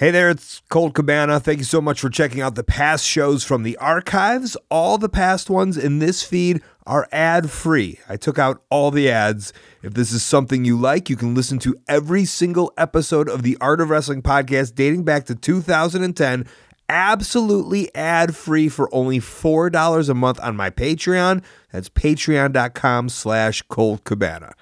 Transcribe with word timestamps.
Hey 0.00 0.10
there, 0.10 0.30
it's 0.30 0.62
Colt 0.70 0.94
Cabana. 0.94 1.38
Thank 1.38 1.58
you 1.58 1.64
so 1.64 1.82
much 1.82 2.00
for 2.00 2.08
checking 2.08 2.40
out 2.40 2.54
the 2.54 2.64
past 2.64 3.04
shows 3.04 3.44
from 3.44 3.64
the 3.64 3.76
archives. 3.76 4.56
All 4.70 4.96
the 4.96 5.10
past 5.10 5.50
ones 5.50 5.76
in 5.76 5.98
this 5.98 6.22
feed 6.22 6.62
are 6.86 7.06
ad 7.12 7.50
free. 7.50 7.98
I 8.08 8.16
took 8.16 8.38
out 8.38 8.62
all 8.70 8.90
the 8.90 9.10
ads. 9.10 9.52
If 9.82 9.92
this 9.92 10.10
is 10.10 10.22
something 10.22 10.64
you 10.64 10.78
like, 10.78 11.10
you 11.10 11.16
can 11.16 11.34
listen 11.34 11.58
to 11.58 11.76
every 11.86 12.24
single 12.24 12.72
episode 12.78 13.28
of 13.28 13.42
the 13.42 13.58
Art 13.60 13.82
of 13.82 13.90
Wrestling 13.90 14.22
podcast 14.22 14.74
dating 14.74 15.04
back 15.04 15.26
to 15.26 15.34
2010 15.34 16.46
absolutely 16.88 17.94
ad 17.94 18.34
free 18.34 18.70
for 18.70 18.88
only 18.94 19.20
$4 19.20 20.08
a 20.08 20.14
month 20.14 20.40
on 20.40 20.56
my 20.56 20.70
Patreon. 20.70 21.44
That's 21.72 21.90
patreon.com 21.90 23.10
slash 23.10 23.60
Colt 23.68 24.04
Cabana. 24.04 24.54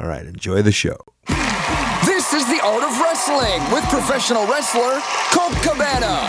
All 0.00 0.08
right, 0.08 0.24
enjoy 0.24 0.62
the 0.62 0.72
show. 0.72 0.96
This 2.30 2.42
is 2.42 2.48
the 2.50 2.60
art 2.62 2.84
of 2.84 3.00
wrestling 3.00 3.62
with 3.72 3.84
professional 3.88 4.46
wrestler 4.46 5.00
Colt 5.32 5.54
Cabana. 5.62 6.28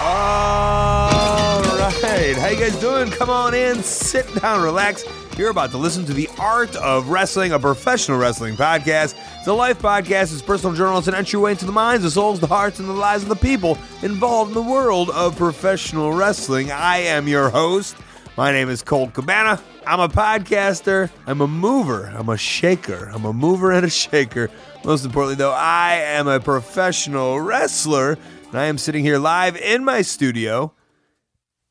All 0.00 1.60
right. 1.60 2.36
How 2.36 2.46
you 2.46 2.60
guys 2.60 2.76
doing? 2.76 3.10
Come 3.10 3.30
on 3.30 3.54
in, 3.54 3.82
sit 3.82 4.32
down, 4.40 4.62
relax. 4.62 5.04
You're 5.36 5.50
about 5.50 5.72
to 5.72 5.76
listen 5.76 6.04
to 6.04 6.12
the 6.12 6.28
Art 6.38 6.76
of 6.76 7.08
Wrestling, 7.08 7.50
a 7.50 7.58
professional 7.58 8.16
wrestling 8.16 8.54
podcast. 8.54 9.16
It's 9.38 9.48
a 9.48 9.52
life 9.52 9.80
podcast. 9.80 10.32
It's 10.32 10.40
personal 10.40 10.76
journal. 10.76 10.98
It's 10.98 11.08
an 11.08 11.16
entryway 11.16 11.50
into 11.52 11.64
the 11.64 11.72
minds, 11.72 12.04
the 12.04 12.12
souls, 12.12 12.38
the 12.38 12.46
hearts, 12.46 12.78
and 12.78 12.88
the 12.88 12.92
lives 12.92 13.24
of 13.24 13.28
the 13.28 13.34
people 13.34 13.76
involved 14.02 14.50
in 14.50 14.54
the 14.54 14.62
world 14.70 15.10
of 15.10 15.36
professional 15.36 16.12
wrestling. 16.12 16.70
I 16.70 16.98
am 16.98 17.26
your 17.26 17.50
host. 17.50 17.96
My 18.34 18.50
name 18.50 18.70
is 18.70 18.82
Colt 18.82 19.12
Cabana. 19.12 19.60
I'm 19.86 20.00
a 20.00 20.08
podcaster. 20.08 21.10
I'm 21.26 21.42
a 21.42 21.46
mover. 21.46 22.06
I'm 22.16 22.30
a 22.30 22.38
shaker. 22.38 23.10
I'm 23.12 23.26
a 23.26 23.32
mover 23.32 23.72
and 23.72 23.84
a 23.84 23.90
shaker. 23.90 24.48
Most 24.86 25.04
importantly, 25.04 25.34
though, 25.36 25.52
I 25.52 25.96
am 25.96 26.28
a 26.28 26.40
professional 26.40 27.38
wrestler. 27.38 28.16
And 28.48 28.58
I 28.58 28.64
am 28.64 28.78
sitting 28.78 29.04
here 29.04 29.18
live 29.18 29.58
in 29.58 29.84
my 29.84 30.00
studio 30.00 30.72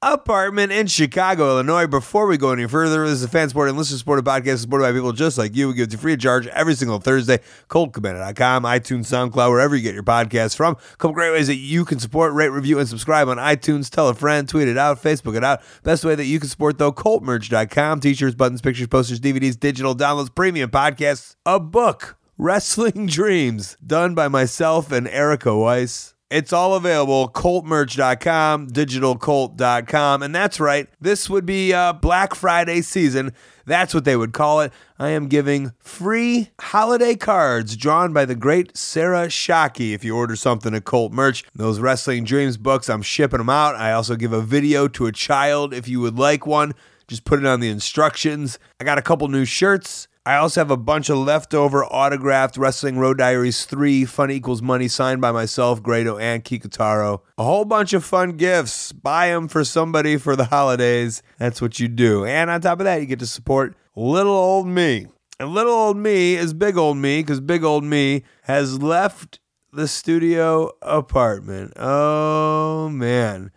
apartment 0.02 0.72
in 0.72 0.88
Chicago, 0.88 1.52
Illinois. 1.52 1.88
Before 1.88 2.26
we 2.26 2.38
go 2.38 2.52
any 2.52 2.68
further, 2.68 3.04
this 3.04 3.14
is 3.14 3.24
a 3.24 3.28
fan 3.28 3.50
supported 3.50 3.70
and 3.70 3.78
listener 3.78 3.98
supported 3.98 4.26
podcast 4.26 4.60
supported 4.60 4.84
by 4.84 4.92
people 4.92 5.12
just 5.12 5.38
like 5.38 5.56
you. 5.56 5.68
We 5.68 5.76
give 5.76 5.88
it 5.88 5.92
to 5.92 5.98
free 5.98 6.14
of 6.14 6.20
charge 6.20 6.48
every 6.48 6.76
single 6.76 7.00
Thursday. 7.00 7.40
ColtCabana.com, 7.70 8.64
iTunes, 8.64 9.06
SoundCloud, 9.06 9.50
wherever 9.50 9.76
you 9.76 9.84
get 9.84 9.94
your 9.94 10.04
podcasts 10.04 10.56
from. 10.56 10.74
A 10.94 10.98
couple 10.98 11.14
great 11.14 11.32
ways 11.32 11.48
that 11.48 11.56
you 11.56 11.86
can 11.86 12.00
support, 12.00 12.34
rate, 12.34 12.50
review, 12.50 12.80
and 12.80 12.90
subscribe 12.90 13.28
on 13.28 13.38
iTunes. 13.38 13.90
Tell 13.90 14.10
a 14.10 14.14
friend, 14.14 14.48
tweet 14.50 14.68
it 14.68 14.78
out, 14.78 15.02
Facebook 15.02 15.36
it 15.36 15.44
out. 15.44 15.62
Best 15.84 16.04
way 16.04 16.16
that 16.16 16.26
you 16.26 16.40
can 16.40 16.50
support, 16.50 16.78
though, 16.78 16.92
ColtMerch.com. 16.92 18.00
T-shirts, 18.00 18.36
buttons, 18.36 18.62
pictures, 18.62 18.88
posters, 18.88 19.20
DVDs, 19.20 19.60
digital 19.60 19.96
downloads, 19.96 20.34
premium 20.34 20.70
podcasts, 20.72 21.36
a 21.46 21.60
book, 21.60 22.18
Wrestling 22.38 23.06
Dreams, 23.08 23.78
done 23.86 24.16
by 24.16 24.28
myself 24.28 24.92
and 24.92 25.08
Erica 25.08 25.56
Weiss. 25.56 26.16
It's 26.32 26.54
all 26.54 26.76
available, 26.76 27.28
coltmerch.com, 27.28 28.70
digitalcolt.com. 28.70 30.24
And 30.24 30.34
that's 30.34 30.62
right, 30.62 30.88
this 31.02 31.30
would 31.30 31.46
be 31.46 31.74
uh, 31.74 31.92
Black 31.92 32.36
Friday 32.36 32.82
season. 32.84 33.34
That's 33.66 33.94
what 33.94 34.06
they 34.06 34.16
would 34.16 34.32
call 34.32 34.62
it. 34.62 34.72
I 34.98 35.10
am 35.10 35.28
giving 35.28 35.74
free 35.80 36.52
holiday 36.62 37.16
cards 37.16 37.76
drawn 37.76 38.14
by 38.14 38.24
the 38.24 38.36
great 38.36 38.78
Sarah 38.78 39.28
Shockey 39.28 39.94
if 39.94 40.06
you 40.06 40.16
order 40.16 40.38
something 40.38 40.74
at 40.74 40.86
Colt 40.86 41.12
Merch. 41.12 41.44
Those 41.54 41.82
Wrestling 41.82 42.24
Dreams 42.24 42.56
books, 42.56 42.90
I'm 42.90 43.02
shipping 43.02 43.40
them 43.40 43.50
out. 43.50 43.76
I 43.76 43.92
also 43.92 44.16
give 44.16 44.32
a 44.32 44.42
video 44.42 44.88
to 44.88 45.08
a 45.08 45.12
child 45.12 45.74
if 45.74 45.90
you 45.90 46.00
would 46.00 46.18
like 46.18 46.48
one. 46.48 46.74
Just 47.10 47.26
put 47.26 47.40
it 47.40 47.46
on 47.46 47.60
the 47.60 47.70
instructions. 47.70 48.58
I 48.80 48.86
got 48.86 48.98
a 48.98 49.02
couple 49.02 49.28
new 49.28 49.44
shirts. 49.44 50.08
I 50.24 50.36
also 50.36 50.62
have 50.62 50.70
a 50.70 50.78
bunch 50.78 51.10
of 51.10 51.18
leftover 51.18 51.84
autographed 51.84 52.56
Wrestling 52.56 53.00
Road 53.00 53.18
Diaries 53.18 53.66
3 53.66 54.06
Fun 54.06 54.30
Equals 54.30 54.62
Money 54.62 54.88
signed 54.88 55.20
by 55.20 55.32
myself, 55.32 55.82
Grado, 55.82 56.20
and 56.20 56.44
Kikutaro. 56.44 57.22
A 57.40 57.44
whole 57.44 57.66
bunch 57.66 57.94
of 57.94 58.06
fun 58.06 58.38
gifts. 58.38 58.92
Buy 58.92 59.30
them 59.30 59.48
for 59.48 59.64
somebody 59.64 60.18
for 60.18 60.36
the 60.36 60.46
holidays. 60.46 61.24
That's 61.40 61.60
what 61.60 61.80
you 61.80 61.88
do. 61.88 62.24
And 62.24 62.52
on 62.52 62.62
top 62.62 62.80
of 62.80 62.84
that, 62.84 63.02
you 63.02 63.08
get 63.08 63.18
to 63.18 63.26
support 63.26 63.76
little 63.96 64.36
old 64.36 64.68
me. 64.68 65.08
And 65.40 65.50
little 65.50 65.74
old 65.74 65.98
me 65.98 66.36
is 66.36 66.54
big 66.54 66.78
old 66.78 66.98
me 66.98 67.24
because 67.24 67.40
big 67.40 67.64
old 67.64 67.84
me 67.84 68.24
has 68.44 68.80
left 68.80 69.40
the 69.74 69.88
studio 69.88 70.70
apartment. 70.84 71.74
Oh, 71.78 72.90
man. 72.90 73.50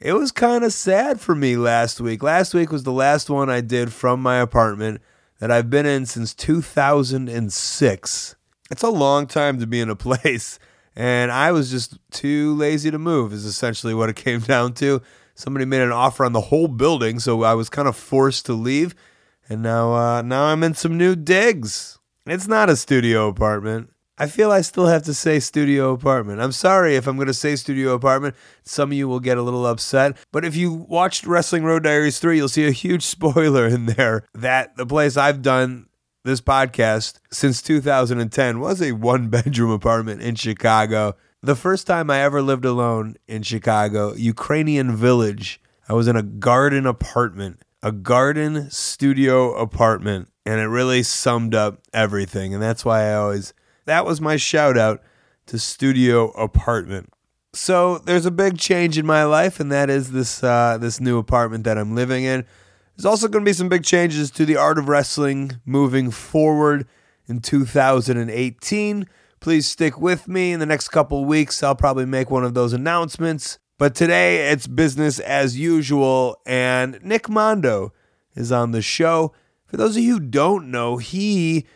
It 0.00 0.14
was 0.14 0.32
kind 0.32 0.64
of 0.64 0.72
sad 0.72 1.20
for 1.20 1.34
me 1.34 1.56
last 1.56 2.00
week. 2.00 2.22
Last 2.22 2.54
week 2.54 2.72
was 2.72 2.84
the 2.84 2.92
last 2.92 3.28
one 3.28 3.50
I 3.50 3.60
did 3.60 3.92
from 3.92 4.22
my 4.22 4.38
apartment 4.38 5.02
that 5.42 5.50
I've 5.50 5.68
been 5.68 5.86
in 5.86 6.06
since 6.06 6.34
2006. 6.34 8.36
It's 8.70 8.82
a 8.84 8.88
long 8.88 9.26
time 9.26 9.58
to 9.58 9.66
be 9.66 9.80
in 9.80 9.90
a 9.90 9.96
place, 9.96 10.60
and 10.94 11.32
I 11.32 11.50
was 11.50 11.68
just 11.68 11.98
too 12.12 12.54
lazy 12.54 12.92
to 12.92 12.98
move, 12.98 13.32
is 13.32 13.44
essentially 13.44 13.92
what 13.92 14.08
it 14.08 14.14
came 14.24 14.38
down 14.38 14.74
to. 14.74 15.02
Somebody 15.34 15.64
made 15.64 15.80
an 15.80 15.90
offer 15.90 16.24
on 16.24 16.32
the 16.32 16.42
whole 16.42 16.68
building, 16.68 17.18
so 17.18 17.42
I 17.42 17.54
was 17.54 17.68
kind 17.68 17.88
of 17.88 17.96
forced 17.96 18.46
to 18.46 18.52
leave, 18.52 18.94
and 19.48 19.64
now, 19.64 19.94
uh, 19.94 20.22
now 20.22 20.44
I'm 20.44 20.62
in 20.62 20.74
some 20.74 20.96
new 20.96 21.16
digs. 21.16 21.98
It's 22.24 22.46
not 22.46 22.70
a 22.70 22.76
studio 22.76 23.26
apartment. 23.26 23.90
I 24.18 24.26
feel 24.26 24.52
I 24.52 24.60
still 24.60 24.86
have 24.86 25.02
to 25.04 25.14
say 25.14 25.40
studio 25.40 25.92
apartment. 25.92 26.40
I'm 26.40 26.52
sorry 26.52 26.96
if 26.96 27.06
I'm 27.06 27.16
going 27.16 27.28
to 27.28 27.34
say 27.34 27.56
studio 27.56 27.94
apartment. 27.94 28.36
Some 28.62 28.90
of 28.90 28.98
you 28.98 29.08
will 29.08 29.20
get 29.20 29.38
a 29.38 29.42
little 29.42 29.66
upset. 29.66 30.16
But 30.32 30.44
if 30.44 30.54
you 30.54 30.72
watched 30.72 31.26
Wrestling 31.26 31.64
Road 31.64 31.84
Diaries 31.84 32.18
3, 32.18 32.36
you'll 32.36 32.48
see 32.48 32.66
a 32.66 32.72
huge 32.72 33.02
spoiler 33.06 33.66
in 33.66 33.86
there 33.86 34.24
that 34.34 34.76
the 34.76 34.86
place 34.86 35.16
I've 35.16 35.40
done 35.40 35.86
this 36.24 36.40
podcast 36.40 37.18
since 37.32 37.62
2010 37.62 38.60
was 38.60 38.82
a 38.82 38.92
one 38.92 39.28
bedroom 39.28 39.70
apartment 39.70 40.20
in 40.20 40.34
Chicago. 40.34 41.16
The 41.42 41.56
first 41.56 41.86
time 41.86 42.10
I 42.10 42.20
ever 42.20 42.42
lived 42.42 42.64
alone 42.64 43.16
in 43.26 43.42
Chicago, 43.42 44.14
Ukrainian 44.14 44.94
village, 44.94 45.60
I 45.88 45.94
was 45.94 46.06
in 46.06 46.16
a 46.16 46.22
garden 46.22 46.86
apartment, 46.86 47.62
a 47.82 47.90
garden 47.90 48.70
studio 48.70 49.54
apartment, 49.54 50.28
and 50.46 50.60
it 50.60 50.66
really 50.66 51.02
summed 51.02 51.54
up 51.54 51.80
everything. 51.92 52.54
And 52.54 52.62
that's 52.62 52.84
why 52.84 53.08
I 53.08 53.14
always 53.14 53.54
that 53.84 54.04
was 54.06 54.20
my 54.20 54.36
shout 54.36 54.76
out 54.76 55.02
to 55.46 55.58
studio 55.58 56.30
apartment. 56.30 57.12
So 57.54 57.98
there's 57.98 58.24
a 58.24 58.30
big 58.30 58.58
change 58.58 58.96
in 58.96 59.04
my 59.04 59.24
life, 59.24 59.60
and 59.60 59.70
that 59.70 59.90
is 59.90 60.12
this 60.12 60.42
uh, 60.42 60.78
this 60.80 61.00
new 61.00 61.18
apartment 61.18 61.64
that 61.64 61.76
I'm 61.76 61.94
living 61.94 62.24
in. 62.24 62.46
There's 62.96 63.06
also 63.06 63.28
going 63.28 63.44
to 63.44 63.48
be 63.48 63.54
some 63.54 63.68
big 63.68 63.84
changes 63.84 64.30
to 64.32 64.46
the 64.46 64.56
art 64.56 64.78
of 64.78 64.88
wrestling 64.88 65.60
moving 65.64 66.10
forward 66.10 66.86
in 67.26 67.40
2018. 67.40 69.06
Please 69.40 69.66
stick 69.66 69.98
with 69.98 70.28
me 70.28 70.52
in 70.52 70.60
the 70.60 70.66
next 70.66 70.88
couple 70.88 71.24
weeks. 71.24 71.62
I'll 71.62 71.74
probably 71.74 72.06
make 72.06 72.30
one 72.30 72.44
of 72.44 72.54
those 72.54 72.72
announcements. 72.72 73.58
But 73.78 73.94
today 73.94 74.50
it's 74.50 74.66
business 74.66 75.18
as 75.18 75.58
usual, 75.58 76.40
and 76.46 77.00
Nick 77.02 77.28
Mondo 77.28 77.92
is 78.34 78.52
on 78.52 78.70
the 78.70 78.82
show. 78.82 79.32
For 79.66 79.76
those 79.76 79.96
of 79.96 80.02
you 80.02 80.14
who 80.14 80.20
don't 80.20 80.70
know, 80.70 80.98
he 80.98 81.66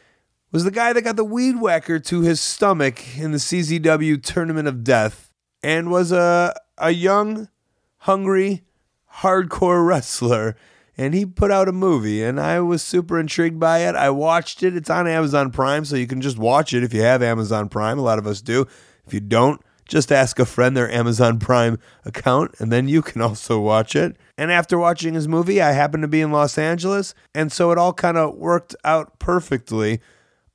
was 0.56 0.64
the 0.64 0.70
guy 0.70 0.94
that 0.94 1.02
got 1.02 1.16
the 1.16 1.22
weed 1.22 1.60
whacker 1.60 1.98
to 1.98 2.22
his 2.22 2.40
stomach 2.40 3.18
in 3.18 3.30
the 3.30 3.36
CZW 3.36 4.22
Tournament 4.22 4.66
of 4.66 4.84
Death 4.84 5.30
and 5.62 5.90
was 5.90 6.12
a, 6.12 6.58
a 6.78 6.92
young, 6.92 7.50
hungry, 7.98 8.62
hardcore 9.16 9.86
wrestler. 9.86 10.56
And 10.96 11.12
he 11.12 11.26
put 11.26 11.50
out 11.50 11.68
a 11.68 11.72
movie, 11.72 12.24
and 12.24 12.40
I 12.40 12.60
was 12.60 12.80
super 12.80 13.20
intrigued 13.20 13.60
by 13.60 13.80
it. 13.80 13.94
I 13.96 14.08
watched 14.08 14.62
it. 14.62 14.74
It's 14.74 14.88
on 14.88 15.06
Amazon 15.06 15.50
Prime, 15.50 15.84
so 15.84 15.94
you 15.94 16.06
can 16.06 16.22
just 16.22 16.38
watch 16.38 16.72
it 16.72 16.82
if 16.82 16.94
you 16.94 17.02
have 17.02 17.22
Amazon 17.22 17.68
Prime. 17.68 17.98
A 17.98 18.02
lot 18.02 18.18
of 18.18 18.26
us 18.26 18.40
do. 18.40 18.66
If 19.06 19.12
you 19.12 19.20
don't, 19.20 19.60
just 19.86 20.10
ask 20.10 20.38
a 20.38 20.46
friend 20.46 20.74
their 20.74 20.90
Amazon 20.90 21.38
Prime 21.38 21.78
account, 22.06 22.54
and 22.58 22.72
then 22.72 22.88
you 22.88 23.02
can 23.02 23.20
also 23.20 23.60
watch 23.60 23.94
it. 23.94 24.16
And 24.38 24.50
after 24.50 24.78
watching 24.78 25.12
his 25.12 25.28
movie, 25.28 25.60
I 25.60 25.72
happened 25.72 26.02
to 26.04 26.08
be 26.08 26.22
in 26.22 26.32
Los 26.32 26.56
Angeles, 26.56 27.14
and 27.34 27.52
so 27.52 27.72
it 27.72 27.76
all 27.76 27.92
kind 27.92 28.16
of 28.16 28.36
worked 28.36 28.74
out 28.86 29.18
perfectly 29.18 30.00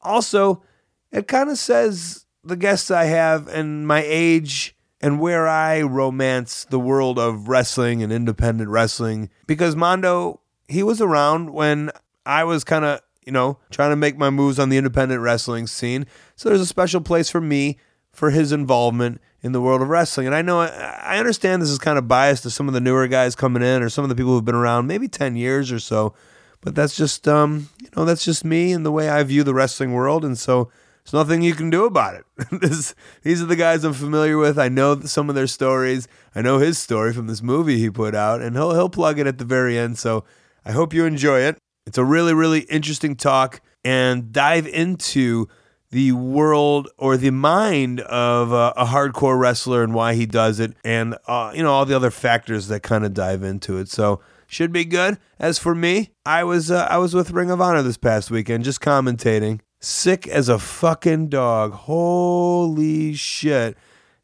also, 0.04 0.64
it 1.12 1.28
kind 1.28 1.50
of 1.50 1.58
says 1.58 2.26
the 2.44 2.56
guests 2.56 2.90
I 2.92 3.06
have 3.06 3.48
and 3.48 3.88
my 3.88 4.04
age 4.06 4.76
and 5.02 5.20
where 5.20 5.48
I 5.48 5.82
romance 5.82 6.66
the 6.70 6.80
world 6.80 7.18
of 7.18 7.48
wrestling 7.48 8.04
and 8.04 8.12
independent 8.12 8.70
wrestling 8.70 9.30
because 9.48 9.76
Mondo, 9.76 10.42
he 10.68 10.84
was 10.84 11.02
around 11.02 11.52
when 11.52 11.92
I 12.26 12.44
was 12.44 12.64
kind 12.64 12.86
of, 12.86 13.02
you 13.26 13.32
know, 13.32 13.58
trying 13.72 13.90
to 13.90 13.96
make 13.96 14.18
my 14.18 14.30
moves 14.30 14.60
on 14.60 14.70
the 14.70 14.78
independent 14.78 15.22
wrestling 15.22 15.68
scene. 15.68 16.06
So 16.36 16.50
there's 16.50 16.62
a 16.62 16.66
special 16.66 17.02
place 17.02 17.30
for 17.30 17.42
me 17.42 17.78
for 18.12 18.30
his 18.30 18.52
involvement 18.52 19.22
in 19.42 19.54
the 19.54 19.62
world 19.62 19.82
of 19.82 19.90
wrestling. 19.90 20.28
And 20.28 20.36
I 20.36 20.42
know 20.42 20.60
I 20.62 21.18
understand 21.18 21.62
this 21.62 21.70
is 21.70 21.80
kind 21.80 21.98
of 21.98 22.08
biased 22.08 22.44
to 22.44 22.50
some 22.50 22.68
of 22.68 22.74
the 22.74 22.82
newer 22.82 23.08
guys 23.08 23.36
coming 23.36 23.64
in 23.64 23.82
or 23.82 23.90
some 23.90 24.04
of 24.04 24.10
the 24.10 24.16
people 24.16 24.34
who've 24.34 24.46
been 24.46 24.56
around 24.56 24.88
maybe 24.88 25.08
10 25.08 25.36
years 25.36 25.72
or 25.72 25.80
so. 25.80 26.14
But 26.62 26.76
that's 26.76 26.96
just 26.96 27.28
um, 27.28 27.70
you 27.82 27.90
know, 27.96 28.06
that's 28.06 28.24
just 28.24 28.46
me 28.46 28.72
and 28.72 28.86
the 28.86 28.92
way 28.92 29.10
I 29.10 29.24
view 29.24 29.44
the 29.44 29.54
wrestling 29.54 29.94
world, 29.94 30.24
and 30.24 30.38
so 30.38 30.70
there's 31.04 31.14
nothing 31.14 31.42
you 31.42 31.56
can 31.56 31.70
do 31.70 31.86
about 31.86 32.16
it. 32.16 32.26
this, 32.62 32.94
these 33.24 33.42
are 33.42 33.48
the 33.48 33.56
guys 33.56 33.84
I'm 33.84 33.94
familiar 33.94 34.38
with. 34.38 34.60
I 34.60 34.70
know 34.70 35.00
some 35.02 35.30
of 35.30 35.36
their 35.36 35.48
stories. 35.48 36.08
I 36.36 36.42
know 36.42 36.60
his 36.60 36.78
story 36.78 37.14
from 37.14 37.28
this 37.28 37.42
movie 37.42 37.80
he 37.80 37.90
put 37.90 38.14
out, 38.14 38.42
and 38.42 38.56
he'll 38.56 38.74
he'll 38.74 38.90
plug 38.90 39.20
it 39.20 39.28
at 39.28 39.40
the 39.40 39.46
very 39.46 39.78
end. 39.78 39.98
So 39.98 40.24
I 40.64 40.72
hope 40.72 40.94
you 40.94 41.06
enjoy 41.06 41.40
it. 41.40 41.58
It's 41.88 41.98
a 41.98 42.06
really 42.06 42.34
really 42.34 42.62
interesting 42.62 43.16
talk 43.16 43.62
and 43.84 44.32
dive 44.32 44.68
into 44.68 45.48
the 45.90 46.12
world 46.14 46.88
or 46.98 47.18
the 47.18 47.32
mind 47.32 48.00
of 48.02 48.52
a, 48.52 48.74
a 48.78 48.86
hardcore 48.86 49.38
wrestler 49.38 49.84
and 49.84 49.94
why 49.94 50.14
he 50.14 50.28
does 50.28 50.60
it, 50.60 50.74
and 50.84 51.18
uh, 51.26 51.52
you 51.56 51.64
know 51.64 51.72
all 51.72 51.86
the 51.86 51.96
other 51.96 52.12
factors 52.12 52.68
that 52.68 52.84
kind 52.84 53.04
of 53.04 53.16
dive 53.16 53.42
into 53.42 53.78
it. 53.78 53.90
So 53.90 54.22
should 54.52 54.74
be 54.74 54.84
good. 54.84 55.18
As 55.40 55.58
for 55.58 55.74
me, 55.74 56.12
I 56.26 56.44
was 56.44 56.70
uh, 56.70 56.88
I 56.90 56.98
was 56.98 57.14
with 57.14 57.32
Ring 57.32 57.50
of 57.50 57.62
Honor 57.62 57.82
this 57.82 57.98
past 57.98 58.30
weekend, 58.30 58.66
just 58.66 58.82
commentating. 58.82 59.62
Sick 59.80 60.28
as 60.28 60.50
a 60.50 60.60
fucking 60.60 61.30
dog. 61.30 61.72
Holy 61.72 63.14
shit! 63.14 63.78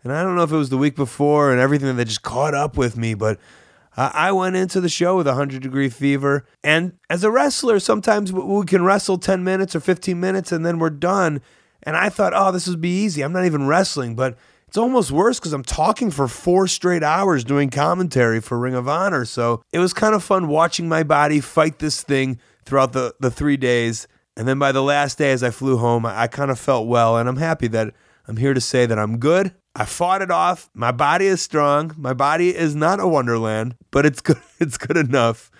And 0.03 0.11
I 0.11 0.21
don't 0.21 0.35
know 0.35 0.43
if 0.43 0.51
it 0.51 0.57
was 0.57 0.69
the 0.69 0.77
week 0.77 0.95
before 0.95 1.51
and 1.51 1.59
everything 1.59 1.95
that 1.95 2.05
just 2.05 2.23
caught 2.23 2.53
up 2.53 2.77
with 2.77 2.97
me, 2.97 3.13
but 3.13 3.39
I 3.95 4.31
went 4.31 4.55
into 4.55 4.79
the 4.79 4.89
show 4.89 5.17
with 5.17 5.25
a 5.25 5.31
100 5.31 5.61
degree 5.63 5.89
fever. 5.89 6.45
And 6.63 6.93
as 7.09 7.23
a 7.23 7.31
wrestler, 7.31 7.79
sometimes 7.79 8.31
we 8.31 8.63
can 8.65 8.83
wrestle 8.83 9.17
10 9.17 9.43
minutes 9.43 9.75
or 9.75 9.79
15 9.79 10.19
minutes 10.19 10.51
and 10.51 10.63
then 10.63 10.77
we're 10.77 10.91
done. 10.91 11.41
And 11.81 11.97
I 11.97 12.09
thought, 12.09 12.33
oh, 12.35 12.51
this 12.51 12.67
would 12.67 12.79
be 12.79 13.03
easy. 13.03 13.23
I'm 13.23 13.33
not 13.33 13.45
even 13.45 13.65
wrestling. 13.65 14.15
But 14.15 14.37
it's 14.67 14.77
almost 14.77 15.11
worse 15.11 15.39
because 15.39 15.53
I'm 15.53 15.63
talking 15.63 16.11
for 16.11 16.27
four 16.27 16.67
straight 16.67 17.03
hours 17.03 17.43
doing 17.43 17.69
commentary 17.69 18.41
for 18.41 18.59
Ring 18.59 18.73
of 18.73 18.87
Honor. 18.87 19.23
So 19.25 19.61
it 19.71 19.79
was 19.79 19.93
kind 19.93 20.13
of 20.13 20.23
fun 20.23 20.47
watching 20.47 20.89
my 20.89 21.03
body 21.03 21.39
fight 21.39 21.79
this 21.79 22.03
thing 22.03 22.39
throughout 22.65 22.93
the, 22.93 23.15
the 23.19 23.31
three 23.31 23.57
days. 23.57 24.07
And 24.35 24.47
then 24.47 24.59
by 24.59 24.71
the 24.71 24.83
last 24.83 25.17
day, 25.17 25.31
as 25.31 25.41
I 25.41 25.51
flew 25.51 25.77
home, 25.77 26.05
I, 26.05 26.23
I 26.23 26.27
kind 26.27 26.51
of 26.51 26.59
felt 26.59 26.87
well. 26.87 27.17
And 27.17 27.29
I'm 27.29 27.37
happy 27.37 27.67
that 27.69 27.93
I'm 28.27 28.37
here 28.37 28.53
to 28.53 28.61
say 28.61 28.85
that 28.85 28.99
I'm 28.99 29.19
good. 29.19 29.53
I 29.73 29.85
fought 29.85 30.21
it 30.21 30.31
off. 30.31 30.69
My 30.73 30.91
body 30.91 31.27
is 31.27 31.41
strong. 31.41 31.93
My 31.97 32.13
body 32.13 32.55
is 32.55 32.75
not 32.75 32.99
a 32.99 33.07
wonderland, 33.07 33.75
but 33.91 34.05
it's 34.05 34.21
good. 34.21 34.37
It's 34.59 34.79
good 34.79 34.97
enough. 34.97 35.51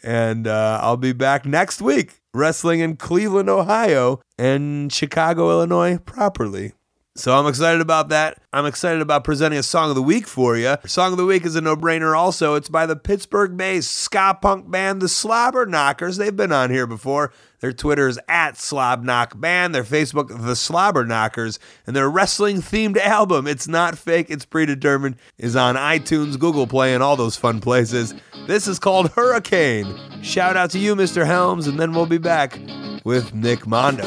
And 0.00 0.46
uh, 0.46 0.78
I'll 0.80 0.96
be 0.96 1.12
back 1.12 1.44
next 1.44 1.82
week 1.82 2.20
wrestling 2.32 2.78
in 2.78 2.96
Cleveland, 2.96 3.48
Ohio, 3.48 4.20
and 4.38 4.92
Chicago, 4.92 5.50
Illinois 5.50 5.98
properly. 5.98 6.72
So 7.16 7.38
I'm 7.38 7.46
excited 7.46 7.80
about 7.80 8.08
that. 8.08 8.38
I'm 8.52 8.66
excited 8.66 9.00
about 9.00 9.22
presenting 9.22 9.56
a 9.56 9.62
song 9.62 9.88
of 9.88 9.94
the 9.94 10.02
week 10.02 10.26
for 10.26 10.56
you. 10.56 10.76
Song 10.84 11.12
of 11.12 11.16
the 11.16 11.24
week 11.24 11.46
is 11.46 11.54
a 11.54 11.60
no-brainer 11.60 12.16
also. 12.18 12.56
It's 12.56 12.68
by 12.68 12.86
the 12.86 12.96
Pittsburgh-based 12.96 13.88
ska 13.88 14.36
punk 14.42 14.68
band 14.68 15.00
The 15.00 15.08
Slobber 15.08 15.64
Knockers. 15.64 16.16
They've 16.16 16.34
been 16.34 16.50
on 16.50 16.70
here 16.70 16.88
before. 16.88 17.32
Their 17.60 17.72
Twitter 17.72 18.08
is 18.08 18.18
at 18.28 18.56
Slob 18.56 19.04
Knock 19.04 19.38
Band. 19.40 19.76
Their 19.76 19.84
Facebook, 19.84 20.44
The 20.44 20.56
Slobber 20.56 21.04
Knockers. 21.04 21.60
And 21.86 21.94
their 21.94 22.10
wrestling-themed 22.10 22.96
album, 23.00 23.46
It's 23.46 23.68
Not 23.68 23.96
Fake, 23.96 24.26
It's 24.28 24.44
Predetermined, 24.44 25.14
is 25.38 25.54
on 25.54 25.76
iTunes, 25.76 26.36
Google 26.36 26.66
Play, 26.66 26.94
and 26.94 27.02
all 27.02 27.14
those 27.14 27.36
fun 27.36 27.60
places. 27.60 28.12
This 28.48 28.66
is 28.66 28.80
called 28.80 29.12
Hurricane. 29.12 29.86
Shout 30.22 30.56
out 30.56 30.70
to 30.72 30.80
you, 30.80 30.96
Mr. 30.96 31.24
Helms, 31.24 31.68
and 31.68 31.78
then 31.78 31.92
we'll 31.92 32.06
be 32.06 32.18
back 32.18 32.58
with 33.04 33.32
Nick 33.32 33.68
Mondo. 33.68 34.02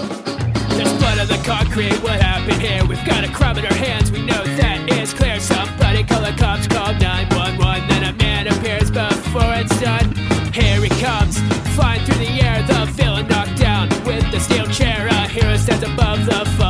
Blood 1.08 1.30
the 1.30 1.42
concrete, 1.46 1.96
what 2.04 2.22
happened 2.22 2.62
here? 2.62 2.84
We've 2.86 3.06
got 3.06 3.24
a 3.24 3.32
crime 3.32 3.58
in 3.58 3.66
our 3.66 3.74
hands, 3.74 4.12
we 4.12 4.22
know 4.22 4.44
that 4.44 4.92
is 4.92 5.14
clear. 5.14 5.40
Somebody 5.40 6.04
call 6.04 6.20
the 6.22 6.34
cops, 6.34 6.68
call 6.68 6.94
911. 6.96 7.88
Then 7.88 8.04
a 8.04 8.14
man 8.18 8.48
appears 8.48 8.92
before 8.92 9.54
it's 9.56 9.80
done. 9.80 10.14
Here 10.52 10.82
he 10.82 10.90
comes, 11.00 11.40
flying 11.76 12.04
through 12.04 12.20
the 12.26 12.42
air, 12.44 12.62
the 12.64 12.92
villain 12.92 13.26
knocked 13.30 13.56
down 13.56 13.88
with 14.04 14.30
the 14.32 14.40
steel 14.42 14.68
chair. 14.68 15.08
A 15.08 15.30
hero 15.30 15.56
stands 15.56 15.84
above 15.84 16.26
the 16.26 16.44
fallen 16.58 16.67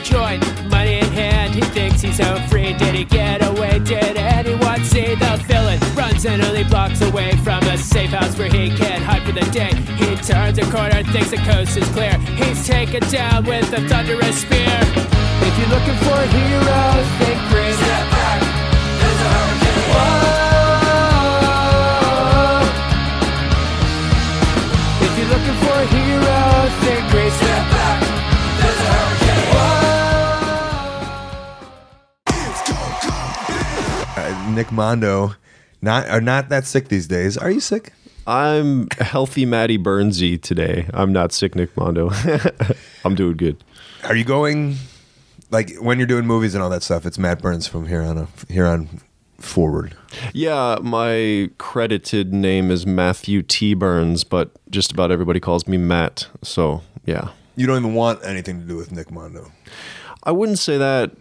joint. 0.00 0.42
Money 0.70 0.98
in 0.98 1.10
hand, 1.12 1.54
he 1.54 1.60
thinks 1.60 2.00
he's 2.00 2.18
home 2.18 2.42
free. 2.48 2.72
Did 2.74 2.94
he 2.94 3.04
get 3.04 3.44
away? 3.46 3.78
Did 3.78 4.16
anyone 4.16 4.84
see 4.84 5.14
the 5.14 5.42
villain? 5.46 5.80
Runs 5.94 6.24
and 6.26 6.42
only 6.42 6.64
blocks 6.64 7.00
away 7.00 7.32
from 7.44 7.62
a 7.64 7.76
safe 7.76 8.10
house 8.10 8.36
where 8.38 8.50
he 8.50 8.70
can 8.70 9.02
hide 9.02 9.22
for 9.24 9.32
the 9.32 9.48
day. 9.50 9.74
He 9.96 10.16
turns 10.16 10.58
a 10.58 10.70
corner, 10.70 11.02
thinks 11.04 11.30
the 11.30 11.38
coast 11.38 11.76
is 11.76 11.88
clear. 11.90 12.16
He's 12.36 12.66
taken 12.66 13.00
down 13.10 13.44
with 13.44 13.72
a 13.72 13.80
thunderous 13.88 14.40
spear. 14.42 14.78
If 15.40 15.58
you're 15.58 15.68
looking 15.68 15.98
for 16.06 16.20
heroes, 16.36 17.06
think 17.18 17.50
green. 17.50 18.17
Nick 34.58 34.72
Mondo, 34.72 35.36
not 35.80 36.08
are 36.08 36.20
not 36.20 36.48
that 36.48 36.64
sick 36.66 36.88
these 36.88 37.06
days. 37.06 37.38
Are 37.38 37.48
you 37.48 37.60
sick? 37.60 37.92
I'm 38.26 38.88
healthy 38.98 39.46
Matty 39.46 39.78
Burnsy 39.78 40.36
today. 40.42 40.88
I'm 40.92 41.12
not 41.12 41.32
sick 41.32 41.54
Nick 41.54 41.76
Mondo. 41.76 42.10
I'm 43.04 43.14
doing 43.14 43.36
good. 43.36 43.62
Are 44.02 44.16
you 44.16 44.24
going 44.24 44.74
like 45.52 45.76
when 45.76 45.98
you're 45.98 46.08
doing 46.08 46.26
movies 46.26 46.56
and 46.56 46.64
all 46.64 46.70
that 46.70 46.82
stuff? 46.82 47.06
It's 47.06 47.20
Matt 47.20 47.40
Burns 47.40 47.68
from 47.68 47.86
here 47.86 48.02
on 48.02 48.18
a, 48.18 48.26
here 48.48 48.66
on 48.66 49.00
forward. 49.38 49.96
Yeah, 50.34 50.78
my 50.82 51.50
credited 51.58 52.34
name 52.34 52.72
is 52.72 52.84
Matthew 52.84 53.42
T. 53.44 53.74
Burns, 53.74 54.24
but 54.24 54.50
just 54.72 54.90
about 54.90 55.12
everybody 55.12 55.38
calls 55.38 55.68
me 55.68 55.76
Matt. 55.76 56.26
So, 56.42 56.82
yeah. 57.06 57.28
You 57.54 57.68
don't 57.68 57.78
even 57.78 57.94
want 57.94 58.24
anything 58.24 58.60
to 58.60 58.66
do 58.66 58.74
with 58.74 58.90
Nick 58.90 59.12
Mondo. 59.12 59.52
I 60.24 60.32
wouldn't 60.32 60.58
say 60.58 60.78
that. 60.78 61.12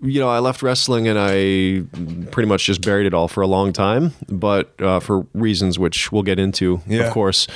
You 0.00 0.20
know, 0.20 0.28
I 0.28 0.38
left 0.38 0.62
wrestling 0.62 1.08
and 1.08 1.18
I 1.18 1.82
pretty 2.30 2.48
much 2.48 2.64
just 2.66 2.82
buried 2.82 3.06
it 3.06 3.14
all 3.14 3.28
for 3.28 3.40
a 3.42 3.46
long 3.46 3.72
time, 3.72 4.12
but 4.28 4.72
uh, 4.80 5.00
for 5.00 5.26
reasons 5.34 5.78
which 5.78 6.10
we'll 6.12 6.22
get 6.22 6.38
into, 6.38 6.80
Yeah. 6.86 7.02
of 7.04 7.12
course, 7.12 7.46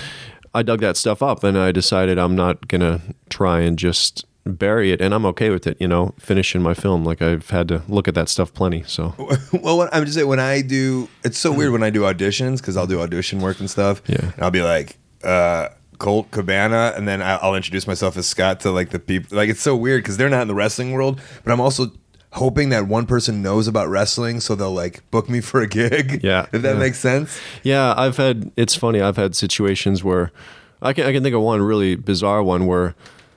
I 0.55 0.62
dug 0.62 0.81
that 0.81 0.97
stuff 0.97 1.23
up 1.23 1.43
and 1.44 1.59
I 1.59 1.73
decided 1.73 2.19
I'm 2.19 2.37
not 2.37 2.69
going 2.69 2.81
to 2.81 3.00
try 3.31 3.61
and 3.61 3.79
just 3.79 4.25
bury 4.47 4.93
it 4.93 5.00
and 5.00 5.15
I'm 5.15 5.25
okay 5.26 5.49
with 5.50 5.67
it, 5.67 5.76
you 5.81 5.88
know, 5.88 6.15
finishing 6.19 6.61
my 6.62 6.75
film. 6.75 7.05
Like 7.05 7.23
I've 7.23 7.49
had 7.50 7.67
to 7.69 7.82
look 7.88 8.06
at 8.09 8.15
that 8.15 8.29
stuff 8.29 8.53
plenty. 8.53 8.82
So, 8.87 9.15
well, 9.53 9.77
what, 9.79 9.94
I'm 9.94 10.05
just 10.05 10.17
saying 10.17 10.29
when 10.29 10.38
I 10.41 10.61
do, 10.61 11.08
it's 11.25 11.39
so 11.39 11.51
weird 11.53 11.72
when 11.72 11.82
I 11.82 11.91
do 11.91 12.03
auditions 12.03 12.58
because 12.58 12.77
I'll 12.77 12.87
do 12.87 13.01
audition 13.01 13.41
work 13.41 13.58
and 13.60 13.69
stuff. 13.70 14.03
Yeah. 14.06 14.19
and 14.20 14.43
I'll 14.43 14.51
be 14.51 14.63
like, 14.63 14.99
uh, 15.25 15.69
Colt 15.99 16.31
Cabana, 16.32 16.93
and 16.96 17.06
then 17.06 17.22
I'll 17.22 17.55
introduce 17.55 17.87
myself 17.87 18.17
as 18.17 18.27
Scott 18.27 18.60
to 18.60 18.70
like 18.72 18.91
the 18.91 18.99
people. 18.99 19.37
Like 19.39 19.49
it's 19.49 19.60
so 19.63 19.77
weird 19.77 20.03
because 20.03 20.17
they're 20.17 20.29
not 20.29 20.43
in 20.43 20.49
the 20.49 20.55
wrestling 20.55 20.91
world, 20.93 21.20
but 21.44 21.53
I'm 21.53 21.60
also 21.60 21.93
hoping 22.34 22.69
that 22.69 22.86
one 22.86 23.06
person 23.06 23.43
knows 23.43 23.69
about 23.69 23.88
wrestling, 23.88 24.41
so 24.41 24.55
they'll 24.55 24.72
like 24.72 25.08
book 25.10 25.29
me 25.29 25.41
for 25.41 25.60
a 25.60 25.67
gig. 25.67 26.20
Yeah, 26.24 26.46
if 26.53 26.62
that 26.62 26.74
yeah. 26.74 26.81
makes 26.81 26.98
sense. 26.98 27.38
Yeah, 27.62 27.94
I've 27.96 28.17
had. 28.17 28.50
It's 28.56 28.74
funny. 28.74 29.00
I've 29.00 29.17
had 29.17 29.34
situations 29.36 30.03
where 30.03 30.32
I 30.81 30.93
can 30.93 31.06
I 31.06 31.12
can 31.12 31.22
think 31.22 31.34
of 31.34 31.43
one 31.43 31.60
really 31.62 31.96
bizarre 31.96 32.43
one 32.43 32.67
where 32.67 32.94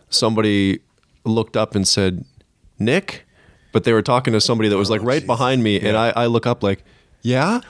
somebody 0.09 0.79
looked 1.25 1.57
up 1.57 1.75
and 1.75 1.87
said, 1.87 2.23
"Nick," 2.79 3.25
but 3.71 3.83
they 3.83 3.93
were 3.93 4.01
talking 4.01 4.33
to 4.33 4.41
somebody 4.41 4.69
that 4.69 4.77
was 4.77 4.89
like 4.89 5.01
oh, 5.01 5.05
right 5.05 5.25
behind 5.25 5.63
me, 5.63 5.79
and 5.79 5.97
I, 5.97 6.13
I 6.15 6.25
look 6.27 6.45
up 6.45 6.63
like, 6.63 6.83
"Yeah." 7.21 7.61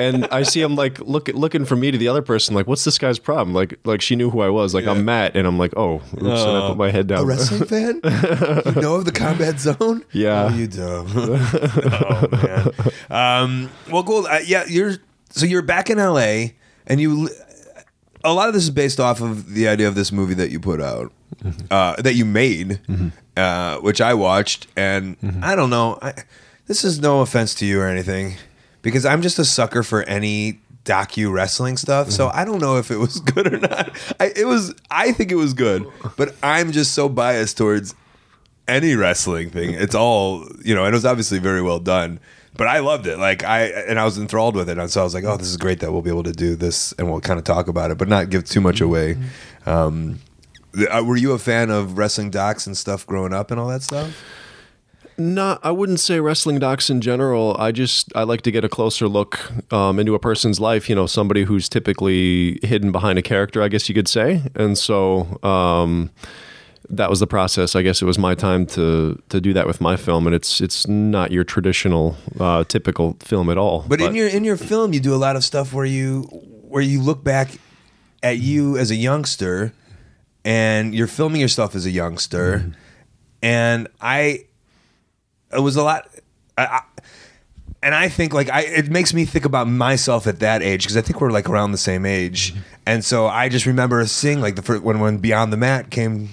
And 0.00 0.26
I 0.32 0.42
see 0.44 0.62
him 0.62 0.76
like 0.76 0.98
look 1.00 1.28
looking 1.28 1.64
from 1.66 1.80
me 1.80 1.90
to 1.90 1.98
the 1.98 2.08
other 2.08 2.22
person, 2.22 2.54
like, 2.54 2.66
"What's 2.66 2.84
this 2.84 2.98
guy's 2.98 3.18
problem?" 3.18 3.54
Like, 3.54 3.78
like 3.84 4.00
she 4.00 4.16
knew 4.16 4.30
who 4.30 4.40
I 4.40 4.48
was. 4.48 4.72
Like, 4.74 4.86
I'm 4.86 5.04
Matt, 5.04 5.36
and 5.36 5.46
I'm 5.46 5.58
like, 5.58 5.74
"Oh, 5.76 5.96
oops!" 5.96 6.14
and 6.14 6.30
I 6.30 6.68
put 6.68 6.78
my 6.78 6.90
head 6.90 7.06
down. 7.06 7.18
A 7.20 7.26
wrestling 7.26 7.64
fan? 7.66 8.00
you 8.74 8.80
know 8.80 8.94
of 8.94 9.04
the 9.04 9.12
Combat 9.14 9.60
Zone? 9.60 10.04
Yeah. 10.12 10.48
Oh, 10.50 10.56
you 10.56 10.66
dumb. 10.66 11.06
oh 11.14 12.28
man. 12.32 12.72
Um, 13.10 13.70
well, 13.90 14.02
cool. 14.02 14.26
Uh, 14.26 14.40
yeah, 14.44 14.64
you're 14.66 14.94
so 15.28 15.44
you're 15.46 15.62
back 15.62 15.90
in 15.90 15.98
LA, 15.98 16.52
and 16.86 17.00
you. 17.00 17.28
A 18.22 18.32
lot 18.34 18.48
of 18.48 18.54
this 18.54 18.64
is 18.64 18.70
based 18.70 19.00
off 19.00 19.22
of 19.22 19.54
the 19.54 19.66
idea 19.66 19.88
of 19.88 19.94
this 19.94 20.12
movie 20.12 20.34
that 20.34 20.50
you 20.50 20.60
put 20.60 20.78
out, 20.80 21.10
uh, 21.70 21.96
that 22.02 22.14
you 22.16 22.26
made, 22.26 22.78
uh, 23.36 23.78
which 23.78 24.00
I 24.02 24.12
watched, 24.12 24.66
and 24.76 25.16
I 25.42 25.56
don't 25.56 25.70
know. 25.70 25.98
I, 26.02 26.12
this 26.66 26.84
is 26.84 27.00
no 27.00 27.20
offense 27.22 27.54
to 27.56 27.66
you 27.66 27.80
or 27.80 27.86
anything, 27.88 28.36
because 28.82 29.04
I'm 29.04 29.22
just 29.22 29.38
a 29.38 29.44
sucker 29.44 29.82
for 29.82 30.02
any 30.02 30.60
docu 30.84 31.32
wrestling 31.32 31.76
stuff. 31.76 32.10
So 32.10 32.28
I 32.28 32.44
don't 32.44 32.60
know 32.60 32.76
if 32.78 32.90
it 32.90 32.96
was 32.96 33.20
good 33.34 33.52
or 33.52 33.58
not. 33.58 33.90
I, 34.18 34.32
it 34.34 34.46
was. 34.46 34.74
I 34.90 35.12
think 35.12 35.30
it 35.30 35.36
was 35.36 35.54
good, 35.54 35.86
but 36.16 36.34
I'm 36.42 36.72
just 36.72 36.92
so 36.94 37.08
biased 37.08 37.56
towards 37.56 37.94
any 38.68 38.94
wrestling 38.94 39.50
thing. 39.50 39.74
It's 39.74 39.94
all 39.94 40.46
you 40.64 40.74
know, 40.74 40.84
and 40.84 40.92
it 40.92 40.96
was 40.96 41.06
obviously 41.06 41.38
very 41.38 41.62
well 41.62 41.80
done. 41.80 42.20
But 42.56 42.66
I 42.66 42.80
loved 42.80 43.06
it. 43.06 43.18
Like 43.18 43.44
I 43.44 43.66
and 43.66 43.98
I 43.98 44.04
was 44.04 44.18
enthralled 44.18 44.56
with 44.56 44.68
it. 44.68 44.78
And 44.78 44.90
so 44.90 45.00
I 45.00 45.04
was 45.04 45.14
like, 45.14 45.24
oh, 45.24 45.36
this 45.36 45.46
is 45.48 45.56
great 45.56 45.80
that 45.80 45.92
we'll 45.92 46.02
be 46.02 46.10
able 46.10 46.24
to 46.24 46.32
do 46.32 46.56
this 46.56 46.92
and 46.98 47.10
we'll 47.10 47.20
kind 47.20 47.38
of 47.38 47.44
talk 47.44 47.68
about 47.68 47.90
it, 47.90 47.98
but 47.98 48.08
not 48.08 48.28
give 48.30 48.44
too 48.44 48.60
much 48.60 48.80
away. 48.80 49.16
Um, 49.66 50.18
th- 50.74 50.88
uh, 50.88 51.02
were 51.04 51.16
you 51.16 51.32
a 51.32 51.38
fan 51.38 51.70
of 51.70 51.96
wrestling 51.96 52.30
docs 52.30 52.66
and 52.66 52.76
stuff 52.76 53.06
growing 53.06 53.32
up 53.32 53.50
and 53.50 53.60
all 53.60 53.68
that 53.68 53.82
stuff? 53.82 54.20
Not, 55.20 55.60
I 55.62 55.70
wouldn't 55.70 56.00
say 56.00 56.18
wrestling 56.18 56.58
docs 56.60 56.88
in 56.88 57.02
general. 57.02 57.54
I 57.58 57.72
just 57.72 58.10
I 58.16 58.22
like 58.22 58.40
to 58.42 58.50
get 58.50 58.64
a 58.64 58.70
closer 58.70 59.06
look 59.06 59.52
um, 59.70 59.98
into 59.98 60.14
a 60.14 60.18
person's 60.18 60.58
life. 60.58 60.88
You 60.88 60.94
know, 60.94 61.06
somebody 61.06 61.44
who's 61.44 61.68
typically 61.68 62.58
hidden 62.62 62.90
behind 62.90 63.18
a 63.18 63.22
character, 63.22 63.62
I 63.62 63.68
guess 63.68 63.86
you 63.86 63.94
could 63.94 64.08
say. 64.08 64.40
And 64.54 64.78
so 64.78 65.38
um, 65.42 66.10
that 66.88 67.10
was 67.10 67.20
the 67.20 67.26
process. 67.26 67.76
I 67.76 67.82
guess 67.82 68.00
it 68.00 68.06
was 68.06 68.18
my 68.18 68.34
time 68.34 68.64
to 68.68 69.20
to 69.28 69.40
do 69.42 69.52
that 69.52 69.66
with 69.66 69.78
my 69.78 69.96
film, 69.96 70.26
and 70.26 70.34
it's 70.34 70.58
it's 70.58 70.88
not 70.88 71.32
your 71.32 71.44
traditional, 71.44 72.16
uh, 72.38 72.64
typical 72.64 73.18
film 73.20 73.50
at 73.50 73.58
all. 73.58 73.84
But, 73.86 74.00
in 74.00 74.14
your 74.14 74.28
in 74.28 74.42
your 74.42 74.56
film, 74.56 74.94
you 74.94 75.00
do 75.00 75.14
a 75.14 75.20
lot 75.20 75.36
of 75.36 75.44
stuff 75.44 75.74
where 75.74 75.84
you 75.84 76.22
where 76.66 76.82
you 76.82 77.02
look 77.02 77.22
back 77.22 77.58
at 78.22 78.38
you 78.38 78.78
as 78.78 78.90
a 78.90 78.96
youngster, 78.96 79.74
and 80.46 80.94
you're 80.94 81.06
filming 81.06 81.42
yourself 81.42 81.74
as 81.74 81.84
a 81.84 81.90
youngster, 81.90 82.72
and 83.42 83.86
I 84.00 84.46
it 85.52 85.60
was 85.60 85.76
a 85.76 85.82
lot. 85.82 86.08
I, 86.56 86.64
I, 86.64 86.80
and 87.82 87.94
I 87.94 88.08
think 88.08 88.34
like 88.34 88.50
I, 88.50 88.62
it 88.62 88.90
makes 88.90 89.14
me 89.14 89.24
think 89.24 89.44
about 89.44 89.68
myself 89.68 90.26
at 90.26 90.40
that 90.40 90.62
age 90.62 90.82
because 90.82 90.96
I 90.96 91.00
think 91.00 91.20
we're 91.20 91.30
like 91.30 91.48
around 91.48 91.72
the 91.72 91.78
same 91.78 92.04
age, 92.04 92.52
mm-hmm. 92.52 92.62
and 92.86 93.04
so 93.04 93.26
I 93.26 93.48
just 93.48 93.66
remember 93.66 94.04
seeing 94.06 94.40
like 94.40 94.56
the 94.56 94.62
first 94.62 94.82
when 94.82 95.00
when 95.00 95.18
Beyond 95.18 95.52
the 95.52 95.56
Mat 95.56 95.90
came 95.90 96.30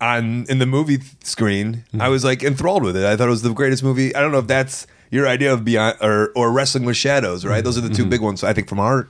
on 0.00 0.44
in 0.48 0.58
the 0.58 0.66
movie 0.66 0.98
screen. 1.22 1.84
I 1.94 1.96
mm-hmm. 1.96 2.10
was 2.10 2.24
like 2.24 2.42
enthralled 2.42 2.82
with 2.82 2.96
it. 2.96 3.04
I 3.04 3.16
thought 3.16 3.28
it 3.28 3.30
was 3.30 3.42
the 3.42 3.52
greatest 3.52 3.82
movie. 3.82 4.14
I 4.14 4.20
don't 4.20 4.32
know 4.32 4.38
if 4.38 4.46
that's 4.46 4.86
your 5.10 5.26
idea 5.26 5.52
of 5.52 5.64
Beyond 5.64 5.98
or 6.02 6.32
or 6.36 6.52
Wrestling 6.52 6.84
with 6.84 6.96
Shadows, 6.96 7.44
right? 7.44 7.56
Mm-hmm. 7.56 7.64
Those 7.64 7.78
are 7.78 7.82
the 7.82 7.94
2 7.94 8.04
big 8.06 8.20
ones 8.20 8.44
I 8.44 8.52
think 8.52 8.68
from 8.68 8.80
our 8.80 9.08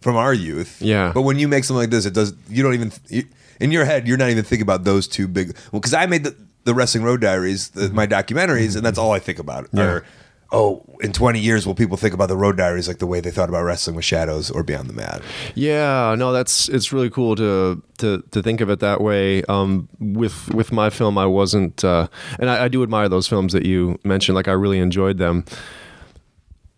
from 0.00 0.16
our 0.16 0.34
youth. 0.34 0.82
Yeah. 0.82 1.12
But 1.12 1.22
when 1.22 1.38
you 1.38 1.48
make 1.48 1.64
something 1.64 1.80
like 1.80 1.90
this, 1.90 2.04
it 2.04 2.14
does. 2.14 2.34
You 2.48 2.62
don't 2.62 2.74
even 2.74 2.92
you, 3.08 3.24
in 3.60 3.70
your 3.70 3.84
head. 3.84 4.06
You're 4.06 4.18
not 4.18 4.30
even 4.30 4.44
thinking 4.44 4.62
about 4.62 4.84
those 4.84 5.08
two 5.08 5.26
big. 5.26 5.56
Well, 5.70 5.80
because 5.80 5.94
I 5.94 6.06
made 6.06 6.24
the 6.24 6.36
the 6.64 6.74
Wrestling 6.74 7.04
Road 7.04 7.20
Diaries, 7.20 7.70
the, 7.70 7.90
my 7.90 8.06
documentaries, 8.06 8.76
and 8.76 8.84
that's 8.84 8.98
all 8.98 9.12
I 9.12 9.18
think 9.18 9.38
about. 9.38 9.68
Or 9.76 10.04
oh, 10.52 10.84
in 11.00 11.12
20 11.12 11.40
years, 11.40 11.66
will 11.66 11.74
people 11.74 11.96
think 11.96 12.14
about 12.14 12.28
the 12.28 12.36
Road 12.36 12.56
Diaries 12.56 12.86
like 12.86 12.98
the 12.98 13.06
way 13.06 13.20
they 13.20 13.30
thought 13.30 13.48
about 13.48 13.62
Wrestling 13.62 13.96
with 13.96 14.04
Shadows 14.04 14.50
or 14.50 14.62
Beyond 14.62 14.88
the 14.88 14.92
Mat? 14.92 15.22
Yeah, 15.54 16.14
no, 16.16 16.32
that's 16.32 16.68
it's 16.68 16.92
really 16.92 17.10
cool 17.10 17.34
to 17.36 17.82
to 17.98 18.22
to 18.30 18.42
think 18.42 18.60
of 18.60 18.70
it 18.70 18.80
that 18.80 19.00
way. 19.00 19.42
Um, 19.44 19.88
with 19.98 20.52
with 20.54 20.70
my 20.70 20.90
film, 20.90 21.18
I 21.18 21.26
wasn't, 21.26 21.82
uh, 21.84 22.08
and 22.38 22.50
I, 22.50 22.64
I 22.64 22.68
do 22.68 22.82
admire 22.82 23.08
those 23.08 23.26
films 23.26 23.52
that 23.54 23.64
you 23.64 23.98
mentioned. 24.04 24.36
Like 24.36 24.48
I 24.48 24.52
really 24.52 24.78
enjoyed 24.78 25.18
them. 25.18 25.44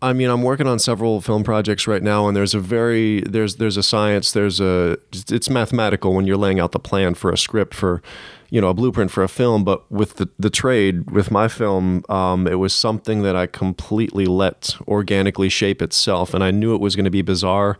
I 0.05 0.13
mean, 0.13 0.29
I'm 0.29 0.43
working 0.43 0.67
on 0.67 0.77
several 0.77 1.19
film 1.19 1.43
projects 1.43 1.87
right 1.87 2.03
now, 2.03 2.27
and 2.27 2.37
there's 2.37 2.53
a 2.53 2.59
very 2.59 3.21
there's 3.21 3.55
there's 3.55 3.75
a 3.75 3.81
science, 3.81 4.33
there's 4.33 4.59
a 4.59 4.99
it's 5.31 5.49
mathematical 5.49 6.13
when 6.13 6.27
you're 6.27 6.37
laying 6.37 6.59
out 6.59 6.73
the 6.73 6.79
plan 6.79 7.15
for 7.15 7.31
a 7.31 7.37
script 7.37 7.73
for, 7.73 8.03
you 8.51 8.61
know, 8.61 8.69
a 8.69 8.75
blueprint 8.75 9.09
for 9.09 9.23
a 9.23 9.27
film. 9.27 9.63
But 9.63 9.91
with 9.91 10.17
the 10.17 10.29
the 10.37 10.51
trade 10.51 11.09
with 11.09 11.31
my 11.31 11.47
film, 11.47 12.03
um, 12.07 12.45
it 12.45 12.59
was 12.59 12.71
something 12.71 13.23
that 13.23 13.35
I 13.35 13.47
completely 13.47 14.27
let 14.27 14.75
organically 14.87 15.49
shape 15.49 15.81
itself, 15.81 16.35
and 16.35 16.43
I 16.43 16.51
knew 16.51 16.75
it 16.75 16.81
was 16.81 16.95
going 16.95 17.05
to 17.05 17.11
be 17.11 17.23
bizarre. 17.23 17.75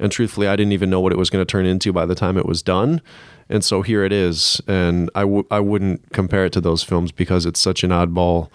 And 0.00 0.10
truthfully, 0.10 0.48
I 0.48 0.56
didn't 0.56 0.72
even 0.72 0.90
know 0.90 0.98
what 1.00 1.12
it 1.12 1.18
was 1.18 1.30
going 1.30 1.46
to 1.46 1.50
turn 1.50 1.64
into 1.64 1.92
by 1.92 2.06
the 2.06 2.16
time 2.16 2.36
it 2.36 2.46
was 2.46 2.60
done. 2.60 3.00
And 3.48 3.64
so 3.64 3.82
here 3.82 4.02
it 4.04 4.12
is, 4.12 4.60
and 4.66 5.10
I 5.14 5.20
w- 5.20 5.46
I 5.48 5.60
wouldn't 5.60 6.12
compare 6.12 6.44
it 6.44 6.52
to 6.54 6.60
those 6.60 6.82
films 6.82 7.12
because 7.12 7.46
it's 7.46 7.60
such 7.60 7.84
an 7.84 7.90
oddball. 7.90 8.50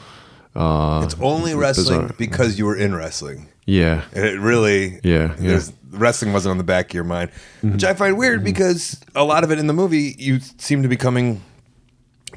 Uh, 0.56 1.02
It's 1.04 1.16
only 1.20 1.56
wrestling 1.56 2.02
bizarre. 2.02 2.16
because 2.18 2.58
you 2.60 2.66
were 2.66 2.76
in 2.78 2.96
wrestling. 2.96 3.48
yeah, 3.66 4.04
And 4.14 4.26
it 4.26 4.40
really, 4.40 5.00
Yeah, 5.04 5.36
yeah. 5.40 5.62
Wrestling 5.92 6.34
wasn't 6.34 6.52
on 6.52 6.58
the 6.58 6.64
back 6.64 6.90
of 6.90 6.94
your 6.94 7.04
mind, 7.04 7.30
mm-hmm. 7.32 7.74
which 7.74 7.84
I 7.84 7.94
find 7.94 8.18
weird 8.18 8.40
mm-hmm. 8.40 8.46
because 8.46 9.00
a 9.16 9.24
lot 9.24 9.44
of 9.44 9.52
it 9.52 9.60
in 9.60 9.68
the 9.68 9.74
movie, 9.74 10.16
you 10.18 10.40
seem 10.40 10.82
to 10.82 10.90
be 10.90 10.98
coming 10.98 11.44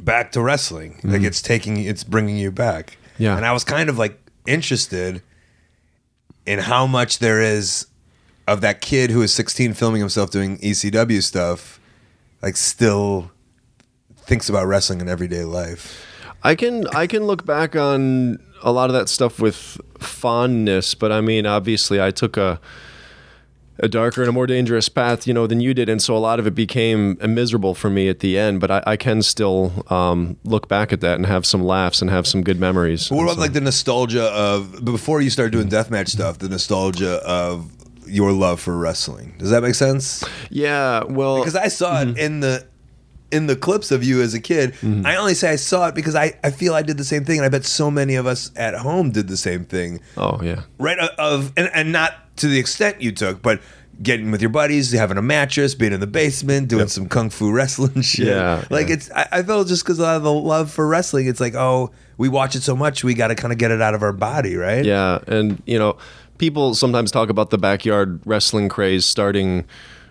back 0.00 0.32
to 0.32 0.42
wrestling. 0.42 1.00
Like 1.02 1.16
mm-hmm. 1.16 1.24
it's 1.24 1.40
taking, 1.40 1.78
it's 1.78 2.04
bringing 2.04 2.36
you 2.36 2.52
back. 2.52 2.98
Yeah. 3.18 3.36
And 3.36 3.46
I 3.46 3.52
was 3.52 3.64
kind 3.64 3.88
of 3.88 3.96
like 3.98 4.18
interested 4.46 5.22
in 6.44 6.60
how 6.60 6.86
much 6.86 7.18
there 7.18 7.40
is 7.40 7.86
of 8.46 8.60
that 8.60 8.80
kid 8.80 9.10
who 9.10 9.22
is 9.22 9.32
16 9.32 9.74
filming 9.74 10.00
himself 10.00 10.30
doing 10.30 10.58
ECW 10.58 11.22
stuff, 11.22 11.80
like 12.42 12.56
still 12.56 13.30
thinks 14.16 14.48
about 14.48 14.66
wrestling 14.66 15.00
in 15.00 15.08
everyday 15.08 15.44
life. 15.44 16.04
I 16.42 16.54
can 16.54 16.86
I 16.88 17.06
can 17.06 17.24
look 17.24 17.44
back 17.44 17.74
on 17.76 18.38
a 18.62 18.72
lot 18.72 18.88
of 18.90 18.94
that 18.94 19.08
stuff 19.08 19.40
with 19.40 19.80
fondness, 19.98 20.94
but 20.94 21.12
I 21.12 21.20
mean, 21.20 21.46
obviously, 21.46 22.00
I 22.00 22.10
took 22.10 22.36
a 22.36 22.60
a 23.78 23.88
darker 23.88 24.22
and 24.22 24.28
a 24.30 24.32
more 24.32 24.46
dangerous 24.46 24.88
path, 24.88 25.26
you 25.26 25.34
know, 25.34 25.46
than 25.46 25.60
you 25.60 25.74
did, 25.74 25.88
and 25.90 26.00
so 26.00 26.16
a 26.16 26.18
lot 26.18 26.38
of 26.38 26.46
it 26.46 26.54
became 26.54 27.18
miserable 27.20 27.74
for 27.74 27.90
me 27.90 28.08
at 28.08 28.20
the 28.20 28.38
end. 28.38 28.58
But 28.58 28.70
I, 28.70 28.82
I 28.86 28.96
can 28.96 29.20
still 29.20 29.84
um, 29.92 30.38
look 30.44 30.66
back 30.66 30.94
at 30.94 31.00
that 31.02 31.16
and 31.16 31.26
have 31.26 31.44
some 31.44 31.62
laughs 31.62 32.00
and 32.00 32.10
have 32.10 32.26
some 32.26 32.42
good 32.42 32.58
memories. 32.58 33.10
What 33.10 33.24
about 33.24 33.34
so- 33.34 33.40
like 33.42 33.52
the 33.52 33.60
nostalgia 33.60 34.24
of 34.32 34.82
before 34.84 35.20
you 35.20 35.28
started 35.30 35.50
doing 35.52 35.68
deathmatch 35.68 36.08
stuff? 36.08 36.38
The 36.38 36.48
nostalgia 36.48 37.16
of 37.26 37.70
your 38.06 38.32
love 38.32 38.60
for 38.60 38.76
wrestling. 38.78 39.34
Does 39.36 39.50
that 39.50 39.62
make 39.62 39.74
sense? 39.74 40.24
yeah, 40.48 41.02
well, 41.04 41.38
Because 41.38 41.56
I 41.56 41.68
saw 41.68 42.00
it 42.02 42.16
in 42.16 42.40
the 42.40 42.66
in 43.30 43.46
the 43.46 43.56
clips 43.56 43.90
of 43.90 44.04
you 44.04 44.22
as 44.22 44.34
a 44.34 44.40
kid. 44.40 44.74
I 45.04 45.16
only 45.16 45.34
say 45.34 45.50
I 45.50 45.56
saw 45.56 45.88
it 45.88 45.94
because 45.94 46.14
I, 46.14 46.38
I 46.44 46.50
feel 46.50 46.74
I 46.74 46.82
did 46.82 46.96
the 46.96 47.04
same 47.04 47.24
thing, 47.24 47.38
and 47.38 47.46
I 47.46 47.48
bet 47.48 47.64
so 47.64 47.90
many 47.90 48.14
of 48.14 48.26
us 48.26 48.50
at 48.56 48.74
home 48.74 49.10
did 49.10 49.28
the 49.28 49.36
same 49.36 49.64
thing. 49.64 50.00
oh 50.16 50.40
yeah, 50.42 50.62
Right 50.78 50.98
uh, 50.98 51.08
of 51.18 51.52
and, 51.56 51.70
and 51.74 51.92
not 51.92 52.36
to 52.38 52.48
the 52.48 52.58
extent 52.58 53.00
you 53.00 53.12
took, 53.12 53.42
but 53.42 53.60
getting 54.02 54.30
with 54.30 54.42
your 54.42 54.50
buddies, 54.50 54.92
having 54.92 55.16
a 55.16 55.22
mattress, 55.22 55.74
being 55.74 55.92
in 55.92 56.00
the 56.00 56.06
basement, 56.06 56.68
doing 56.68 56.88
some 56.88 57.08
kung 57.08 57.30
fu 57.30 57.50
wrestling 57.50 58.00
shit. 58.02 58.28
Yeah, 58.28 58.64
like 58.70 58.88
yeah. 58.88 58.94
it's 58.94 59.10
I, 59.10 59.28
I 59.32 59.42
felt 59.42 59.68
just 59.68 59.84
because 59.84 60.00
of 60.00 60.22
the 60.22 60.32
love 60.32 60.70
for 60.70 60.86
wrestling, 60.86 61.26
it's 61.26 61.40
like 61.40 61.54
oh 61.54 61.90
we 62.18 62.28
watch 62.28 62.54
it 62.54 62.62
so 62.62 62.76
much, 62.76 63.04
we 63.04 63.14
got 63.14 63.28
to 63.28 63.34
kind 63.34 63.52
of 63.52 63.58
get 63.58 63.70
it 63.70 63.82
out 63.82 63.94
of 63.94 64.02
our 64.02 64.12
body, 64.12 64.56
right? 64.56 64.84
Yeah, 64.84 65.18
and 65.26 65.62
you 65.66 65.78
know, 65.78 65.98
people 66.38 66.74
sometimes 66.74 67.10
talk 67.10 67.28
about 67.28 67.50
the 67.50 67.58
backyard 67.58 68.20
wrestling 68.24 68.68
craze 68.68 69.04
starting 69.04 69.64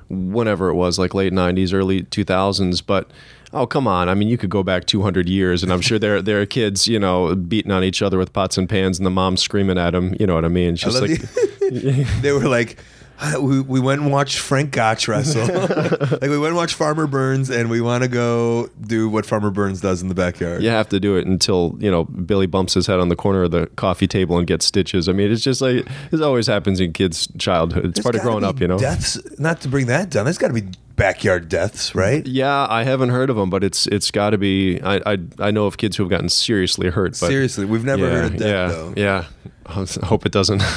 whenever 0.09 0.69
it 0.69 0.75
was, 0.75 0.97
like 0.99 1.13
late 1.13 1.33
'90s, 1.33 1.73
early 1.73 2.03
2000s. 2.03 2.81
But 2.85 3.09
oh, 3.53 3.65
come 3.65 3.87
on! 3.87 4.09
I 4.09 4.13
mean, 4.15 4.27
you 4.27 4.37
could 4.37 4.49
go 4.49 4.63
back 4.63 4.85
200 4.85 5.27
years, 5.29 5.63
and 5.63 5.71
I'm 5.71 5.81
sure 5.81 5.97
there 5.99 6.21
there 6.21 6.41
are 6.41 6.45
kids, 6.45 6.87
you 6.87 6.99
know, 6.99 7.35
beating 7.35 7.71
on 7.71 7.83
each 7.83 8.01
other 8.01 8.17
with 8.17 8.33
pots 8.33 8.57
and 8.57 8.67
pans, 8.69 8.97
and 8.99 9.05
the 9.05 9.09
mom 9.11 9.37
screaming 9.37 9.77
at 9.77 9.91
them. 9.91 10.15
You 10.19 10.27
know 10.27 10.35
what 10.35 10.45
I 10.45 10.49
mean? 10.49 10.73
It's 10.75 10.83
I 10.83 10.87
just 10.89 11.01
love 11.01 11.09
like. 11.09 11.21
the- 11.21 12.07
they 12.21 12.31
were 12.31 12.47
like, 12.47 12.77
we, 13.39 13.61
we 13.61 13.79
went 13.79 14.01
and 14.01 14.11
watched 14.11 14.39
Frank 14.39 14.71
Gotch 14.71 15.07
wrestle. 15.07 15.47
like 15.47 16.21
we 16.21 16.37
went 16.37 16.47
and 16.47 16.55
watched 16.55 16.75
Farmer 16.75 17.07
Burns, 17.07 17.49
and 17.49 17.69
we 17.69 17.81
want 17.81 18.03
to 18.03 18.09
go 18.09 18.67
do 18.81 19.09
what 19.09 19.25
Farmer 19.25 19.51
Burns 19.51 19.81
does 19.81 20.01
in 20.01 20.09
the 20.09 20.15
backyard. 20.15 20.61
You 20.61 20.69
have 20.69 20.89
to 20.89 20.99
do 20.99 21.15
it 21.15 21.25
until 21.25 21.75
you 21.79 21.89
know 21.89 22.05
Billy 22.05 22.47
bumps 22.47 22.73
his 22.73 22.87
head 22.87 22.99
on 22.99 23.09
the 23.09 23.15
corner 23.15 23.43
of 23.43 23.51
the 23.51 23.67
coffee 23.75 24.07
table 24.07 24.37
and 24.37 24.47
gets 24.47 24.65
stitches. 24.65 25.07
I 25.07 25.13
mean, 25.13 25.31
it's 25.31 25.43
just 25.43 25.61
like 25.61 25.85
it 26.11 26.21
always 26.21 26.47
happens 26.47 26.79
in 26.79 26.93
kids' 26.93 27.27
childhood. 27.37 27.85
It's 27.85 27.95
There's 27.95 28.03
part 28.03 28.15
of 28.15 28.21
growing 28.21 28.43
up, 28.43 28.59
you 28.59 28.67
know. 28.67 28.77
Deaths, 28.77 29.17
not 29.39 29.61
to 29.61 29.67
bring 29.67 29.87
that 29.87 30.09
down. 30.09 30.25
There's 30.25 30.37
got 30.37 30.49
to 30.49 30.53
be 30.53 30.67
backyard 30.95 31.49
deaths, 31.49 31.93
right? 31.95 32.25
Yeah, 32.25 32.67
I 32.69 32.83
haven't 32.83 33.09
heard 33.09 33.29
of 33.29 33.35
them, 33.35 33.49
but 33.49 33.63
it's 33.63 33.87
it's 33.87 34.11
got 34.11 34.31
to 34.31 34.37
be. 34.37 34.81
I, 34.81 35.13
I 35.13 35.17
I 35.39 35.51
know 35.51 35.65
of 35.65 35.77
kids 35.77 35.95
who 35.95 36.03
have 36.03 36.09
gotten 36.09 36.29
seriously 36.29 36.89
hurt. 36.89 37.11
But 37.19 37.27
Seriously, 37.27 37.65
we've 37.65 37.85
never 37.85 38.05
yeah, 38.05 38.11
heard 38.11 38.25
of 38.25 38.37
death 38.37 38.41
yeah, 38.47 38.67
though. 38.67 38.93
Yeah, 38.97 39.25
I 39.65 40.05
hope 40.05 40.25
it 40.25 40.31
doesn't. 40.31 40.61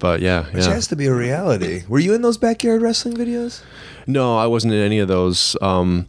But 0.00 0.20
yeah, 0.20 0.44
Which 0.46 0.64
yeah. 0.66 0.72
has 0.74 0.88
to 0.88 0.96
be 0.96 1.06
a 1.06 1.14
reality. 1.14 1.84
Were 1.88 2.00
you 2.00 2.14
in 2.14 2.22
those 2.22 2.38
backyard 2.38 2.82
wrestling 2.82 3.14
videos? 3.14 3.62
No, 4.06 4.36
I 4.36 4.46
wasn't 4.46 4.72
in 4.72 4.80
any 4.80 4.98
of 4.98 5.06
those. 5.06 5.56
Um, 5.62 6.08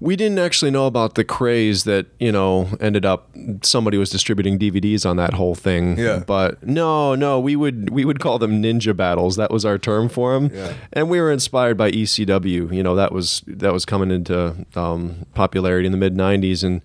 we 0.00 0.16
didn't 0.16 0.38
actually 0.38 0.70
know 0.70 0.86
about 0.86 1.14
the 1.14 1.24
craze 1.24 1.84
that 1.84 2.06
you 2.18 2.30
know 2.32 2.68
ended 2.80 3.06
up 3.06 3.30
somebody 3.62 3.96
was 3.96 4.10
distributing 4.10 4.58
DVDs 4.58 5.08
on 5.08 5.16
that 5.16 5.34
whole 5.34 5.54
thing. 5.54 5.98
Yeah. 5.98 6.22
But 6.26 6.62
no, 6.62 7.14
no, 7.14 7.40
we 7.40 7.56
would 7.56 7.90
we 7.90 8.04
would 8.04 8.20
call 8.20 8.38
them 8.38 8.62
ninja 8.62 8.96
battles. 8.96 9.36
That 9.36 9.50
was 9.50 9.64
our 9.64 9.78
term 9.78 10.08
for 10.08 10.34
them. 10.34 10.50
Yeah. 10.52 10.74
And 10.92 11.08
we 11.08 11.20
were 11.20 11.30
inspired 11.32 11.76
by 11.76 11.90
ECW. 11.90 12.74
You 12.74 12.82
know, 12.82 12.94
that 12.94 13.12
was 13.12 13.42
that 13.46 13.72
was 13.72 13.84
coming 13.84 14.10
into 14.10 14.66
um, 14.74 15.26
popularity 15.34 15.86
in 15.86 15.92
the 15.92 15.98
mid 15.98 16.14
'90s, 16.14 16.62
and 16.62 16.82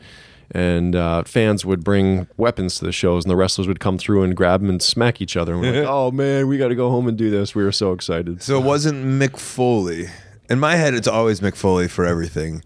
and 0.54 0.96
uh, 0.96 1.24
fans 1.24 1.66
would 1.66 1.84
bring 1.84 2.28
weapons 2.38 2.76
to 2.80 2.86
the 2.86 2.92
shows, 2.92 3.24
and 3.24 3.32
the 3.32 3.36
wrestlers 3.36 3.68
would 3.68 3.80
come 3.80 3.98
through 3.98 4.24
and 4.24 4.36
grab 4.36 4.62
them 4.62 4.70
and 4.70 4.82
smack 4.82 5.22
each 5.22 5.36
other. 5.38 5.54
And 5.54 5.62
we're 5.62 5.82
like, 5.82 5.90
oh 5.90 6.12
man, 6.12 6.48
we 6.48 6.58
got 6.58 6.68
to 6.70 6.76
go 6.76 6.90
home 6.90 7.08
and 7.08 7.18
do 7.18 7.30
this. 7.30 7.56
We 7.56 7.64
were 7.64 7.72
so 7.72 7.92
excited. 7.94 8.42
So 8.44 8.60
it 8.60 8.66
wasn't 8.66 9.06
Mick 9.06 9.38
Foley. 9.40 10.08
In 10.50 10.60
my 10.60 10.76
head, 10.76 10.94
it's 10.94 11.08
always 11.08 11.40
Mick 11.40 11.56
Foley 11.56 11.88
for 11.88 12.06
everything. 12.06 12.64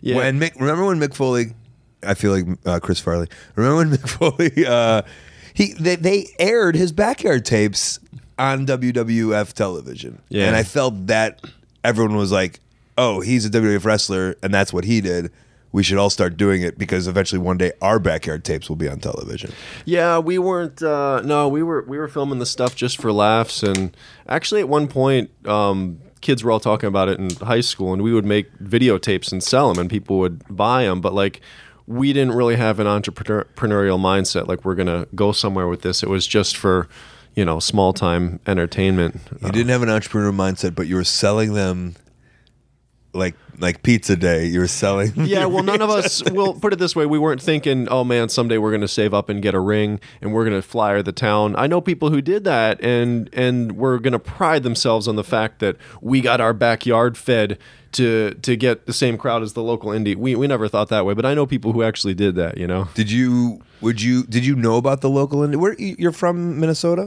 Yeah. 0.00 0.16
When 0.16 0.40
Mick, 0.40 0.58
remember 0.58 0.84
when 0.86 0.98
Mick 0.98 1.14
Foley? 1.14 1.54
I 2.04 2.14
feel 2.14 2.32
like 2.32 2.46
uh, 2.66 2.80
Chris 2.80 2.98
Farley. 2.98 3.28
Remember 3.54 3.76
when 3.76 3.90
Mick 3.90 4.08
Foley? 4.56 4.66
Uh, 4.66 5.02
he 5.54 5.74
they, 5.74 5.96
they 5.96 6.26
aired 6.38 6.74
his 6.74 6.90
backyard 6.92 7.44
tapes 7.44 8.00
on 8.38 8.66
WWF 8.66 9.52
television, 9.52 10.20
Yeah. 10.30 10.46
and 10.46 10.56
I 10.56 10.62
felt 10.64 11.06
that 11.06 11.40
everyone 11.84 12.16
was 12.16 12.32
like, 12.32 12.58
"Oh, 12.98 13.20
he's 13.20 13.44
a 13.46 13.50
WWF 13.50 13.84
wrestler, 13.84 14.34
and 14.42 14.52
that's 14.52 14.72
what 14.72 14.84
he 14.84 15.00
did." 15.00 15.30
We 15.72 15.82
should 15.82 15.96
all 15.96 16.10
start 16.10 16.36
doing 16.36 16.62
it 16.62 16.78
because 16.78 17.08
eventually 17.08 17.38
one 17.38 17.56
day 17.56 17.72
our 17.80 17.98
backyard 17.98 18.44
tapes 18.44 18.68
will 18.68 18.76
be 18.76 18.88
on 18.88 19.00
television. 19.00 19.52
Yeah, 19.86 20.18
we 20.18 20.38
weren't. 20.38 20.82
Uh, 20.82 21.22
no, 21.24 21.48
we 21.48 21.62
were 21.62 21.82
we 21.88 21.98
were 21.98 22.08
filming 22.08 22.38
the 22.38 22.46
stuff 22.46 22.76
just 22.76 23.00
for 23.00 23.10
laughs, 23.10 23.62
and 23.62 23.96
actually, 24.28 24.60
at 24.60 24.68
one 24.68 24.86
point, 24.86 25.30
um, 25.48 25.98
kids 26.20 26.44
were 26.44 26.50
all 26.50 26.60
talking 26.60 26.88
about 26.88 27.08
it 27.08 27.18
in 27.18 27.30
high 27.36 27.62
school, 27.62 27.92
and 27.94 28.02
we 28.02 28.12
would 28.12 28.26
make 28.26 28.52
videotapes 28.58 29.32
and 29.32 29.42
sell 29.42 29.72
them, 29.72 29.78
and 29.78 29.88
people 29.88 30.18
would 30.18 30.42
buy 30.54 30.84
them. 30.84 31.00
But 31.00 31.14
like, 31.14 31.40
we 31.86 32.12
didn't 32.12 32.34
really 32.34 32.56
have 32.56 32.78
an 32.78 32.86
entrepreneurial 32.86 33.98
mindset 33.98 34.48
like 34.48 34.64
we're 34.64 34.74
gonna 34.74 35.06
go 35.14 35.32
somewhere 35.32 35.68
with 35.68 35.82
this. 35.82 36.02
It 36.02 36.08
was 36.08 36.26
just 36.26 36.56
for 36.56 36.88
you 37.34 37.44
know 37.44 37.60
small 37.60 37.92
time 37.92 38.40
entertainment. 38.46 39.20
You 39.42 39.52
didn't 39.52 39.70
have 39.70 39.82
an 39.82 39.90
entrepreneur 39.90 40.32
mindset, 40.32 40.74
but 40.74 40.86
you 40.86 40.96
were 40.96 41.04
selling 41.04 41.54
them 41.54 41.96
like 43.12 43.34
like 43.62 43.82
pizza 43.82 44.16
day. 44.16 44.44
You 44.46 44.60
were 44.60 44.66
selling. 44.66 45.12
Yeah, 45.22 45.46
well, 45.46 45.62
none 45.62 45.80
of 45.80 45.88
us. 45.88 46.22
Well, 46.30 46.52
put 46.54 46.72
it 46.72 46.78
this 46.78 46.96
way: 46.96 47.06
we 47.06 47.18
weren't 47.18 47.40
thinking, 47.40 47.88
"Oh 47.88 48.02
man, 48.04 48.28
someday 48.28 48.58
we're 48.58 48.70
going 48.72 48.82
to 48.82 48.88
save 48.88 49.14
up 49.14 49.28
and 49.28 49.40
get 49.40 49.54
a 49.54 49.60
ring, 49.60 50.00
and 50.20 50.34
we're 50.34 50.44
going 50.44 50.60
to 50.60 50.66
flyer 50.66 51.00
the 51.00 51.12
town." 51.12 51.54
I 51.56 51.68
know 51.68 51.80
people 51.80 52.10
who 52.10 52.20
did 52.20 52.44
that, 52.44 52.82
and 52.82 53.30
and 53.32 53.72
we're 53.72 53.98
going 53.98 54.12
to 54.12 54.18
pride 54.18 54.64
themselves 54.64 55.06
on 55.06 55.16
the 55.16 55.24
fact 55.24 55.60
that 55.60 55.76
we 56.00 56.20
got 56.20 56.40
our 56.40 56.52
backyard 56.52 57.16
fed 57.16 57.56
to 57.92 58.34
to 58.42 58.56
get 58.56 58.86
the 58.86 58.92
same 58.92 59.16
crowd 59.16 59.42
as 59.42 59.52
the 59.52 59.62
local 59.62 59.90
indie. 59.90 60.16
We 60.16 60.34
we 60.34 60.46
never 60.48 60.68
thought 60.68 60.88
that 60.88 61.06
way, 61.06 61.14
but 61.14 61.24
I 61.24 61.32
know 61.34 61.46
people 61.46 61.72
who 61.72 61.82
actually 61.82 62.14
did 62.14 62.34
that. 62.34 62.58
You 62.58 62.66
know. 62.66 62.88
Did 62.94 63.10
you? 63.10 63.62
Would 63.80 64.02
you? 64.02 64.24
Did 64.24 64.44
you 64.44 64.56
know 64.56 64.76
about 64.76 65.00
the 65.00 65.10
local? 65.10 65.40
indie? 65.40 65.56
where 65.56 65.74
you're 65.78 66.12
from, 66.12 66.58
Minnesota? 66.58 67.06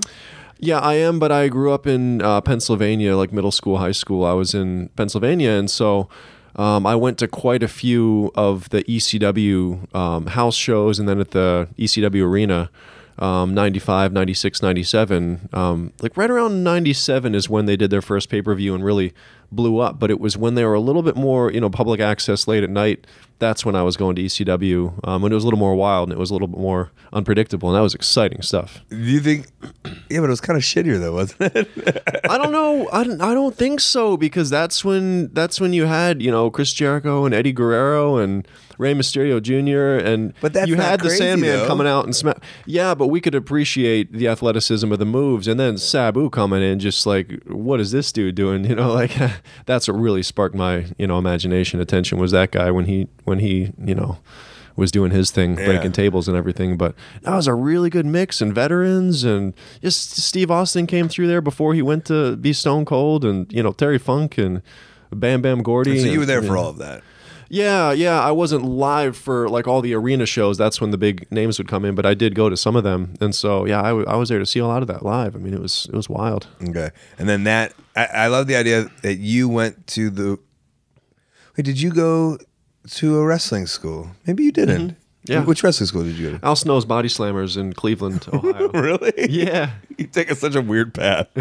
Yeah, 0.58 0.80
I 0.80 0.94
am, 0.94 1.20
but 1.20 1.32
I 1.34 1.50
grew 1.50 1.74
up 1.74 1.86
in 1.86 2.22
uh, 2.22 2.40
Pennsylvania, 2.40 3.18
like 3.18 3.34
middle 3.34 3.52
school, 3.52 3.78
high 3.78 3.92
school. 3.92 4.24
I 4.24 4.34
was 4.34 4.56
in 4.56 4.90
Pennsylvania, 4.96 5.52
and 5.52 5.70
so 5.70 6.08
um, 6.56 6.86
I 6.86 6.96
went 6.96 7.18
to 7.20 7.28
quite 7.28 7.64
a 7.64 7.68
few 7.68 8.32
of 8.36 8.70
the 8.70 8.84
ECW 8.84 9.94
um, 9.96 10.28
house 10.28 10.56
shows, 10.56 11.00
and 11.00 11.08
then 11.08 11.20
at 11.20 11.32
the 11.32 11.68
ECW 11.78 12.24
arena. 12.24 12.70
Um, 13.18 13.54
95, 13.54 14.12
96, 14.12 14.62
97. 14.62 15.50
Um, 15.54 15.94
like 16.02 16.18
right 16.18 16.30
around 16.30 16.64
97 16.64 17.34
is 17.34 17.50
when 17.50 17.66
they 17.66 17.78
did 17.78 17.90
their 17.90 18.02
first 18.02 18.30
pay 18.30 18.42
per 18.42 18.54
view 18.56 18.76
and 18.76 18.84
really 18.84 19.14
blew 19.52 19.80
up. 19.80 20.00
But 20.00 20.12
it 20.12 20.20
was 20.20 20.38
when 20.38 20.56
they 20.56 20.66
were 20.66 20.74
a 20.74 20.82
little 20.82 21.02
bit 21.02 21.16
more, 21.16 21.52
you 21.52 21.62
know, 21.62 21.70
public 21.70 22.02
access 22.02 22.48
late 22.48 22.64
at 22.64 22.70
night. 22.70 23.08
That's 23.40 23.66
when 23.66 23.76
I 23.76 23.84
was 23.84 23.98
going 23.98 24.16
to 24.16 24.24
ECW 24.24 25.00
um, 25.08 25.22
when 25.22 25.32
it 25.32 25.36
was 25.36 25.44
a 25.44 25.48
little 25.48 25.60
more 25.60 25.76
wild 25.76 26.10
and 26.10 26.18
it 26.18 26.20
was 26.20 26.30
a 26.30 26.34
little 26.34 26.48
bit 26.48 26.60
more 26.60 26.92
unpredictable, 27.12 27.70
and 27.70 27.76
that 27.78 27.82
was 27.82 27.94
exciting 27.94 28.42
stuff. 28.42 28.80
Do 28.90 28.98
you 28.98 29.20
think? 29.20 29.48
Yeah, 30.10 30.20
but 30.20 30.28
it 30.28 30.30
was 30.30 30.42
kind 30.42 30.56
of 30.56 30.64
shittier 30.64 31.00
though, 31.00 31.14
wasn't 31.14 31.56
it? 31.56 32.04
I 32.30 32.38
don't 32.38 32.52
know. 32.52 32.88
I 32.94 33.04
don't, 33.04 33.22
I 33.22 33.34
don't 33.34 33.56
think 33.56 33.80
so 33.80 34.18
because 34.18 34.52
that's 34.52 34.86
when 34.86 35.34
that's 35.34 35.60
when 35.60 35.74
you 35.74 35.86
had 35.86 36.22
you 36.22 36.30
know 36.30 36.52
Chris 36.52 36.72
Jericho 36.74 37.26
and 37.26 37.34
Eddie 37.34 37.52
Guerrero 37.52 38.18
and 38.18 38.48
Rey 38.78 38.94
Mysterio 38.94 39.42
Jr. 39.42 40.04
and 40.06 40.34
But 40.42 40.54
that's 40.54 40.68
you 40.68 40.76
had 40.76 41.00
the 41.00 41.08
crazy, 41.10 41.18
Sandman 41.18 41.60
though. 41.60 41.68
coming 41.68 41.88
out 41.88 42.06
and 42.06 42.16
smack. 42.16 42.38
Yeah, 42.66 42.94
but 42.96 43.08
we 43.08 43.22
could 43.22 43.36
appreciate 43.36 44.12
the 44.12 44.28
athleticism 44.28 44.92
of 44.92 45.00
the 45.00 45.06
moves, 45.06 45.48
and 45.48 45.60
then 45.60 45.78
Sabu 45.78 46.30
coming 46.30 46.62
in, 46.64 46.80
just 46.80 47.06
like 47.06 47.42
what 47.48 47.80
is 47.80 47.92
this 47.92 48.12
dude 48.12 48.36
doing? 48.36 48.66
You 48.70 48.76
know, 48.76 48.92
like 48.94 49.12
that's 49.66 49.88
what 49.88 49.94
really 49.96 50.24
sparked 50.24 50.56
my 50.56 50.86
you 50.98 51.08
know 51.08 51.18
imagination, 51.18 51.80
attention 51.80 52.18
was 52.18 52.32
that 52.32 52.52
guy 52.52 52.72
when 52.72 52.86
he 52.86 53.08
when 53.24 53.40
he 53.40 53.72
you 53.84 53.96
know 53.96 54.18
was 54.78 54.92
doing 54.92 55.12
his 55.12 55.32
thing, 55.32 55.58
Yeah. 55.58 55.66
breaking 55.68 55.94
tables 55.94 56.28
and 56.28 56.36
everything. 56.36 56.76
But 56.76 56.96
that 57.22 57.34
was 57.34 57.48
a 57.48 57.54
really 57.54 57.90
good 57.90 58.06
mix 58.06 58.42
and 58.42 58.54
veterans 58.54 59.24
and 59.24 59.54
just 59.82 60.18
Steve 60.18 60.52
Austin 60.52 60.86
came 60.86 61.08
through 61.08 61.28
there 61.28 61.40
before 61.40 61.74
he 61.74 61.82
went 61.82 62.04
to 62.06 62.36
be 62.36 62.52
Stone 62.52 62.84
Cold 62.84 63.24
and 63.24 63.50
you 63.54 63.64
know 63.64 63.72
Terry 63.72 63.98
Funk 63.98 64.38
and 64.38 64.62
Bam 65.14 65.42
Bam 65.42 65.64
Gordy. 65.64 66.00
so 66.02 66.08
you 66.08 66.20
were 66.20 66.26
there 66.26 66.42
for 66.42 66.54
know. 66.56 66.60
all 66.60 66.70
of 66.72 66.78
that. 66.80 67.04
Yeah, 67.50 67.92
yeah. 67.92 68.22
I 68.22 68.32
wasn't 68.32 68.66
live 68.66 69.16
for 69.16 69.48
like 69.50 69.68
all 69.68 69.82
the 69.82 69.94
arena 69.94 70.26
shows. 70.26 70.58
That's 70.58 70.82
when 70.82 70.92
the 70.92 70.98
big 70.98 71.32
names 71.32 71.58
would 71.58 71.68
come 71.68 71.86
in, 71.86 71.96
but 71.96 72.06
I 72.06 72.14
did 72.14 72.36
go 72.36 72.50
to 72.50 72.58
some 72.58 72.76
of 72.76 72.84
them, 72.84 73.16
and 73.22 73.34
so 73.36 73.66
yeah, 73.66 73.82
I, 73.82 73.90
w- 73.90 74.06
I 74.08 74.16
was 74.16 74.30
there 74.30 74.40
to 74.40 74.46
see 74.46 74.60
a 74.60 74.68
lot 74.68 74.82
of 74.82 74.88
that 74.88 75.04
live. 75.04 75.36
I 75.36 75.40
mean, 75.40 75.54
it 75.54 75.62
was 75.62 75.88
it 75.92 75.96
was 75.96 76.10
wild. 76.10 76.48
Okay, 76.68 76.90
and 77.18 77.30
then 77.30 77.44
that 77.44 77.74
I, 77.96 78.06
I 78.06 78.28
love 78.28 78.48
the 78.48 78.56
idea 78.56 78.90
that 79.02 79.16
you 79.16 79.48
went 79.50 79.88
to 79.88 80.10
the. 80.10 80.40
Wait, 81.58 81.64
did 81.64 81.80
you 81.80 81.92
go 81.92 82.38
to 82.92 83.18
a 83.20 83.26
wrestling 83.26 83.68
school? 83.68 84.12
Maybe 84.26 84.44
you 84.44 84.52
didn't. 84.52 84.88
Mm-hmm. 84.90 85.00
Yeah. 85.28 85.44
Which 85.44 85.64
wrestling 85.64 85.88
school 85.88 86.04
did 86.04 86.18
you 86.18 86.32
go 86.32 86.38
to? 86.38 86.46
Al 86.46 86.56
Snow's 86.56 86.86
Body 86.86 87.10
Slammers 87.10 87.58
in 87.58 87.74
Cleveland, 87.74 88.28
Ohio. 88.34 88.70
Really? 88.70 89.14
yeah. 89.30 89.72
you 89.98 90.06
take 90.06 90.30
a, 90.30 90.36
such 90.36 90.56
a 90.56 90.62
weird 90.62 90.94
path. 90.94 91.28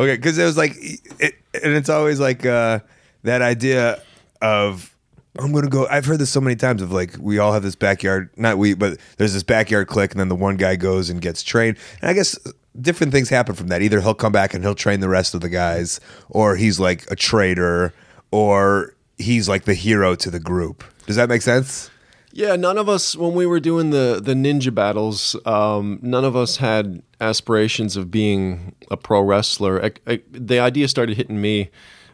okay, 0.00 0.16
because 0.16 0.38
it 0.38 0.44
was 0.44 0.56
like, 0.56 0.72
it, 0.76 1.34
and 1.54 1.72
it's 1.72 1.88
always 1.88 2.18
like 2.18 2.44
uh, 2.44 2.80
that 3.22 3.42
idea 3.42 4.02
of 4.42 4.92
I'm 5.38 5.52
gonna 5.52 5.68
go. 5.68 5.86
I've 5.88 6.04
heard 6.04 6.18
this 6.18 6.30
so 6.30 6.40
many 6.40 6.56
times 6.56 6.82
of 6.82 6.90
like 6.90 7.14
we 7.20 7.38
all 7.38 7.52
have 7.52 7.62
this 7.62 7.76
backyard, 7.76 8.30
not 8.36 8.58
we, 8.58 8.74
but 8.74 8.98
there's 9.16 9.34
this 9.34 9.44
backyard 9.44 9.86
clique, 9.86 10.10
and 10.10 10.20
then 10.20 10.28
the 10.28 10.34
one 10.34 10.56
guy 10.56 10.74
goes 10.76 11.10
and 11.10 11.20
gets 11.20 11.42
trained. 11.42 11.76
And 12.00 12.10
I 12.10 12.12
guess 12.12 12.36
different 12.80 13.12
things 13.12 13.28
happen 13.28 13.54
from 13.54 13.68
that. 13.68 13.80
Either 13.80 14.00
he'll 14.00 14.14
come 14.14 14.32
back 14.32 14.52
and 14.52 14.64
he'll 14.64 14.74
train 14.74 15.00
the 15.00 15.08
rest 15.08 15.34
of 15.34 15.40
the 15.40 15.48
guys, 15.48 16.00
or 16.28 16.56
he's 16.56 16.80
like 16.80 17.08
a 17.10 17.16
traitor, 17.16 17.94
or 18.32 18.94
he's 19.16 19.48
like 19.48 19.64
the 19.64 19.74
hero 19.74 20.14
to 20.16 20.30
the 20.30 20.40
group. 20.40 20.82
Does 21.06 21.16
that 21.16 21.28
make 21.28 21.42
sense? 21.42 21.90
Yeah, 22.32 22.56
none 22.56 22.76
of 22.76 22.88
us 22.88 23.16
when 23.16 23.32
we 23.32 23.46
were 23.46 23.60
doing 23.60 23.90
the 23.90 24.20
the 24.22 24.34
ninja 24.34 24.74
battles, 24.74 25.36
um, 25.46 25.98
none 26.02 26.24
of 26.24 26.34
us 26.36 26.56
had 26.56 27.02
aspirations 27.20 27.96
of 27.96 28.10
being 28.10 28.74
a 28.90 28.96
pro 28.96 29.20
wrestler. 29.22 29.84
I, 29.84 29.92
I, 30.06 30.20
the 30.30 30.58
idea 30.58 30.88
started 30.88 31.16
hitting 31.16 31.40
me, 31.40 31.70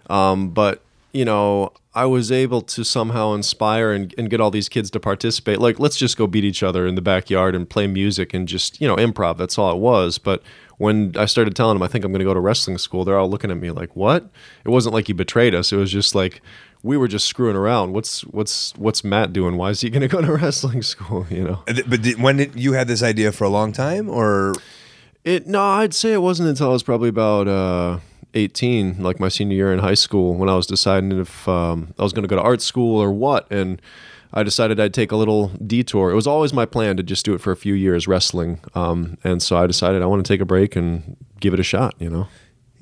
um, 0.08 0.50
but 0.50 0.82
you 1.12 1.24
know, 1.24 1.72
I 1.94 2.07
was 2.07 2.33
able 2.33 2.61
to 2.62 2.85
somehow 2.85 3.35
inspire 3.35 3.92
and, 3.92 4.12
and 4.18 4.28
get 4.28 4.40
all 4.40 4.50
these 4.50 4.68
kids 4.68 4.90
to 4.90 5.00
participate. 5.00 5.61
Like, 5.61 5.78
let's 5.78 5.96
just 5.96 6.16
go 6.16 6.26
beat 6.26 6.44
each 6.44 6.62
other 6.62 6.87
in 6.87 6.96
the 6.96 7.02
backyard 7.02 7.54
and 7.54 7.68
play 7.68 7.87
music 7.87 8.35
and 8.35 8.48
just 8.48 8.80
you 8.80 8.88
know 8.88 8.96
improv. 8.96 9.37
That's 9.37 9.59
all 9.59 9.72
it 9.72 9.78
was. 9.78 10.18
But 10.18 10.42
when 10.78 11.14
I 11.16 11.26
started 11.26 11.54
telling 11.54 11.76
them 11.76 11.83
I 11.83 11.88
think 11.88 12.04
I'm 12.04 12.11
going 12.11 12.18
to 12.18 12.24
go 12.24 12.35
to 12.35 12.40
wrestling 12.40 12.78
school, 12.78 13.04
they're 13.04 13.18
all 13.18 13.30
looking 13.30 13.50
at 13.50 13.59
me 13.59 13.70
like, 13.70 13.94
"What?" 13.94 14.28
It 14.64 14.70
wasn't 14.70 14.94
like 14.94 15.09
you 15.09 15.14
betrayed 15.14 15.54
us. 15.54 15.72
It 15.72 15.76
was 15.76 15.92
just 15.92 16.14
like 16.14 16.42
we 16.83 16.96
were 16.96 17.09
just 17.09 17.26
screwing 17.26 17.57
around. 17.57 17.92
What's 17.92 18.22
what's 18.22 18.74
what's 18.76 19.04
Matt 19.04 19.33
doing? 19.33 19.57
Why 19.57 19.70
is 19.70 19.80
he 19.80 19.88
going 19.90 20.02
to 20.02 20.09
go 20.09 20.20
to 20.20 20.33
wrestling 20.37 20.83
school? 20.83 21.26
You 21.30 21.44
know. 21.44 21.62
But 21.66 22.02
did, 22.02 22.20
when 22.20 22.37
did 22.38 22.57
you 22.57 22.72
had 22.72 22.88
this 22.88 23.02
idea 23.02 23.33
for 23.33 23.44
a 23.44 23.48
long 23.48 23.72
time, 23.72 24.11
or 24.11 24.54
It 25.22 25.46
no, 25.46 25.62
I'd 25.62 25.94
say 25.94 26.12
it 26.12 26.22
wasn't 26.22 26.48
until 26.48 26.68
I 26.70 26.72
was 26.72 26.83
probably 26.83 27.09
about 27.09 27.48
uh, 27.48 28.00
eighteen, 28.35 29.03
like 29.03 29.18
my 29.20 29.29
senior 29.29 29.57
year 29.57 29.73
in 29.73 29.79
high 29.79 29.94
school, 29.94 30.35
when 30.35 30.49
I 30.49 30.55
was 30.57 30.66
deciding 30.66 31.12
if 31.18 31.49
um, 31.49 31.94
I 31.99 32.03
was 32.03 32.12
going 32.12 32.23
to 32.23 32.29
go 32.29 32.37
to 32.37 32.42
art 32.42 32.61
school 32.62 33.01
or 33.01 33.11
what, 33.11 33.51
and 33.51 33.81
I 34.33 34.42
decided 34.42 34.81
I'd 34.81 34.92
take 34.94 35.12
a 35.12 35.16
little 35.16 35.49
detour. 35.64 36.11
It 36.11 36.14
was 36.14 36.27
always 36.27 36.53
my 36.53 36.66
plan 36.66 36.97
to 36.97 37.03
just 37.03 37.25
do 37.25 37.35
it 37.35 37.40
for 37.40 37.53
a 37.53 37.57
few 37.57 37.75
years 37.75 38.09
wrestling, 38.09 38.61
um, 38.75 39.16
and 39.25 39.42
so 39.42 39.57
I 39.57 39.66
decided 39.66 40.03
I 40.03 40.07
want 40.07 40.25
to 40.25 40.33
take 40.33 40.40
a 40.40 40.44
break 40.44 40.77
and 40.77 41.16
give 41.40 41.55
it 41.55 41.61
a 41.61 41.64
shot. 41.64 41.94
You 41.99 42.11
know, 42.11 42.29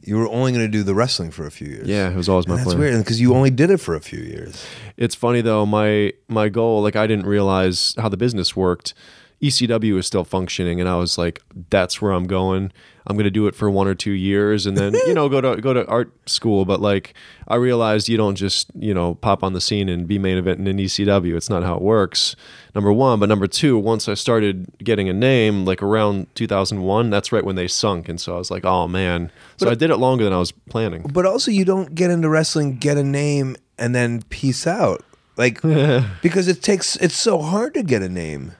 you 0.03 0.17
were 0.17 0.29
only 0.29 0.53
going 0.53 0.65
to 0.65 0.71
do 0.71 0.83
the 0.83 0.95
wrestling 0.95 1.31
for 1.31 1.47
a 1.47 1.51
few 1.51 1.69
years? 1.69 1.87
yeah, 1.87 2.11
it 2.11 2.17
was 2.17 2.29
always 2.29 2.49
my 2.49 2.57
That's 2.57 2.69
plan. 2.69 2.79
weird 2.79 2.99
because 2.99 3.21
you 3.21 3.35
only 3.35 3.51
did 3.51 3.71
it 3.71 3.79
for 3.79 3.95
a 3.95 4.01
few 4.01 4.21
years. 4.21 4.65
It's 4.97 5.15
funny 5.15 5.43
though. 5.43 5.67
My 5.67 6.13
my 6.29 6.49
goal, 6.49 6.83
like 6.83 6.97
I 6.97 7.07
didn't 7.07 7.27
realize 7.27 7.95
how 7.99 8.09
the 8.09 8.17
business 8.17 8.57
worked. 8.57 8.95
ECW 9.43 9.99
is 9.99 10.07
still 10.07 10.25
functioning, 10.25 10.81
and 10.81 10.89
I 10.89 10.97
was 10.97 11.19
like, 11.19 11.43
"That's 11.71 12.01
where 12.01 12.13
I'm 12.13 12.27
going. 12.27 12.73
I'm 13.07 13.17
going 13.17 13.25
to 13.25 13.31
do 13.31 13.49
it 13.49 13.57
for 13.57 13.69
one 13.69 13.89
or 13.89 13.95
two 13.95 14.13
years, 14.13 14.67
and 14.67 14.77
then 14.77 14.95
you 14.95 15.15
know 15.15 15.29
go 15.29 15.41
to 15.41 15.61
go 15.61 15.73
to 15.73 15.85
art 15.87 16.13
school." 16.29 16.65
But 16.65 16.81
like, 16.81 17.15
I 17.49 17.57
realized 17.57 18.09
you 18.09 18.17
don't 18.17 18.37
just 18.37 18.71
you 18.79 18.95
know 18.95 19.17
pop 19.17 19.43
on 19.43 19.53
the 19.53 19.61
scene 19.61 19.89
and 19.89 20.07
be 20.07 20.19
main 20.19 20.39
event 20.39 20.61
in 20.61 20.69
an 20.69 20.79
ECW. 20.79 21.37
It's 21.37 21.51
not 21.51 21.65
how 21.65 21.75
it 21.75 21.83
works. 21.83 22.37
Number 22.75 22.93
one, 22.93 23.19
but 23.19 23.29
number 23.29 23.49
two, 23.49 23.77
once 23.77 24.09
I 24.09 24.15
started 24.15 24.67
getting 24.79 25.09
a 25.09 25.13
name, 25.13 25.65
like 25.65 25.83
around 25.83 26.33
2001, 26.37 27.11
that's 27.11 27.33
right 27.33 27.45
when 27.45 27.57
they 27.57 27.67
sunk, 27.67 28.09
and 28.09 28.21
so 28.21 28.37
I 28.37 28.39
was 28.39 28.51
like, 28.51 28.65
"Oh 28.65 28.87
man!" 28.87 29.33
So 29.57 29.69
I 29.69 29.75
did 29.75 29.91
it 29.91 29.97
longer 29.97 30.23
than 30.23 30.33
I 30.33 30.39
was 30.39 30.53
planning. 30.53 31.05
But 31.13 31.27
also, 31.27 31.51
you 31.51 31.65
don't 31.65 31.97
get 31.97 32.13
into 32.13 32.29
wrestling, 32.29 32.77
get 32.77 32.97
a 32.97 33.05
name, 33.05 33.57
and 33.77 33.93
then 33.93 34.23
peace 34.31 34.69
out. 34.69 35.05
Like 35.37 35.61
because 36.23 36.47
it 36.47 36.63
takes 36.63 36.95
it's 36.97 37.17
so 37.17 37.41
hard 37.41 37.75
to 37.75 37.83
get 37.83 38.03
a 38.03 38.09
name. 38.09 38.53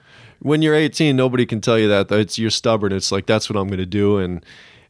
When 0.43 0.61
you're 0.61 0.75
18, 0.75 1.15
nobody 1.15 1.45
can 1.45 1.61
tell 1.61 1.79
you 1.79 1.87
that. 1.87 2.11
It's 2.11 2.37
you're 2.37 2.49
stubborn. 2.49 2.91
It's 2.91 3.11
like 3.11 3.25
that's 3.25 3.49
what 3.49 3.57
I'm 3.57 3.67
going 3.67 3.79
to 3.79 3.85
do, 3.85 4.17
and 4.17 4.45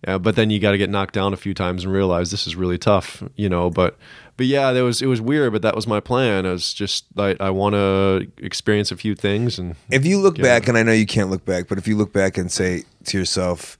uh, 0.05 0.17
but 0.17 0.35
then 0.35 0.49
you 0.49 0.59
got 0.59 0.71
to 0.71 0.77
get 0.77 0.89
knocked 0.89 1.13
down 1.13 1.31
a 1.31 1.37
few 1.37 1.53
times 1.53 1.85
and 1.85 1.93
realize 1.93 2.31
this 2.31 2.47
is 2.47 2.55
really 2.55 2.77
tough, 2.77 3.23
you 3.35 3.47
know. 3.47 3.69
But 3.69 3.97
but 4.35 4.47
yeah, 4.47 4.73
there 4.73 4.83
was 4.83 5.01
it 5.01 5.05
was 5.05 5.21
weird, 5.21 5.53
but 5.53 5.61
that 5.61 5.75
was 5.75 5.87
my 5.87 5.99
plan. 5.99 6.45
I 6.45 6.51
was 6.51 6.73
just 6.73 7.05
I, 7.17 7.37
I 7.39 7.51
want 7.51 7.73
to 7.73 8.27
experience 8.37 8.91
a 8.91 8.97
few 8.97 9.15
things, 9.15 9.59
and 9.59 9.75
If 9.89 10.05
you 10.05 10.19
look 10.19 10.37
back, 10.37 10.67
and 10.67 10.77
I 10.77 10.83
know 10.83 10.91
you 10.91 11.05
can't 11.05 11.29
look 11.29 11.45
back, 11.45 11.67
but 11.67 11.77
if 11.77 11.87
you 11.87 11.95
look 11.95 12.11
back 12.11 12.37
and 12.37 12.51
say 12.51 12.83
to 13.05 13.17
yourself, 13.17 13.77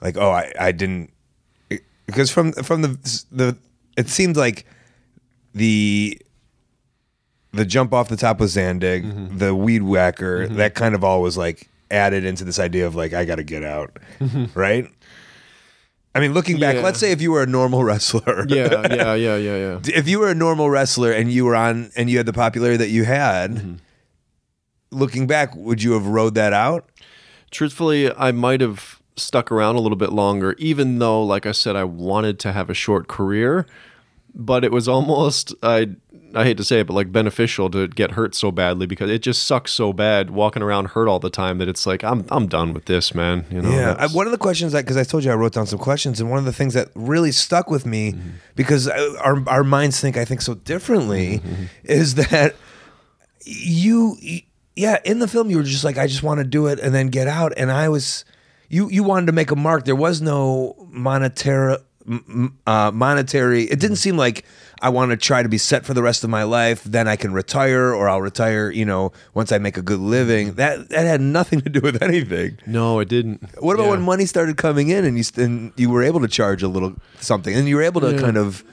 like, 0.00 0.16
"Oh, 0.16 0.30
I, 0.30 0.52
I 0.58 0.72
didn't," 0.72 1.12
because 2.06 2.30
from 2.30 2.52
from 2.52 2.82
the 2.82 3.24
the 3.30 3.56
it 3.96 4.08
seemed 4.08 4.36
like 4.36 4.64
the 5.54 6.20
the 7.52 7.64
jump 7.64 7.92
off 7.92 8.08
the 8.08 8.16
top 8.16 8.38
with 8.40 8.50
Zandig, 8.50 9.04
Mm-hmm. 9.04 9.38
the 9.38 9.54
weed 9.54 9.82
whacker, 9.82 10.46
that 10.48 10.74
kind 10.74 10.94
of 10.94 11.02
all 11.04 11.20
was 11.22 11.36
like 11.36 11.68
added 11.90 12.24
into 12.24 12.44
this 12.44 12.58
idea 12.58 12.86
of 12.86 12.94
like 12.94 13.12
I 13.12 13.24
got 13.24 13.36
to 13.36 13.44
get 13.44 13.64
out, 13.64 13.96
right? 14.54 14.86
I 16.14 16.20
mean, 16.20 16.32
looking 16.34 16.58
back, 16.58 16.70
Mm-hmm. 16.74 16.78
Yeah. 16.78 16.84
let's 16.84 16.98
say 17.00 17.12
if 17.12 17.20
you 17.22 17.30
were 17.32 17.42
a 17.42 17.46
normal 17.46 17.82
wrestler, 17.84 18.44
yeah, 18.48 18.86
yeah, 18.90 19.14
yeah, 19.14 19.36
yeah, 19.36 19.56
yeah. 19.56 19.78
if 19.84 20.08
you 20.08 20.18
were 20.20 20.28
a 20.30 20.34
normal 20.34 20.68
wrestler 20.70 21.12
and 21.12 21.30
you 21.32 21.44
were 21.44 21.54
on 21.56 21.90
and 21.96 22.08
you 22.10 22.16
had 22.16 22.26
the 22.26 22.32
popularity 22.32 22.76
that 22.78 22.90
you 22.90 23.04
had, 23.04 23.50
Mm-hmm. 23.52 23.74
looking 24.90 25.26
back, 25.26 25.54
would 25.54 25.82
you 25.82 25.92
have 25.92 26.06
rode 26.06 26.34
that 26.34 26.52
out? 26.52 26.88
Truthfully, 27.50 28.12
I 28.16 28.32
might 28.32 28.60
have 28.60 29.00
stuck 29.16 29.50
around 29.52 29.76
a 29.76 29.80
little 29.80 29.96
bit 29.98 30.12
longer, 30.12 30.54
even 30.58 30.98
though, 30.98 31.22
like 31.22 31.46
I 31.46 31.52
said, 31.52 31.76
I 31.76 31.84
wanted 31.84 32.38
to 32.40 32.52
have 32.52 32.70
a 32.70 32.74
short 32.74 33.08
career. 33.08 33.66
but 34.34 34.64
it 34.64 34.70
was 34.70 34.86
almost 34.88 35.52
I 35.62 35.88
I 36.34 36.44
hate 36.44 36.56
to 36.58 36.64
say 36.64 36.80
it, 36.80 36.86
but 36.86 36.94
like 36.94 37.10
beneficial 37.10 37.68
to 37.70 37.88
get 37.88 38.12
hurt 38.12 38.34
so 38.34 38.50
badly 38.52 38.86
because 38.86 39.10
it 39.10 39.20
just 39.20 39.42
sucks 39.44 39.72
so 39.72 39.92
bad 39.92 40.30
walking 40.30 40.62
around 40.62 40.90
hurt 40.90 41.08
all 41.08 41.18
the 41.18 41.30
time 41.30 41.58
that 41.58 41.68
it's 41.68 41.86
like 41.86 42.04
I'm 42.04 42.24
I'm 42.30 42.46
done 42.46 42.72
with 42.72 42.84
this, 42.84 43.14
man. 43.14 43.44
You 43.50 43.62
know. 43.62 43.70
Yeah, 43.70 43.96
I, 43.98 44.06
one 44.06 44.26
of 44.26 44.32
the 44.32 44.38
questions 44.38 44.72
that 44.72 44.84
because 44.84 44.96
I 44.96 45.04
told 45.04 45.24
you 45.24 45.32
I 45.32 45.34
wrote 45.34 45.52
down 45.54 45.66
some 45.66 45.78
questions, 45.78 46.20
and 46.20 46.30
one 46.30 46.38
of 46.38 46.44
the 46.44 46.52
things 46.52 46.74
that 46.74 46.88
really 46.94 47.32
stuck 47.32 47.68
with 47.70 47.84
me 47.86 48.12
Mm-hmm. 48.12 48.28
because 48.54 48.86
uh, 48.88 49.14
our 49.20 49.42
our 49.48 49.64
minds 49.64 50.00
think 50.00 50.16
I 50.16 50.24
think 50.24 50.42
so 50.42 50.54
differently 50.54 51.38
Mm-hmm. 51.38 51.64
is 51.84 52.14
that 52.16 52.54
you, 53.44 54.16
yeah, 54.76 54.98
in 55.04 55.18
the 55.18 55.28
film 55.28 55.50
you 55.50 55.56
were 55.56 55.62
just 55.62 55.84
like 55.84 55.98
I 55.98 56.06
just 56.06 56.22
want 56.22 56.38
to 56.38 56.44
do 56.44 56.66
it 56.66 56.78
and 56.80 56.94
then 56.94 57.08
get 57.08 57.26
out, 57.26 57.52
and 57.56 57.70
I 57.72 57.88
was 57.88 58.24
you 58.68 58.88
you 58.90 59.02
wanted 59.02 59.26
to 59.26 59.32
make 59.32 59.50
a 59.50 59.56
mark. 59.56 59.84
There 59.84 59.96
was 59.96 60.20
no 60.20 60.76
monetary 60.90 61.76
uh, 62.66 62.90
monetary. 62.92 63.64
It 63.64 63.78
didn't 63.80 63.96
seem 63.96 64.16
like 64.16 64.44
I 64.82 64.88
want 64.88 65.10
to 65.10 65.16
try 65.16 65.42
to 65.42 65.48
be 65.48 65.58
set 65.58 65.84
for 65.84 65.92
the 65.94 66.02
rest 66.02 66.24
of 66.24 66.30
my 66.30 66.42
life. 66.42 66.82
Then 66.84 67.06
I 67.06 67.16
can 67.16 67.32
retire, 67.32 67.92
or 67.94 68.08
I'll 68.08 68.22
retire. 68.22 68.70
You 68.70 68.84
know, 68.86 69.12
once 69.34 69.52
I 69.52 69.58
make 69.58 69.76
a 69.76 69.82
good 69.82 70.00
living. 70.00 70.48
Mm-hmm. 70.48 70.56
That 70.56 70.88
that 70.88 71.06
had 71.06 71.20
nothing 71.20 71.60
to 71.60 71.68
do 71.70 71.80
with 71.80 72.02
anything. 72.02 72.58
no, 72.66 72.98
it 73.00 73.08
didn't. 73.08 73.42
What 73.62 73.74
about 73.74 73.84
Yeah. 73.84 73.90
when 73.90 74.02
money 74.02 74.26
started 74.26 74.56
coming 74.56 74.88
in 74.88 75.04
and 75.04 75.18
you 75.18 75.24
and 75.36 75.72
you 75.76 75.90
were 75.90 76.02
able 76.02 76.20
to 76.20 76.28
charge 76.28 76.62
a 76.62 76.68
little 76.68 76.94
something 77.20 77.54
and 77.54 77.68
you 77.68 77.76
were 77.76 77.82
able 77.82 78.00
to 78.00 78.18
kind 78.18 78.36
of 78.36 78.64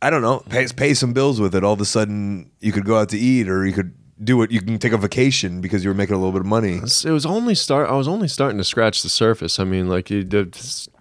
I 0.00 0.10
don't 0.10 0.22
know 0.22 0.40
pay 0.48 0.66
pay 0.76 0.94
some 0.94 1.12
bills 1.12 1.40
with 1.40 1.54
it. 1.54 1.62
All 1.64 1.72
of 1.74 1.80
a 1.80 1.84
sudden 1.84 2.50
you 2.60 2.72
could 2.72 2.84
go 2.84 2.98
out 2.98 3.08
to 3.10 3.18
eat 3.18 3.48
or 3.48 3.64
you 3.66 3.72
could 3.72 3.94
do 4.22 4.42
it. 4.42 4.50
You 4.50 4.60
can 4.60 4.78
take 4.78 4.92
a 4.92 4.98
vacation 4.98 5.60
because 5.60 5.84
you 5.84 5.90
were 5.90 5.94
making 5.94 6.14
a 6.14 6.18
little 6.18 6.32
bit 6.32 6.42
of 6.42 6.46
money. 6.46 6.76
it 6.76 7.10
was 7.10 7.26
only 7.26 7.54
start 7.54 7.88
i 7.88 7.94
was 7.94 8.06
only 8.08 8.28
starting 8.28 8.58
to 8.58 8.64
scratch 8.64 9.02
the 9.02 9.08
surface 9.08 9.58
i 9.58 9.64
mean 9.64 9.88
like 9.88 10.10
you 10.10 10.22
did 10.22 10.56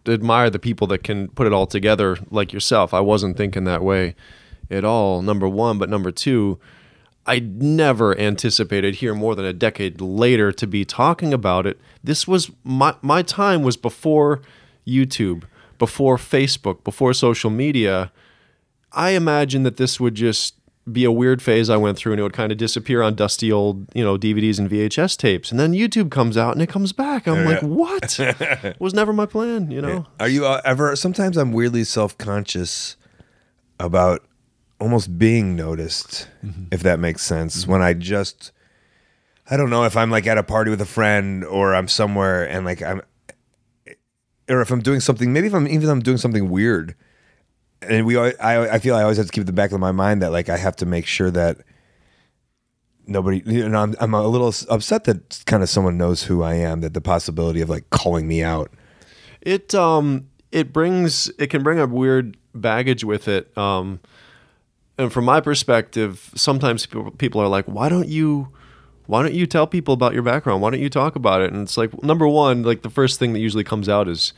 admire 0.07 0.49
the 0.49 0.59
people 0.59 0.87
that 0.87 1.03
can 1.03 1.27
put 1.29 1.45
it 1.45 1.53
all 1.53 1.67
together 1.67 2.17
like 2.29 2.51
yourself 2.53 2.93
i 2.93 2.99
wasn't 2.99 3.37
thinking 3.37 3.65
that 3.65 3.83
way 3.83 4.15
at 4.69 4.83
all 4.83 5.21
number 5.21 5.47
one 5.47 5.77
but 5.77 5.89
number 5.89 6.11
two 6.11 6.59
i 7.27 7.39
never 7.39 8.17
anticipated 8.17 8.95
here 8.95 9.13
more 9.13 9.35
than 9.35 9.45
a 9.45 9.53
decade 9.53 10.01
later 10.01 10.51
to 10.51 10.65
be 10.65 10.83
talking 10.85 11.33
about 11.33 11.67
it 11.67 11.79
this 12.03 12.27
was 12.27 12.49
my 12.63 12.95
my 13.01 13.21
time 13.21 13.61
was 13.61 13.77
before 13.77 14.41
youtube 14.87 15.43
before 15.77 16.17
facebook 16.17 16.83
before 16.83 17.13
social 17.13 17.49
media 17.49 18.11
I 18.93 19.11
imagine 19.11 19.63
that 19.63 19.77
this 19.77 20.01
would 20.01 20.15
just 20.15 20.55
be 20.93 21.03
a 21.03 21.11
weird 21.11 21.41
phase 21.41 21.69
I 21.69 21.77
went 21.77 21.97
through 21.97 22.13
and 22.13 22.19
it 22.19 22.23
would 22.23 22.33
kind 22.33 22.51
of 22.51 22.57
disappear 22.57 23.01
on 23.01 23.15
dusty 23.15 23.51
old, 23.51 23.87
you 23.93 24.03
know, 24.03 24.17
DVDs 24.17 24.59
and 24.59 24.69
VHS 24.69 25.17
tapes. 25.17 25.51
And 25.51 25.59
then 25.59 25.73
YouTube 25.73 26.11
comes 26.11 26.37
out 26.37 26.53
and 26.53 26.61
it 26.61 26.69
comes 26.69 26.93
back. 26.93 27.27
I'm 27.27 27.45
like, 27.45 27.61
what? 27.61 28.19
was 28.79 28.93
never 28.93 29.13
my 29.13 29.25
plan, 29.25 29.71
you 29.71 29.81
know? 29.81 30.07
Are 30.19 30.27
you 30.27 30.45
uh, 30.45 30.61
ever? 30.65 30.95
Sometimes 30.95 31.37
I'm 31.37 31.51
weirdly 31.51 31.83
self 31.83 32.17
conscious 32.17 32.97
about 33.79 34.23
almost 34.79 35.17
being 35.17 35.55
noticed, 35.55 36.27
if 36.71 36.81
that 36.81 36.99
makes 36.99 37.21
sense. 37.21 37.67
When 37.67 37.81
I 37.81 37.93
just, 37.93 38.51
I 39.49 39.57
don't 39.57 39.69
know 39.69 39.83
if 39.83 39.95
I'm 39.95 40.09
like 40.09 40.27
at 40.27 40.37
a 40.37 40.43
party 40.43 40.71
with 40.71 40.81
a 40.81 40.85
friend 40.85 41.43
or 41.43 41.75
I'm 41.75 41.87
somewhere 41.87 42.43
and 42.47 42.65
like 42.65 42.81
I'm, 42.81 43.01
or 44.49 44.61
if 44.61 44.71
I'm 44.71 44.81
doing 44.81 44.99
something. 44.99 45.31
Maybe 45.31 45.47
if 45.47 45.53
I'm 45.53 45.67
even 45.67 45.83
if 45.83 45.89
I'm 45.89 46.01
doing 46.01 46.17
something 46.17 46.49
weird, 46.49 46.95
and 47.81 48.05
we, 48.05 48.17
I, 48.17 48.75
I 48.75 48.79
feel 48.79 48.95
I 48.95 49.01
always 49.03 49.17
have 49.17 49.25
to 49.25 49.31
keep 49.31 49.41
in 49.41 49.47
the 49.47 49.53
back 49.53 49.71
of 49.71 49.79
my 49.79 49.91
mind 49.91 50.21
that 50.21 50.31
like 50.31 50.49
I 50.49 50.57
have 50.57 50.75
to 50.77 50.85
make 50.85 51.05
sure 51.05 51.31
that 51.31 51.57
nobody 53.07 53.41
you 53.45 53.67
know 53.67 53.81
I'm, 53.81 53.95
I'm 53.99 54.13
a 54.13 54.27
little 54.27 54.53
upset 54.69 55.05
that 55.05 55.43
kind 55.45 55.63
of 55.63 55.69
someone 55.69 55.97
knows 55.97 56.23
who 56.23 56.43
I 56.43 56.53
am 56.53 56.81
that 56.81 56.93
the 56.93 57.01
possibility 57.01 57.59
of 57.61 57.69
like 57.69 57.89
calling 57.89 58.27
me 58.27 58.43
out 58.43 58.71
It 59.41 59.73
um 59.73 60.27
it 60.51 60.71
brings 60.71 61.29
it 61.39 61.47
can 61.47 61.63
bring 61.63 61.79
a 61.79 61.87
weird 61.87 62.37
baggage 62.53 63.03
with 63.03 63.27
it. 63.27 63.55
Um 63.57 63.99
and 64.97 65.11
from 65.11 65.25
my 65.25 65.41
perspective, 65.41 66.31
sometimes 66.35 66.85
people 66.85 67.11
people 67.11 67.41
are 67.41 67.47
like, 67.47 67.65
"Why 67.65 67.89
don't 67.89 68.07
you 68.07 68.49
why 69.07 69.23
don't 69.23 69.33
you 69.33 69.47
tell 69.47 69.65
people 69.65 69.93
about 69.95 70.13
your 70.13 70.21
background? 70.21 70.61
Why 70.61 70.69
don't 70.69 70.79
you 70.81 70.89
talk 70.89 71.15
about 71.15 71.41
it?" 71.41 71.51
And 71.51 71.63
it's 71.63 71.77
like 71.77 72.03
number 72.03 72.27
1, 72.27 72.61
like 72.63 72.83
the 72.83 72.89
first 72.89 73.17
thing 73.17 73.33
that 73.33 73.39
usually 73.39 73.63
comes 73.63 73.89
out 73.89 74.07
is, 74.07 74.33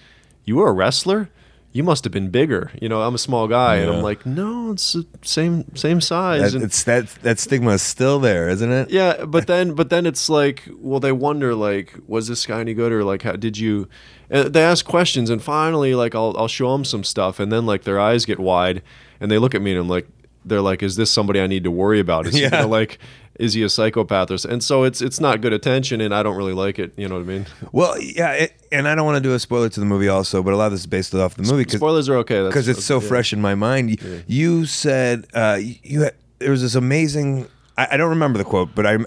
"You 0.46 0.58
were 0.58 0.70
a 0.70 0.72
wrestler? 0.72 1.30
You 1.74 1.84
must 1.84 2.04
have 2.06 2.14
been 2.14 2.30
bigger." 2.30 2.72
You 2.82 2.88
know, 2.88 3.02
I'm 3.02 3.16
a 3.16 3.18
small 3.18 3.48
guy 3.48 3.76
and 3.78 3.92
I'm 3.92 4.02
like, 4.02 4.26
"No, 4.26 4.72
it's 4.72 4.94
the 4.94 5.06
same 5.24 5.66
same 5.76 6.00
size." 6.00 6.42
that, 6.42 6.54
and, 6.54 6.64
it's 6.64 6.84
that 6.84 7.08
that 7.24 7.40
stigma 7.40 7.72
is 7.72 7.82
still 7.82 8.20
there 8.20 8.48
isn't 8.48 8.72
it 8.72 8.90
yeah, 8.92 9.26
but 9.26 9.48
then 9.48 9.74
but 9.74 9.90
then 9.90 10.06
it's 10.06 10.30
like, 10.30 10.70
well, 10.78 11.00
they 11.00 11.12
wonder 11.12 11.54
like, 11.56 11.96
was 12.08 12.28
this 12.28 12.46
guy 12.46 12.60
any 12.62 12.74
good 12.74 12.92
or 12.92 13.04
like, 13.04 13.24
how 13.24 13.34
did 13.34 13.58
you? 13.58 13.90
And 14.30 14.54
they 14.54 14.64
ask 14.64 14.86
questions, 14.86 15.30
and 15.30 15.42
finally, 15.44 15.94
like, 15.96 16.16
I'll 16.16 16.34
I'll 16.38 16.48
show 16.48 16.72
them 16.74 16.86
some 16.86 17.04
stuff, 17.04 17.40
and 17.40 17.52
then 17.52 17.66
like 17.66 17.84
their 17.84 18.00
eyes 18.00 18.26
get 18.26 18.40
wide, 18.40 18.82
and 19.20 19.30
they 19.32 19.38
look 19.38 19.54
at 19.56 19.62
me, 19.62 19.72
and 19.72 19.80
I'm 19.82 19.90
like, 19.90 20.08
they're 20.46 20.62
like, 20.62 20.84
is 20.84 20.96
this 20.96 21.10
somebody 21.12 21.40
I 21.42 21.48
need 21.48 21.64
to 21.64 21.72
worry 21.72 22.00
about? 22.00 22.28
Is 22.28 22.36
he 22.36 22.42
Yeah. 22.44 22.50
gonna, 22.50 22.68
like, 22.68 23.00
is 23.40 23.54
he 23.56 23.64
a 23.64 23.70
psychopath 23.70 24.30
or? 24.32 24.38
And 24.50 24.64
so 24.64 24.84
it's 24.84 25.02
it's 25.02 25.20
not 25.20 25.42
good 25.42 25.54
attention, 25.54 26.02
and 26.02 26.14
I 26.14 26.22
don't 26.24 26.36
really 26.36 26.54
like 26.54 26.78
it. 26.80 26.94
You 26.98 27.08
know 27.08 27.16
what 27.16 27.22
I 27.22 27.26
mean? 27.26 27.46
Well, 27.72 28.00
yeah, 28.02 28.32
it, 28.34 28.54
and 28.72 28.88
I 28.88 28.96
don't 28.96 29.06
want 29.06 29.18
to 29.18 29.22
do 29.30 29.34
a 29.34 29.40
spoiler 29.40 29.70
to 29.70 29.80
the 29.80 29.86
movie 29.86 30.08
also, 30.08 30.44
but 30.44 30.54
a 30.54 30.58
lot 30.58 30.68
of 30.68 30.72
this 30.74 30.82
is 30.82 30.88
based 30.88 31.14
off 31.16 31.36
the 31.36 31.44
movie 31.44 31.66
Spoilers 31.70 32.10
are 32.10 32.18
okay 32.18 32.46
because 32.46 32.68
it's 32.68 32.86
so 32.86 33.00
fresh 33.00 33.34
in 33.34 33.42
my 33.42 33.56
mind. 33.56 33.90
You, 34.02 34.24
you 34.28 34.66
said 34.66 35.26
uh, 35.34 35.60
you 35.62 36.02
had, 36.04 36.16
there 36.40 36.52
was 36.52 36.62
this 36.62 36.76
amazing. 36.76 37.48
I, 37.78 37.88
I 37.92 37.98
don't 37.98 38.10
remember 38.10 38.38
the 38.38 38.46
quote, 38.46 38.70
but 38.76 38.86
I 38.86 38.98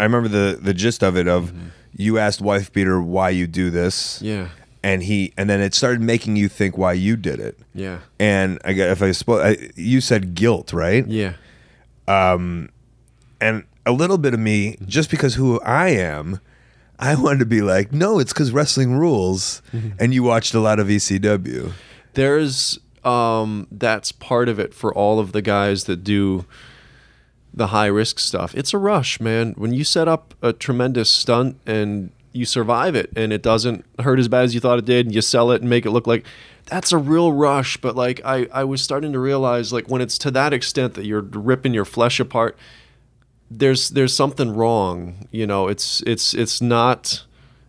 I 0.00 0.02
remember 0.04 0.28
the 0.28 0.58
the 0.60 0.74
gist 0.74 1.02
of 1.04 1.16
it. 1.16 1.28
Of 1.28 1.52
you 1.96 2.18
asked 2.18 2.40
wife 2.40 2.72
beater 2.72 3.00
why 3.00 3.30
you 3.30 3.46
do 3.46 3.70
this, 3.70 4.20
Yeah. 4.20 4.48
and 4.82 5.02
he 5.04 5.32
and 5.38 5.48
then 5.48 5.60
it 5.60 5.74
started 5.74 6.00
making 6.02 6.36
you 6.36 6.48
think 6.48 6.76
why 6.76 6.92
you 6.94 7.16
did 7.16 7.38
it. 7.40 7.58
Yeah. 7.72 8.00
And 8.18 8.58
I 8.64 8.72
if 8.72 9.00
I 9.00 9.12
spoil, 9.12 9.40
I, 9.42 9.70
you 9.76 10.00
said 10.00 10.34
guilt, 10.34 10.72
right? 10.72 11.06
Yeah. 11.06 11.34
um 12.08 12.68
and 13.40 13.64
a 13.86 13.92
little 13.92 14.18
bit 14.18 14.34
of 14.34 14.40
me 14.40 14.76
just 14.86 15.10
because 15.10 15.36
who 15.36 15.60
I 15.60 15.88
am 15.90 16.40
I 16.98 17.14
wanted 17.20 17.38
to 17.38 17.46
be 17.46 17.62
like 17.62 17.92
no 17.92 18.18
it's 18.18 18.32
cuz 18.32 18.52
wrestling 18.52 18.94
rules 18.96 19.62
and 19.98 20.12
you 20.12 20.22
watched 20.22 20.54
a 20.54 20.60
lot 20.60 20.78
of 20.78 20.88
ECW 20.88 21.72
there's 22.14 22.78
um 23.04 23.68
that's 23.70 24.10
part 24.12 24.48
of 24.48 24.58
it 24.58 24.74
for 24.74 24.92
all 24.92 25.18
of 25.20 25.32
the 25.32 25.42
guys 25.42 25.84
that 25.84 26.02
do 26.02 26.44
the 27.56 27.68
high 27.68 27.86
risk 27.86 28.18
stuff. 28.18 28.54
It's 28.54 28.74
a 28.74 28.78
rush 28.78 29.18
man. 29.18 29.54
When 29.56 29.72
you 29.72 29.82
set 29.82 30.06
up 30.06 30.34
a 30.42 30.52
tremendous 30.52 31.08
stunt 31.08 31.58
and 31.66 32.12
you 32.32 32.44
survive 32.44 32.94
it 32.94 33.10
and 33.16 33.32
it 33.32 33.42
doesn't 33.42 33.86
hurt 34.00 34.18
as 34.18 34.28
bad 34.28 34.44
as 34.44 34.54
you 34.54 34.60
thought 34.60 34.78
it 34.78 34.84
did 34.84 35.06
and 35.06 35.14
you 35.14 35.22
sell 35.22 35.50
it 35.50 35.62
and 35.62 35.70
make 35.70 35.86
it 35.86 35.90
look 35.90 36.06
like 36.06 36.26
that's 36.66 36.92
a 36.92 36.98
real 36.98 37.32
rush. 37.32 37.78
But 37.78 37.96
like 37.96 38.20
i 38.24 38.46
i 38.52 38.62
was 38.62 38.82
starting 38.82 39.12
to 39.14 39.18
realize 39.18 39.72
like 39.72 39.88
when 39.88 40.02
it's 40.02 40.18
to 40.18 40.30
that 40.32 40.52
extent 40.52 40.94
that 40.94 41.06
you're 41.06 41.22
ripping 41.22 41.72
your 41.72 41.86
flesh 41.86 42.20
apart 42.20 42.58
there's 43.50 43.90
there's 43.90 44.14
something 44.14 44.54
wrong 44.54 45.28
you 45.30 45.46
know 45.46 45.68
it's 45.68 46.02
it's 46.02 46.34
it's 46.34 46.60
not 46.60 47.24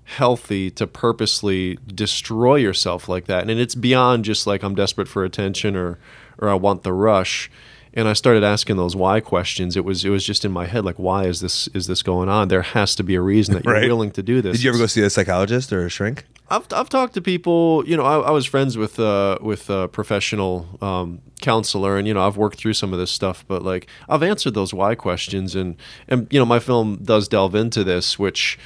healthy 0.05 0.71
to 0.71 0.87
purposely 0.87 1.77
destroy 1.93 2.55
yourself 2.55 3.09
like 3.09 3.25
that. 3.25 3.41
And 3.49 3.59
it's 3.59 3.75
beyond 3.75 4.23
just 4.25 4.47
like 4.47 4.63
i'm 4.63 4.73
desperate 4.73 5.07
for 5.07 5.25
attention 5.25 5.75
or 5.75 5.99
or 6.39 6.49
i 6.49 6.53
want 6.53 6.83
the 6.83 6.93
rush. 6.93 7.51
And 7.93 8.07
i 8.07 8.13
started 8.13 8.43
asking 8.43 8.77
those 8.77 8.95
why 8.95 9.19
questions. 9.19 9.75
It 9.75 9.83
was 9.83 10.05
it 10.05 10.09
was 10.09 10.23
just 10.23 10.45
in 10.45 10.51
my 10.51 10.65
head 10.65 10.85
like 10.85 10.95
why 10.97 11.25
is 11.25 11.41
this 11.41 11.67
is 11.73 11.87
this 11.87 12.01
going 12.03 12.29
on? 12.29 12.47
There 12.47 12.61
has 12.61 12.95
to 12.95 13.03
be 13.03 13.15
a 13.15 13.21
reason 13.21 13.53
that 13.55 13.65
you're 13.65 13.73
Right. 13.73 13.87
willing 13.89 14.11
to 14.11 14.23
do 14.23 14.41
this. 14.41 14.53
Did 14.57 14.63
you 14.63 14.69
ever 14.69 14.79
go 14.79 14.85
see 14.85 15.01
a 15.01 15.09
psychologist 15.09 15.73
or 15.73 15.85
a 15.85 15.89
shrink 15.89 16.23
I've, 16.49 16.65
I've 16.71 16.87
talked 16.87 17.13
to 17.15 17.21
people, 17.21 17.83
you 17.85 17.97
know, 17.97 18.03
I, 18.03 18.27
I 18.27 18.31
was 18.31 18.45
friends 18.45 18.77
with 18.77 18.99
uh, 18.99 19.37
with 19.41 19.69
a 19.69 19.87
professional 19.89 20.67
um, 20.81 21.21
counselor, 21.41 21.97
and 21.97 22.07
you 22.07 22.13
know, 22.13 22.25
I've 22.25 22.37
worked 22.37 22.57
through 22.57 22.73
some 22.73 22.93
of 22.93 22.99
this 22.99 23.11
stuff, 23.11 23.43
but 23.47 23.63
like 23.63 23.87
I've 24.07 24.23
answered 24.23 24.53
those 24.53 24.73
why 24.73 24.95
questions, 24.95 25.55
and 25.55 25.75
and 26.07 26.27
you 26.31 26.39
know, 26.39 26.45
my 26.45 26.59
film 26.59 26.99
does 27.03 27.27
delve 27.27 27.53
into 27.53 27.83
this, 27.83 28.17
which 28.17 28.57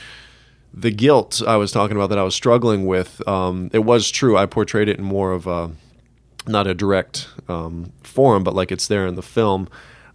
the 0.74 0.91
guilt 0.91 1.41
I 1.46 1.58
was 1.58 1.72
talking 1.72 1.98
about 1.98 2.10
that 2.10 2.20
I 2.20 2.24
was 2.24 2.36
struggling 2.36 2.86
with, 2.86 3.28
um, 3.28 3.70
it 3.74 3.80
was 3.80 4.10
true. 4.10 4.38
I 4.38 4.46
portrayed 4.46 4.88
it 4.88 5.00
in 5.00 5.04
more 5.04 5.32
of 5.32 5.48
a 5.48 5.72
not 6.48 6.67
a 6.67 6.74
direct 6.74 7.28
um, 7.48 7.91
form, 8.04 8.44
but 8.44 8.54
like 8.54 8.72
it's 8.72 8.88
there 8.88 9.08
in 9.08 9.15
the 9.15 9.24
film. 9.24 9.67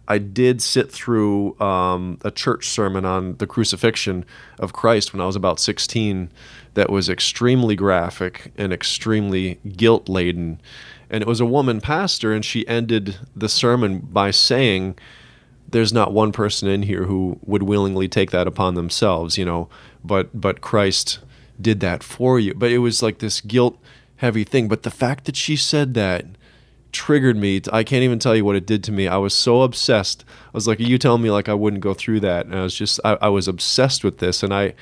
I 0.09 0.19
did 0.19 0.61
sit 0.61 0.89
through 0.89 1.59
um, 1.59 2.17
a 2.23 2.31
church 2.31 2.69
sermon 2.69 3.03
on 3.03 3.35
the 3.37 3.47
crucifixion 3.47 4.25
of 4.57 4.71
Christ 4.71 5.11
when 5.11 5.19
I 5.19 5.25
was 5.25 5.35
about 5.35 5.59
16 5.59 6.31
that 6.77 6.91
was 6.91 7.09
extremely 7.09 7.75
graphic 7.75 8.53
and 8.55 8.71
extremely 8.71 9.59
guilt 9.75 10.07
laden. 10.07 10.61
And 11.09 11.23
it 11.23 11.27
was 11.27 11.39
a 11.39 11.45
woman 11.45 11.81
pastor, 11.81 12.31
and 12.31 12.45
she 12.45 12.67
ended 12.67 13.17
the 13.35 13.49
sermon 13.49 13.97
by 13.97 14.29
saying, 14.29 14.95
there's 15.67 15.91
not 15.91 16.13
one 16.13 16.31
person 16.31 16.67
in 16.67 16.83
here 16.83 17.05
who 17.05 17.39
would 17.43 17.63
willingly 17.63 18.07
take 18.07 18.29
that 18.29 18.45
upon 18.45 18.75
themselves, 18.75 19.39
you 19.39 19.43
know, 19.43 19.69
but 20.03 20.39
but 20.39 20.61
Christ 20.61 21.17
did 21.59 21.79
that 21.79 22.03
for 22.03 22.39
you. 22.39 22.53
But 22.53 22.71
it 22.71 22.77
was 22.77 23.01
like 23.01 23.17
this 23.17 23.41
guilt 23.41 23.79
heavy 24.17 24.43
thing. 24.43 24.67
But 24.67 24.83
the 24.83 24.91
fact 24.91 25.25
that 25.25 25.35
she 25.35 25.55
said 25.55 25.95
that 25.95 26.25
triggered 26.91 27.37
me. 27.37 27.61
I 27.73 27.83
can't 27.83 28.03
even 28.03 28.19
tell 28.19 28.35
you 28.35 28.45
what 28.45 28.55
it 28.55 28.67
did 28.67 28.83
to 28.85 28.91
me. 28.91 29.07
I 29.07 29.17
was 29.17 29.33
so 29.33 29.63
obsessed. 29.63 30.23
I 30.45 30.51
was 30.53 30.67
like, 30.67 30.79
you 30.79 30.97
telling 30.97 31.23
me 31.23 31.31
like 31.31 31.49
I 31.49 31.53
wouldn't 31.53 31.81
go 31.81 31.95
through 31.95 32.19
that. 32.21 32.45
And 32.45 32.55
I 32.55 32.61
was 32.61 32.75
just 32.75 32.99
I, 33.03 33.17
I 33.19 33.29
was 33.29 33.47
obsessed 33.47 34.03
with 34.03 34.19
this 34.19 34.43
and 34.43 34.53
I 34.53 34.75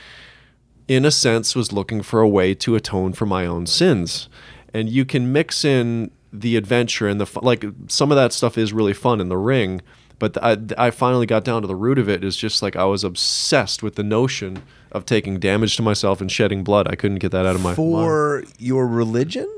in 0.88 1.06
a 1.06 1.12
sense 1.12 1.56
was 1.56 1.71
looking 1.71 2.02
for 2.02 2.21
a 2.21 2.28
way 2.28 2.54
to 2.56 2.76
atone 2.76 3.13
for 3.13 3.26
my 3.26 3.45
own 3.45 3.65
sins. 3.65 4.30
And 4.74 4.89
you 4.89 5.06
can 5.06 5.32
mix 5.32 5.63
in 5.63 6.12
the 6.39 6.58
adventure 6.58 7.08
and 7.08 7.19
the 7.19 7.39
like 7.41 7.65
some 7.88 8.12
of 8.12 8.15
that 8.17 8.34
stuff 8.34 8.58
is 8.58 8.74
really 8.74 8.93
fun 8.93 9.21
in 9.21 9.30
the 9.30 9.38
ring 9.38 9.82
but 10.17 10.41
I, 10.41 10.58
I 10.78 10.91
finally 10.91 11.26
got 11.26 11.43
down 11.43 11.62
to 11.62 11.67
the 11.67 11.76
root 11.76 11.98
of 11.98 12.10
it 12.10 12.24
is 12.24 12.36
just 12.36 12.62
like 12.62 12.76
i 12.76 12.84
was 12.84 13.04
obsessed 13.04 13.82
with 13.82 13.95
the 13.95 14.04
notion 14.04 14.63
of 14.91 15.06
taking 15.06 15.39
damage 15.39 15.76
to 15.78 15.82
myself 15.82 16.21
and 16.21 16.32
shedding 16.32 16.63
blood 16.63 16.88
i 16.88 16.95
couldn't 16.95 17.19
get 17.19 17.32
that 17.32 17.45
out 17.45 17.56
of 17.56 17.62
my 17.62 17.69
mind. 17.69 17.76
for 17.78 18.43
your 18.60 18.88
religion. 18.88 19.50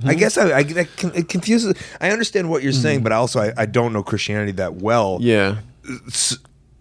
Hmm? 0.00 0.08
I 0.08 0.14
guess 0.14 0.38
I, 0.38 0.58
I 0.58 0.62
that 0.62 0.88
it 1.14 1.28
confuses. 1.28 1.74
I 2.00 2.10
understand 2.10 2.48
what 2.48 2.62
you're 2.62 2.72
hmm. 2.72 2.78
saying, 2.78 3.02
but 3.02 3.12
also 3.12 3.40
I, 3.40 3.52
I 3.56 3.66
don't 3.66 3.92
know 3.92 4.02
Christianity 4.02 4.52
that 4.52 4.76
well. 4.76 5.18
yeah 5.20 5.58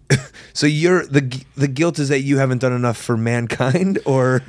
So 0.54 0.68
you're 0.68 1.06
the 1.06 1.22
the 1.56 1.68
guilt 1.70 2.00
is 2.00 2.10
that 2.10 2.22
you 2.22 2.38
haven't 2.40 2.58
done 2.58 2.74
enough 2.74 2.98
for 2.98 3.16
mankind, 3.16 4.00
or 4.06 4.42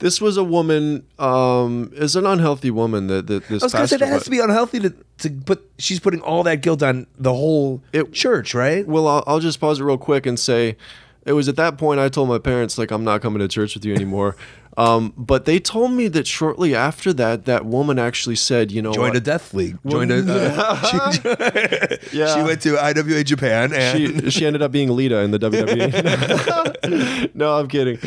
this 0.00 0.20
was 0.20 0.36
a 0.36 0.42
woman 0.42 1.06
um 1.18 1.92
is 1.94 2.16
an 2.16 2.26
unhealthy 2.26 2.70
woman 2.70 3.06
that, 3.06 3.26
that 3.28 3.46
this 3.48 3.62
I 3.62 3.66
was 3.66 3.72
gonna 3.72 3.86
say 3.88 3.96
that 3.98 4.08
has 4.08 4.24
to 4.24 4.30
be 4.30 4.40
unhealthy 4.40 4.80
to 4.80 4.94
to 5.18 5.30
put. 5.30 5.70
She's 5.78 6.00
putting 6.00 6.22
all 6.22 6.42
that 6.44 6.60
guilt 6.62 6.82
on 6.82 7.06
the 7.18 7.32
whole 7.32 7.82
It- 7.92 8.12
church, 8.12 8.54
right? 8.54 8.84
Well, 8.88 9.06
I'll, 9.06 9.22
I'll 9.26 9.40
just 9.40 9.60
pause 9.60 9.78
it 9.78 9.84
real 9.84 9.98
quick 9.98 10.26
and 10.26 10.40
say, 10.40 10.76
it 11.24 11.32
was 11.34 11.48
at 11.48 11.56
that 11.56 11.78
point 11.78 12.00
I 12.00 12.08
told 12.08 12.28
my 12.28 12.38
parents 12.38 12.76
like 12.78 12.90
I'm 12.90 13.04
not 13.04 13.20
coming 13.22 13.38
to 13.40 13.46
church 13.48 13.74
with 13.74 13.84
you 13.84 13.94
anymore. 13.94 14.36
um, 14.76 15.12
but 15.16 15.44
they 15.44 15.60
told 15.60 15.92
me 15.92 16.08
that 16.08 16.26
shortly 16.26 16.74
after 16.74 17.12
that, 17.12 17.44
that 17.44 17.64
woman 17.64 17.98
actually 17.98 18.36
said, 18.36 18.72
you 18.72 18.82
know, 18.82 18.92
Joined 18.92 19.14
a 19.16 19.20
death 19.20 19.54
league. 19.54 19.78
Joined 19.86 20.10
a. 20.10 20.24
Uh, 20.26 20.82
she, 22.10 22.18
Yeah. 22.18 22.34
she 22.34 22.42
went 22.42 22.60
to 22.62 22.76
IWA 22.78 23.22
Japan 23.24 23.72
and 23.72 23.96
she 23.96 24.30
she 24.38 24.46
ended 24.46 24.62
up 24.62 24.72
being 24.72 24.90
Lita 24.90 25.18
in 25.20 25.30
the 25.30 25.38
WWE. 25.38 27.34
no, 27.34 27.58
I'm 27.58 27.68
kidding. 27.68 27.98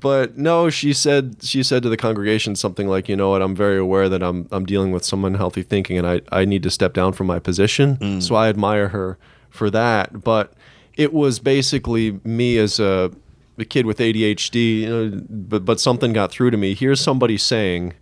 But 0.00 0.36
no, 0.38 0.70
she 0.70 0.92
said 0.92 1.36
she 1.42 1.62
said 1.62 1.82
to 1.82 1.88
the 1.88 1.96
congregation 1.96 2.56
something 2.56 2.88
like, 2.88 3.08
you 3.08 3.16
know 3.16 3.30
what, 3.30 3.42
I'm 3.42 3.54
very 3.54 3.78
aware 3.78 4.08
that 4.08 4.22
I'm 4.22 4.48
I'm 4.50 4.64
dealing 4.66 4.92
with 4.92 5.04
some 5.04 5.24
unhealthy 5.24 5.62
thinking 5.62 5.98
and 5.98 6.06
I, 6.06 6.20
I 6.32 6.44
need 6.44 6.62
to 6.64 6.70
step 6.70 6.94
down 6.94 7.12
from 7.12 7.26
my 7.26 7.38
position. 7.38 8.20
So 8.20 8.34
I 8.34 8.48
admire 8.48 8.88
her 8.88 9.18
for 9.50 9.70
that. 9.70 10.22
But 10.24 10.52
it 10.96 11.12
was 11.12 11.38
basically 11.38 12.20
me 12.24 12.56
as 12.58 12.78
a, 12.78 13.10
a 13.58 13.64
kid 13.64 13.86
with 13.86 13.98
ADHD, 13.98 14.80
you 14.80 14.88
know, 14.88 15.22
but 15.28 15.64
but 15.64 15.80
something 15.80 16.12
got 16.12 16.30
through 16.32 16.50
to 16.50 16.56
me. 16.56 16.74
Here's 16.74 17.00
somebody 17.00 17.36
saying 17.38 17.94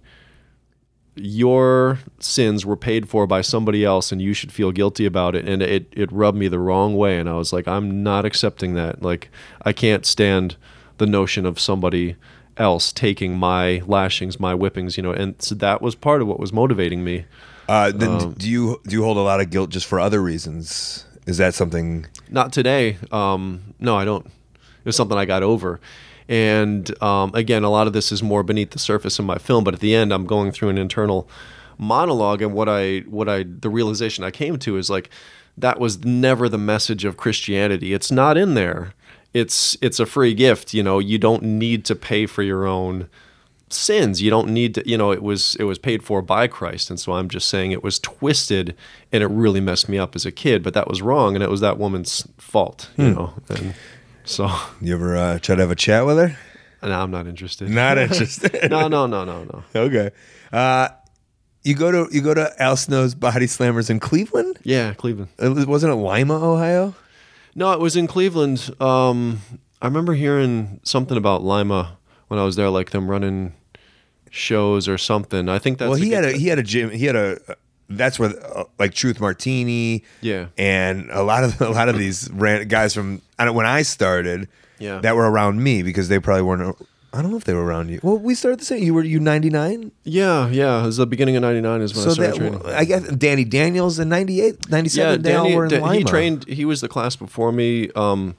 your 1.15 1.99
sins 2.21 2.65
were 2.65 2.77
paid 2.77 3.07
for 3.09 3.27
by 3.27 3.43
somebody 3.43 3.85
else 3.85 4.13
and 4.13 4.23
you 4.23 4.33
should 4.33 4.51
feel 4.51 4.73
guilty 4.73 5.05
about 5.05 5.35
it 5.35 5.47
and 5.47 5.61
it, 5.63 5.87
it 5.93 6.11
rubbed 6.11 6.39
me 6.39 6.49
the 6.49 6.59
wrong 6.59 6.97
way 6.97 7.19
and 7.19 7.29
i 7.29 7.35
was 7.35 7.53
like 7.53 7.69
i'm 7.69 8.03
not 8.03 8.25
accepting 8.25 8.73
that 8.73 9.03
like 9.03 9.29
i 9.61 9.75
can't 9.75 10.07
stand 10.07 10.57
the 10.97 11.05
notion 11.07 11.45
of 11.45 11.61
somebody 11.61 12.17
else 12.57 12.91
taking 12.95 13.37
my 13.37 13.83
lashings 13.87 14.41
my 14.41 14.55
whippings 14.55 14.97
you 14.97 15.03
know 15.03 15.13
and 15.13 15.35
so 15.43 15.55
that 15.55 15.83
was 15.83 15.95
part 15.95 16.23
of 16.23 16.29
what 16.29 16.41
was 16.41 16.51
motivating 16.53 17.05
me 17.05 17.27
Uh, 17.69 17.93
then 17.93 18.09
Um, 18.11 18.33
do 18.39 18.49
you 18.49 18.81
do 18.87 18.97
you 18.97 19.03
hold 19.05 19.19
a 19.19 19.23
lot 19.23 19.39
of 19.41 19.51
guilt 19.51 19.69
just 19.71 19.87
for 19.87 20.01
other 20.01 20.21
reasons? 20.23 21.05
Is 21.27 21.37
that 21.37 21.55
something? 21.55 22.07
not 22.31 22.53
today 22.55 22.97
um, 23.11 23.75
no 23.79 23.97
i 23.97 24.05
don't 24.07 24.27
it 24.85 24.85
was 24.85 24.97
something 24.97 25.19
i 25.19 25.25
got 25.25 25.43
over. 25.43 25.81
And 26.29 27.03
um, 27.03 27.33
again 27.35 27.65
a 27.65 27.71
lot 27.71 27.87
of 27.87 27.93
this 27.93 28.13
is 28.13 28.23
more 28.23 28.43
beneath 28.43 28.71
the 28.71 28.79
surface 28.79 29.19
in 29.19 29.25
my 29.25 29.39
film 29.39 29.65
but 29.65 29.75
at 29.75 29.81
the 29.81 29.95
end 29.95 30.13
i'm 30.13 30.25
going 30.25 30.53
through 30.53 30.69
an 30.69 30.79
internal 30.79 31.29
monologue 31.79 32.41
and 32.43 32.55
what 32.55 32.69
i 32.69 32.99
what 33.01 33.29
i 33.29 33.43
the 33.43 33.69
realization 33.69 34.23
i 34.23 34.31
came 34.31 34.57
to 34.61 34.77
is 34.77 34.89
like 34.89 35.11
that 35.59 35.81
was 35.81 36.05
never 36.05 36.49
the 36.49 36.59
message 36.59 37.05
of 37.05 37.17
christianity. 37.17 37.93
It's 37.93 38.11
not 38.11 38.37
in 38.37 38.55
there. 38.55 38.95
It's 39.35 39.77
it's 39.83 39.99
a 39.99 40.07
free 40.07 40.35
gift 40.35 40.73
you 40.73 40.83
know. 40.83 40.99
You 40.99 41.19
don't 41.19 41.43
need 41.43 41.85
to 41.87 41.95
pay 41.95 42.27
for 42.27 42.43
your 42.43 42.67
own 42.67 43.09
sins. 43.75 44.23
You 44.23 44.31
don't 44.31 44.49
need 44.49 44.75
to 44.77 44.89
you 44.89 44.97
know 44.97 45.13
it 45.13 45.23
was 45.23 45.57
it 45.57 45.65
was 45.65 45.79
paid 45.79 46.03
for 46.03 46.23
by 46.23 46.47
christ 46.47 46.91
and 46.91 47.01
so 47.01 47.13
i'm 47.13 47.29
just 47.29 47.49
saying 47.49 47.73
it 47.73 47.83
was 47.83 47.99
twisted 47.99 48.77
and 49.11 49.23
it 49.23 49.29
really 49.29 49.61
messed 49.61 49.89
me 49.89 49.99
up 49.99 50.15
as 50.15 50.27
a 50.27 50.33
kid 50.33 50.63
but 50.63 50.75
that 50.75 50.89
was 50.89 51.03
wrong 51.03 51.35
and 51.35 51.43
it 51.43 51.51
was 51.51 51.61
that 51.61 51.79
woman's 51.79 52.27
fault 52.39 52.91
you 52.97 53.11
know 53.11 53.33
and 53.49 53.75
so 54.25 54.49
You 54.81 54.95
ever 54.95 55.17
uh, 55.17 55.39
try 55.39 55.57
to 55.57 55.63
have 55.63 55.71
a 55.71 55.75
chat 55.77 56.07
with 56.07 56.19
her? 56.19 56.37
No, 56.83 57.01
i'm 57.01 57.11
not 57.11 57.27
interested 57.27 57.69
Not 57.71 57.99
interested. 58.07 58.71
no 58.71 58.89
no 58.89 59.07
no 59.07 59.25
no 59.25 59.45
no 59.45 59.63
okay. 59.75 60.11
Uh, 60.53 60.89
you 61.63 61.75
go 61.77 61.91
to 61.93 62.09
you 62.15 62.21
go 62.23 62.35
to 62.35 62.53
Al 62.61 62.77
Snow's 62.77 63.15
Body 63.15 63.47
Slammers 63.47 63.89
in 63.89 64.01
Cleveland. 64.01 64.59
yeah 64.65 64.93
cleveland 64.95 65.29
It 65.39 65.49
was- 65.51 65.67
wasn't 65.67 65.93
it 65.93 65.97
Lima, 65.97 66.35
Ohio? 66.35 66.95
no 67.55 67.73
it 67.73 67.79
was 67.81 67.97
in 67.97 68.07
cleveland 68.07 68.71
um 68.81 69.41
i 69.81 69.87
remember 69.87 70.15
hearing 70.15 70.81
something 70.85 71.17
about 71.19 71.43
lima 71.43 71.99
when 72.29 72.41
i 72.41 72.45
was 72.45 72.57
there 72.57 72.71
like 72.71 72.91
them 72.91 73.11
running 73.11 73.53
shows 74.31 74.89
or 74.89 74.97
something 74.97 75.49
i 75.51 75.59
think 75.59 75.77
that's 75.79 75.91
well, 75.91 75.99
he 75.99 76.11
had 76.13 76.25
a 76.25 76.33
he 76.33 76.49
had 76.49 76.59
a 76.59 76.63
gym. 76.63 76.91
He 76.91 77.05
had 77.05 77.15
a. 77.17 77.39
That's 77.97 78.19
where 78.19 78.31
uh, 78.57 78.65
like 78.79 78.95
Truth 78.95 79.21
Martini. 79.21 80.05
Yeah. 80.21 80.47
And 80.59 81.09
a 81.11 81.23
lot 81.23 81.45
of 81.45 81.61
a 81.61 81.69
lot 81.71 81.89
of 81.89 81.99
these 81.99 82.31
ran, 82.33 82.69
guys 82.69 82.95
from 82.95 83.23
I 83.39 83.45
don't, 83.45 83.55
when 83.55 83.67
I 83.67 83.83
started. 83.83 84.49
Yeah. 84.79 84.99
That 85.01 85.15
were 85.15 85.31
around 85.31 85.63
me 85.63 85.83
because 85.85 86.09
they 86.09 86.19
probably 86.19 86.43
weren't. 86.43 86.77
I 87.15 87.21
don't 87.23 87.31
know 87.31 87.37
if 87.37 87.45
they 87.45 87.53
were 87.55 87.65
around 87.65 87.91
you. 87.91 88.01
Well, 88.03 88.17
we 88.19 88.35
started 88.35 88.59
the 88.61 88.65
same. 88.65 88.83
You 88.83 88.95
were 88.95 89.05
you 89.05 89.21
ninety 89.21 89.51
nine. 89.51 89.93
yeah 90.03 90.49
yeah 90.49 90.83
it 90.83 90.87
was 90.87 90.97
the 90.97 91.07
beginning 91.07 91.37
of 91.37 91.43
99 91.43 91.81
is 91.83 91.95
when 91.95 92.03
So 92.05 92.11
i 92.11 92.13
started 92.15 92.33
that 92.33 92.39
training 92.63 92.75
I 92.75 92.85
guess 92.85 93.07
Danny 93.17 93.45
Daniels 93.45 93.99
in 93.99 94.09
98, 94.09 94.71
97, 94.71 95.11
yeah, 95.11 95.17
they 95.19 95.35
all 95.35 95.45
Danny, 95.45 95.57
were 95.57 95.65
in 95.67 95.71
Da- 95.71 95.89
he 95.91 96.05
trained. 96.05 96.49
He 96.49 96.65
was 96.65 96.81
the 96.81 96.89
class 96.89 97.15
before 97.15 97.53
me. 97.53 97.91
Um, 97.95 98.35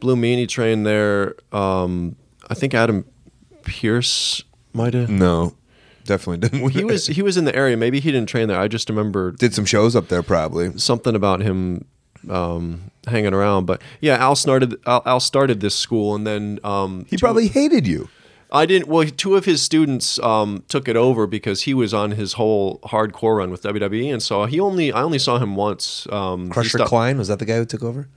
Blue 0.00 0.16
Meanie 0.16 0.48
trained 0.48 0.84
there. 0.84 1.36
Um, 1.52 2.16
I 2.50 2.54
think 2.54 2.74
Adam 2.74 3.04
Pearce 3.62 4.42
might 4.72 4.94
have. 4.94 5.08
No, 5.08 5.54
definitely 6.06 6.48
didn't. 6.48 6.70
He 6.70 6.84
was 6.84 7.06
he 7.06 7.22
was 7.22 7.36
in 7.36 7.44
the 7.44 7.54
area. 7.54 7.76
Maybe 7.76 8.00
he 8.00 8.10
didn't 8.10 8.28
train 8.28 8.48
there. 8.48 8.60
I 8.60 8.68
just 8.68 8.88
remember 8.88 9.32
did 9.32 9.54
some 9.54 9.64
shows 9.64 9.94
up 9.94 10.08
there 10.08 10.22
probably. 10.22 10.76
something 10.78 11.14
about 11.14 11.40
him 11.40 11.84
um, 12.30 12.90
hanging 13.06 13.34
around. 13.34 13.66
But 13.66 13.82
yeah, 14.00 14.16
Al 14.16 14.36
started 14.36 14.76
Al, 14.86 15.02
Al 15.06 15.20
started 15.20 15.60
this 15.60 15.74
school, 15.74 16.14
and 16.14 16.26
then 16.26 16.58
um, 16.64 17.06
He 17.08 17.16
probably 17.16 17.48
hated 17.48 17.86
you. 17.86 18.08
I 18.52 18.64
didn't. 18.64 18.88
Well, 18.88 19.06
two 19.08 19.34
of 19.34 19.44
his 19.44 19.60
students 19.60 20.18
um, 20.20 20.64
took 20.68 20.88
it 20.88 20.96
over 20.96 21.26
because 21.26 21.62
he 21.62 21.74
was 21.74 21.92
on 21.92 22.12
his 22.12 22.34
whole 22.34 22.78
hardcore 22.84 23.38
run 23.38 23.50
with 23.50 23.62
WWE, 23.62 24.12
and 24.12 24.22
so 24.22 24.44
he 24.44 24.60
only 24.60 24.92
I 24.92 25.02
only 25.02 25.18
saw 25.18 25.38
him 25.38 25.56
once. 25.56 26.06
Um, 26.10 26.50
Crusher 26.50 26.78
Klein 26.78 27.18
was 27.18 27.28
that 27.28 27.38
the 27.38 27.44
guy 27.44 27.56
who 27.56 27.64
took 27.64 27.82
over? 27.82 28.08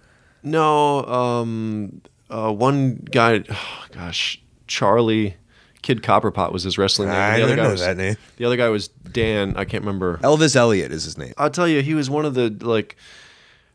No, 0.43 1.03
um, 1.05 2.01
uh, 2.29 2.51
one 2.51 2.95
guy, 3.11 3.39
gosh, 3.91 4.41
Charlie 4.67 5.35
Kid 5.81 6.01
Copperpot 6.03 6.51
was 6.51 6.63
his 6.63 6.77
wrestling 6.77 7.09
name. 7.09 7.17
I 7.17 7.37
the 7.37 7.43
other 7.43 7.55
don't 7.55 7.57
guy 7.57 7.63
know 7.63 7.71
was 7.71 7.81
that 7.81 7.97
name. 7.97 8.15
the 8.37 8.45
other 8.45 8.57
guy 8.57 8.69
was 8.69 8.89
Dan. 8.89 9.55
I 9.55 9.65
can't 9.65 9.83
remember. 9.83 10.17
Elvis 10.17 10.55
Elliott 10.55 10.91
is 10.91 11.03
his 11.05 11.17
name. 11.17 11.33
I'll 11.37 11.49
tell 11.49 11.67
you, 11.67 11.81
he 11.81 11.93
was 11.93 12.09
one 12.09 12.25
of 12.25 12.33
the 12.33 12.49
like 12.61 12.95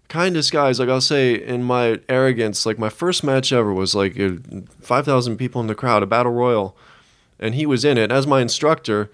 kindest 0.08 0.52
guys. 0.52 0.78
Like 0.78 0.88
I'll 0.88 1.00
say, 1.00 1.34
in 1.34 1.62
my 1.62 2.00
arrogance, 2.08 2.66
like 2.66 2.78
my 2.78 2.90
first 2.90 3.24
match 3.24 3.52
ever 3.52 3.72
was 3.72 3.94
like 3.94 4.16
five 4.80 5.04
thousand 5.04 5.38
people 5.38 5.60
in 5.60 5.66
the 5.66 5.74
crowd, 5.74 6.02
a 6.02 6.06
battle 6.06 6.32
royal, 6.32 6.76
and 7.38 7.54
he 7.54 7.66
was 7.66 7.84
in 7.84 7.96
it 7.98 8.12
as 8.12 8.26
my 8.26 8.40
instructor, 8.40 9.10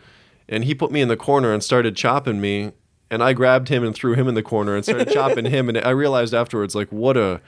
and 0.49 0.65
he 0.65 0.75
put 0.75 0.91
me 0.91 1.01
in 1.01 1.09
the 1.09 1.17
corner 1.17 1.53
and 1.53 1.63
started 1.63 1.97
chopping 1.97 2.41
me, 2.41 2.73
and 3.11 3.23
I 3.23 3.33
grabbed 3.35 3.69
him 3.69 3.85
and 3.85 3.95
threw 3.95 4.15
him 4.15 4.27
in 4.29 4.35
the 4.35 4.43
corner 4.43 4.75
and 4.75 4.85
started 4.85 5.11
chopping 5.13 5.45
him, 5.47 5.69
and 5.69 5.79
I 5.79 5.91
realized 5.91 6.35
afterwards, 6.35 6.75
like 6.75 6.89
what 6.91 7.17
a 7.17 7.41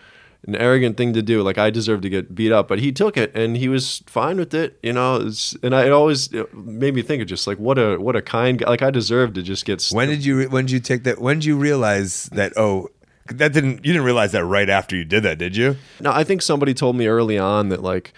an 0.47 0.57
arrogant 0.57 0.97
thing 0.97 1.13
to 1.13 1.23
do. 1.23 1.43
Like 1.43 1.59
I 1.59 1.71
deserve 1.71 2.01
to 2.03 2.09
get 2.09 2.35
beat 2.35 2.53
up, 2.53 2.69
but 2.69 2.81
he 2.81 2.93
took 2.93 3.17
it 3.17 3.35
and 3.35 3.57
he 3.57 3.69
was 3.69 4.03
fine 4.07 4.39
with 4.39 4.55
it. 4.55 4.79
You 4.83 4.93
know, 4.93 5.17
it's, 5.17 5.55
and 5.63 5.75
I, 5.75 5.87
it 5.87 5.93
always 5.93 6.33
it 6.33 6.53
made 6.55 6.95
me 6.95 7.03
think 7.03 7.23
of 7.23 7.29
just 7.29 7.47
like 7.47 7.59
what 7.59 7.79
a 7.79 7.97
what 7.99 8.17
a 8.17 8.23
kind 8.23 8.59
guy. 8.59 8.69
Like 8.69 8.83
I 8.83 8.91
deserved 8.91 9.35
to 9.37 9.43
just 9.43 9.65
get. 9.65 9.87
When 9.93 10.09
did 10.09 10.25
you 10.25 10.49
when 10.49 10.67
did 10.67 10.73
you 10.73 10.81
take 10.81 11.05
that? 11.05 11.21
When 11.21 11.39
did 11.39 11.45
you 11.45 11.57
realize 11.57 12.25
that? 12.33 12.53
Oh, 12.57 12.89
that 13.27 13.53
didn't 13.53 13.85
you 13.85 13.93
didn't 13.93 14.05
realize 14.05 14.33
that 14.33 14.45
right 14.45 14.69
after 14.69 14.97
you 14.97 15.05
did 15.05 15.23
that, 15.23 15.39
did 15.39 15.57
you? 15.57 15.77
No, 16.01 16.13
I 16.13 16.25
think 16.25 16.43
somebody 16.43 16.75
told 16.75 16.97
me 16.97 17.07
early 17.07 17.39
on 17.39 17.69
that 17.69 17.83
like, 17.83 18.13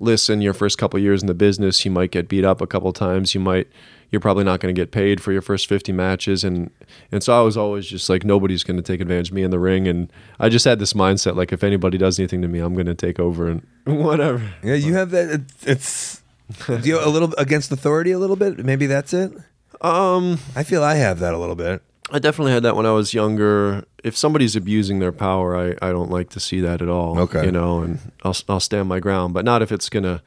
listen, 0.00 0.40
your 0.40 0.54
first 0.54 0.78
couple 0.78 0.98
years 0.98 1.22
in 1.22 1.28
the 1.28 1.34
business, 1.34 1.84
you 1.84 1.90
might 1.90 2.10
get 2.10 2.28
beat 2.28 2.44
up 2.44 2.60
a 2.60 2.66
couple 2.66 2.92
times. 2.92 3.34
You 3.34 3.40
might, 3.40 3.68
you're 4.10 4.20
probably 4.20 4.44
not 4.44 4.60
going 4.60 4.74
to 4.74 4.78
get 4.80 4.90
paid 4.90 5.20
for 5.22 5.32
your 5.32 5.42
first 5.42 5.66
50 5.68 5.92
matches, 5.92 6.44
and 6.44 6.70
and 7.12 7.22
so 7.22 7.38
I 7.38 7.42
was 7.42 7.56
always 7.56 7.86
just 7.86 8.08
like, 8.08 8.24
nobody's 8.24 8.64
going 8.64 8.76
to 8.76 8.82
take 8.82 9.00
advantage 9.00 9.28
of 9.28 9.34
me 9.34 9.42
in 9.42 9.50
the 9.50 9.58
ring, 9.58 9.86
and 9.86 10.12
I 10.38 10.48
just 10.48 10.64
had 10.64 10.78
this 10.78 10.92
mindset 10.92 11.36
like, 11.36 11.52
if 11.52 11.62
anybody 11.62 11.98
does 11.98 12.18
anything 12.18 12.42
to 12.42 12.48
me, 12.48 12.58
I'm 12.58 12.74
going 12.74 12.86
to 12.86 12.94
take 12.94 13.18
over 13.20 13.48
and 13.48 13.66
whatever. 13.84 14.42
Yeah, 14.62 14.74
you 14.74 14.94
have 14.94 15.10
that. 15.10 15.30
It's, 15.30 15.66
it's 15.66 16.22
do 16.66 16.88
you 16.88 16.98
a 16.98 17.08
little 17.08 17.32
against 17.38 17.70
authority 17.72 18.10
a 18.10 18.18
little 18.18 18.36
bit. 18.36 18.64
Maybe 18.64 18.86
that's 18.86 19.12
it. 19.12 19.32
Um, 19.80 20.38
I 20.54 20.64
feel 20.64 20.82
I 20.82 20.96
have 20.96 21.20
that 21.20 21.34
a 21.34 21.38
little 21.38 21.54
bit. 21.54 21.82
I 22.12 22.18
definitely 22.18 22.52
had 22.52 22.64
that 22.64 22.76
when 22.76 22.86
I 22.86 22.92
was 22.92 23.14
younger. 23.14 23.84
If 24.02 24.16
somebody's 24.16 24.56
abusing 24.56 24.98
their 24.98 25.12
power, 25.12 25.56
I, 25.56 25.76
I 25.80 25.92
don't 25.92 26.10
like 26.10 26.30
to 26.30 26.40
see 26.40 26.60
that 26.60 26.82
at 26.82 26.88
all. 26.88 27.18
Okay. 27.20 27.44
You 27.44 27.52
know, 27.52 27.82
and 27.82 27.98
I'll, 28.22 28.36
I'll 28.48 28.60
stand 28.60 28.88
my 28.88 28.98
ground, 28.98 29.32
but 29.32 29.44
not 29.44 29.62
if 29.62 29.70
it's 29.70 29.88
going 29.88 30.02
to, 30.02 30.22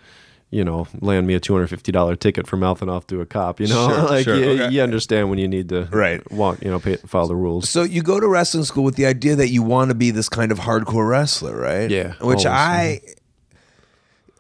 you 0.54 0.64
know, 0.64 0.88
land 1.02 1.26
me 1.26 1.34
a 1.34 1.40
$250 1.40 2.20
ticket 2.20 2.48
for 2.48 2.58
mouthing 2.58 2.88
off 2.90 3.08
to 3.08 3.22
a 3.22 3.26
cop, 3.26 3.60
you 3.60 3.68
know? 3.68 3.88
Sure, 3.94 4.04
like, 4.04 4.24
sure, 4.24 4.36
you, 4.36 4.50
okay. 4.64 4.70
you 4.74 4.82
understand 4.82 5.30
when 5.30 5.40
you 5.40 5.48
need 5.48 5.70
to 5.70 5.88
Right. 5.92 6.22
walk, 6.32 6.62
you 6.64 6.70
know, 6.70 6.80
pay, 6.80 6.98
follow 6.98 7.28
the 7.28 7.36
rules. 7.36 7.70
So 7.70 7.84
you 7.84 8.02
go 8.04 8.20
to 8.20 8.28
wrestling 8.28 8.64
school 8.64 8.84
with 8.84 8.96
the 8.96 9.06
idea 9.06 9.36
that 9.36 9.50
you 9.50 9.64
want 9.64 9.90
to 9.90 9.96
be 9.96 10.12
this 10.12 10.30
kind 10.30 10.52
of 10.52 10.60
hardcore 10.60 11.10
wrestler, 11.10 11.58
right? 11.60 11.90
Yeah, 11.90 12.14
Which 12.22 12.46
always. 12.46 12.46
I 12.46 13.02
mm-hmm. 13.04 13.20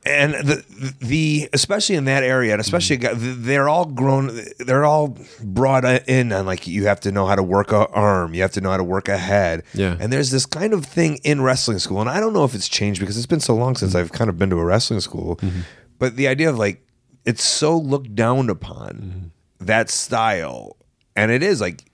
and 0.05 0.33
the 0.47 0.93
the 0.99 1.49
especially 1.53 1.95
in 1.95 2.05
that 2.05 2.23
area, 2.23 2.51
and 2.51 2.59
especially 2.61 2.97
Mm-hmm. 2.97 3.45
they're 3.45 3.69
all 3.69 3.85
grown, 3.85 4.39
they're 4.59 4.85
all 4.85 5.17
brought 5.41 5.85
in 5.85 6.31
on 6.33 6.45
like 6.45 6.67
you 6.67 6.85
have 6.87 6.99
to 7.01 7.11
know 7.11 7.25
how 7.25 7.35
to 7.35 7.43
work 7.43 7.71
a 7.71 7.87
arm, 7.89 8.33
you 8.33 8.41
have 8.41 8.51
to 8.51 8.61
know 8.61 8.69
how 8.69 8.77
to 8.77 8.83
work 8.83 9.07
a 9.07 9.17
head, 9.17 9.63
Yeah. 9.73 9.95
And 9.99 10.11
there's 10.11 10.29
this 10.31 10.45
kind 10.45 10.73
of 10.73 10.85
thing 10.85 11.19
in 11.23 11.41
wrestling 11.41 11.79
school, 11.79 12.01
and 12.01 12.09
I 12.09 12.19
don't 12.19 12.33
know 12.33 12.43
if 12.43 12.53
it's 12.53 12.67
changed 12.69 12.99
because 12.99 13.17
it's 13.17 13.25
been 13.25 13.39
so 13.39 13.55
long 13.55 13.75
since 13.75 13.91
mm-hmm. 13.93 14.01
I've 14.01 14.11
kind 14.11 14.29
of 14.29 14.37
been 14.37 14.49
to 14.49 14.57
a 14.59 14.65
wrestling 14.65 14.99
school, 14.99 15.37
mm-hmm. 15.37 15.61
But 16.03 16.17
the 16.17 16.27
idea 16.27 16.49
of 16.49 16.59
like 16.59 16.85
it's 17.23 17.45
so 17.45 17.77
looked 17.77 18.13
down 18.13 18.49
upon 18.49 18.89
mm-hmm. 18.89 19.65
that 19.65 19.89
style, 19.89 20.75
and 21.15 21.31
it 21.31 21.41
is 21.41 21.61
like 21.61 21.85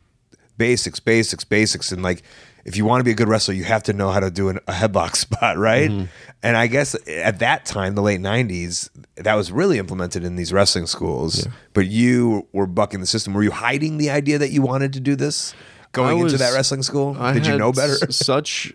basics, 0.57 0.99
basics, 0.99 1.43
basics, 1.43 1.91
and 1.91 2.01
like 2.01 2.23
if 2.65 2.75
you 2.75 2.85
want 2.85 3.01
to 3.01 3.03
be 3.03 3.11
a 3.11 3.13
good 3.13 3.27
wrestler, 3.27 3.53
you 3.53 3.65
have 3.65 3.83
to 3.83 3.93
know 3.93 4.09
how 4.09 4.19
to 4.19 4.31
do 4.31 4.49
an, 4.49 4.57
a 4.67 4.71
headlock 4.71 5.15
spot, 5.15 5.59
right? 5.59 5.91
Mm-hmm. 5.91 6.05
And 6.41 6.57
I 6.57 6.65
guess 6.65 6.95
at 7.07 7.37
that 7.37 7.65
time, 7.65 7.93
the 7.93 8.01
late 8.01 8.19
'90s, 8.19 8.89
that 9.17 9.35
was 9.35 9.51
really 9.51 9.77
implemented 9.77 10.23
in 10.23 10.37
these 10.37 10.51
wrestling 10.51 10.87
schools. 10.87 11.47
But 11.73 11.85
you 11.85 12.47
were 12.51 12.65
bucking 12.65 13.01
the 13.01 13.05
system. 13.05 13.35
Were 13.35 13.43
you 13.43 13.51
hiding 13.51 13.99
the 13.99 14.09
idea 14.09 14.39
that 14.39 14.49
you 14.49 14.63
wanted 14.63 14.91
to 14.93 14.99
do 14.99 15.15
this 15.15 15.53
going 15.91 16.17
I 16.17 16.21
into 16.21 16.37
that 16.37 16.55
wrestling 16.55 16.81
school? 16.81 17.15
I 17.19 17.33
Did 17.33 17.45
you 17.45 17.59
know 17.59 17.71
better? 17.71 17.93
s- 17.93 18.15
such 18.15 18.73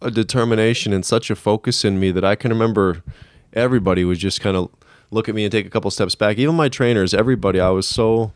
a 0.00 0.10
determination 0.10 0.92
and 0.92 1.06
such 1.06 1.30
a 1.30 1.36
focus 1.36 1.84
in 1.84 2.00
me 2.00 2.10
that 2.10 2.24
I 2.24 2.34
can 2.34 2.50
remember 2.50 3.04
everybody 3.52 4.04
was 4.04 4.18
just 4.18 4.40
kind 4.40 4.56
of 4.56 4.70
look 5.10 5.28
at 5.28 5.34
me 5.34 5.44
and 5.44 5.52
take 5.52 5.66
a 5.66 5.70
couple 5.70 5.90
steps 5.90 6.14
back. 6.14 6.38
Even 6.38 6.54
my 6.54 6.68
trainers, 6.68 7.12
everybody, 7.12 7.60
I 7.60 7.70
was 7.70 7.86
so 7.86 8.32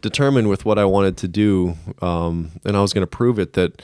determined 0.00 0.48
with 0.48 0.64
what 0.64 0.78
I 0.78 0.84
wanted 0.84 1.16
to 1.18 1.28
do, 1.28 1.76
um, 2.02 2.52
and 2.64 2.76
I 2.76 2.80
was 2.80 2.92
going 2.92 3.02
to 3.02 3.06
prove 3.06 3.38
it 3.38 3.54
that 3.54 3.80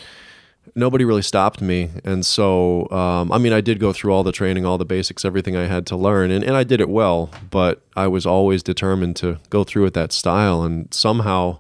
nobody 0.75 1.05
really 1.05 1.23
stopped 1.23 1.61
me. 1.61 1.91
And 2.05 2.25
so, 2.25 2.89
um, 2.91 3.33
I 3.33 3.39
mean, 3.39 3.53
I 3.53 3.61
did 3.61 3.79
go 3.81 3.93
through 3.93 4.13
all 4.13 4.23
the 4.23 4.33
training, 4.33 4.65
all 4.65 4.79
the 4.79 4.85
basics, 4.85 5.25
everything 5.25 5.57
I 5.57 5.67
had 5.67 5.87
to 5.89 5.97
learn, 5.97 6.31
and, 6.31 6.45
and 6.45 6.57
I 6.57 6.65
did 6.65 6.81
it 6.81 6.89
well, 6.89 7.31
but 7.51 7.83
I 7.97 8.07
was 8.07 8.27
always 8.27 8.63
determined 8.63 9.17
to 9.17 9.39
go 9.51 9.65
through 9.65 9.83
with 9.85 9.95
that 9.95 10.13
style. 10.13 10.63
And 10.63 10.93
somehow, 10.93 11.59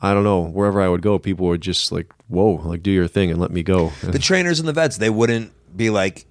I 0.00 0.14
don't 0.14 0.24
know, 0.24 0.42
wherever 0.42 0.80
I 0.80 0.88
would 0.88 1.02
go, 1.02 1.18
people 1.18 1.46
would 1.48 1.60
just 1.60 1.92
like, 1.92 2.06
whoa, 2.28 2.60
like 2.64 2.82
do 2.82 2.90
your 2.90 3.08
thing 3.08 3.30
and 3.30 3.40
let 3.40 3.50
me 3.50 3.62
go. 3.62 3.92
the 4.02 4.18
trainers 4.18 4.58
and 4.58 4.68
the 4.68 4.72
vets, 4.72 4.96
they 4.96 5.10
wouldn't 5.10 5.52
be 5.76 5.90
like, 5.90 6.16
"Y- 6.16 6.24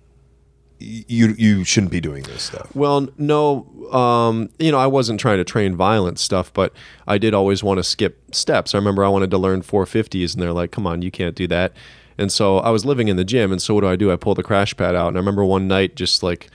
you 0.80 1.36
you 1.38 1.64
shouldn't 1.64 1.92
be 1.92 2.02
doing 2.02 2.24
this 2.24 2.44
stuff. 2.44 2.74
Well, 2.76 3.08
no, 3.18 3.66
um, 3.92 4.50
you 4.60 4.72
know, 4.72 4.80
I 4.80 4.88
wasn't 4.88 5.20
trying 5.20 5.38
to 5.38 5.44
train 5.44 5.76
violent 5.76 6.20
stuff, 6.20 6.54
but 6.54 6.74
I 7.08 7.18
did 7.18 7.34
always 7.34 7.64
want 7.64 7.78
to 7.78 7.84
skip 7.84 8.34
steps. 8.34 8.74
I 8.74 8.78
remember 8.78 9.04
I 9.04 9.10
wanted 9.10 9.32
to 9.32 9.38
learn 9.38 9.62
450s, 9.62 10.34
and 10.34 10.42
they're 10.42 10.54
like, 10.54 10.72
"Come 10.72 10.88
on, 10.88 11.02
you 11.02 11.12
can't 11.12 11.36
do 11.36 11.48
that." 11.48 11.74
And 12.18 12.32
so 12.32 12.58
I 12.58 12.70
was 12.70 12.86
living 12.86 13.08
in 13.08 13.16
the 13.16 13.24
gym, 13.24 13.52
and 13.52 13.62
so 13.62 13.74
what 13.74 13.82
do 13.82 13.88
I 13.88 13.96
do? 13.96 14.12
I 14.12 14.16
pull 14.16 14.36
the 14.36 14.44
crash 14.44 14.76
pad 14.76 14.96
out, 14.96 15.10
and 15.10 15.18
I 15.18 15.20
remember 15.20 15.44
one 15.46 15.68
night 15.68 15.96
just 15.96 16.24
like 16.24 16.50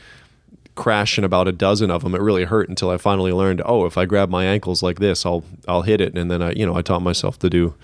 crashing 0.75 1.25
about 1.25 1.49
a 1.49 1.53
dozen 1.53 1.91
of 1.91 2.03
them. 2.03 2.15
It 2.15 2.21
really 2.21 2.45
hurt 2.45 2.69
until 2.69 2.91
I 2.91 2.97
finally 2.97 3.33
learned, 3.33 3.63
oh, 3.65 3.87
if 3.87 3.97
I 3.97 4.05
grab 4.07 4.29
my 4.29 4.45
ankles 4.45 4.83
like 4.83 4.99
this, 4.99 5.25
I'll 5.25 5.45
I'll 5.69 5.83
hit 5.83 6.01
it, 6.01 6.17
and 6.17 6.31
then 6.31 6.43
I, 6.43 6.53
you 6.53 6.67
know, 6.67 6.77
I 6.77 6.83
taught 6.83 7.03
myself 7.03 7.39
to 7.41 7.51
do, 7.51 7.75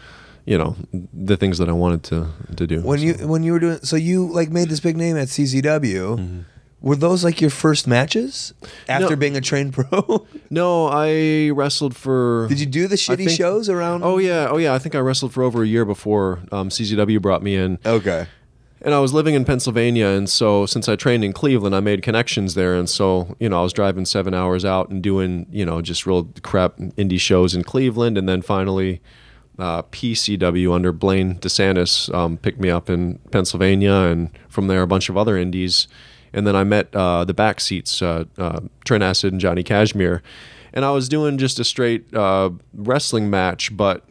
you 0.46 0.56
know, 0.58 0.76
the 1.12 1.36
things 1.36 1.58
that 1.58 1.68
I 1.68 1.72
wanted 1.72 2.02
to 2.04 2.28
to 2.56 2.66
do. 2.66 2.80
When 2.82 3.00
you 3.00 3.14
when 3.26 3.42
you 3.42 3.52
were 3.52 3.58
doing 3.60 3.78
so 3.82 3.96
you 3.96 4.26
like 4.26 4.50
made 4.50 4.68
this 4.68 4.80
big 4.80 4.96
name 4.96 5.16
at 5.16 5.28
CZW. 5.28 6.44
Were 6.82 6.96
those 6.96 7.22
like 7.22 7.42
your 7.42 7.50
first 7.50 7.86
matches 7.86 8.54
after 8.88 9.10
No. 9.10 9.16
being 9.16 9.36
a 9.36 9.42
trained 9.42 9.74
pro? 9.74 10.26
no, 10.50 10.86
I 10.86 11.50
wrestled 11.50 11.94
for. 11.94 12.46
Did 12.48 12.58
you 12.58 12.64
do 12.64 12.86
the 12.88 12.96
shitty 12.96 13.16
think- 13.26 13.30
shows 13.32 13.68
around? 13.68 14.02
Oh 14.02 14.16
yeah, 14.16 14.48
oh 14.50 14.56
yeah. 14.56 14.72
I 14.72 14.78
think 14.78 14.94
I 14.94 14.98
wrestled 15.00 15.34
for 15.34 15.42
over 15.42 15.62
a 15.62 15.66
year 15.66 15.84
before 15.84 16.38
um, 16.50 16.70
CZW 16.70 17.20
brought 17.20 17.42
me 17.42 17.54
in, 17.54 17.78
Okay. 17.84 18.26
and 18.80 18.94
I 18.94 18.98
was 19.00 19.12
living 19.12 19.34
in 19.34 19.44
Pennsylvania, 19.44 20.06
and 20.06 20.26
so 20.26 20.64
since 20.64 20.88
I 20.88 20.96
trained 20.96 21.22
in 21.22 21.34
Cleveland, 21.34 21.76
I 21.76 21.80
made 21.80 22.00
connections 22.00 22.54
there, 22.54 22.74
and 22.74 22.88
so 22.88 23.36
you 23.38 23.50
know 23.50 23.60
I 23.60 23.62
was 23.62 23.74
driving 23.74 24.06
seven 24.06 24.32
hours 24.32 24.64
out 24.64 24.88
and 24.88 25.02
doing 25.02 25.44
you 25.52 25.66
know 25.66 25.82
just 25.82 26.06
real 26.06 26.30
crap 26.42 26.78
indie 26.78 27.20
shows 27.20 27.54
in 27.54 27.62
Cleveland, 27.62 28.16
and 28.16 28.26
then 28.26 28.40
finally. 28.40 29.02
Uh, 29.60 29.82
PCW 29.82 30.74
under 30.74 30.90
Blaine 30.90 31.34
DeSantis 31.34 32.12
um, 32.14 32.38
picked 32.38 32.58
me 32.58 32.70
up 32.70 32.88
in 32.88 33.18
Pennsylvania, 33.30 33.92
and 33.92 34.30
from 34.48 34.68
there 34.68 34.80
a 34.80 34.86
bunch 34.86 35.10
of 35.10 35.18
other 35.18 35.36
indies, 35.36 35.86
and 36.32 36.46
then 36.46 36.56
I 36.56 36.64
met 36.64 36.94
uh, 36.96 37.24
the 37.24 37.34
backseats, 37.34 38.00
uh, 38.00 38.24
uh, 38.40 38.60
Trent 38.86 39.02
Acid 39.02 39.32
and 39.32 39.40
Johnny 39.40 39.62
Kashmere, 39.62 40.22
and 40.72 40.82
I 40.82 40.92
was 40.92 41.10
doing 41.10 41.36
just 41.36 41.58
a 41.58 41.64
straight 41.64 42.14
uh, 42.14 42.50
wrestling 42.72 43.28
match, 43.28 43.76
but 43.76 44.02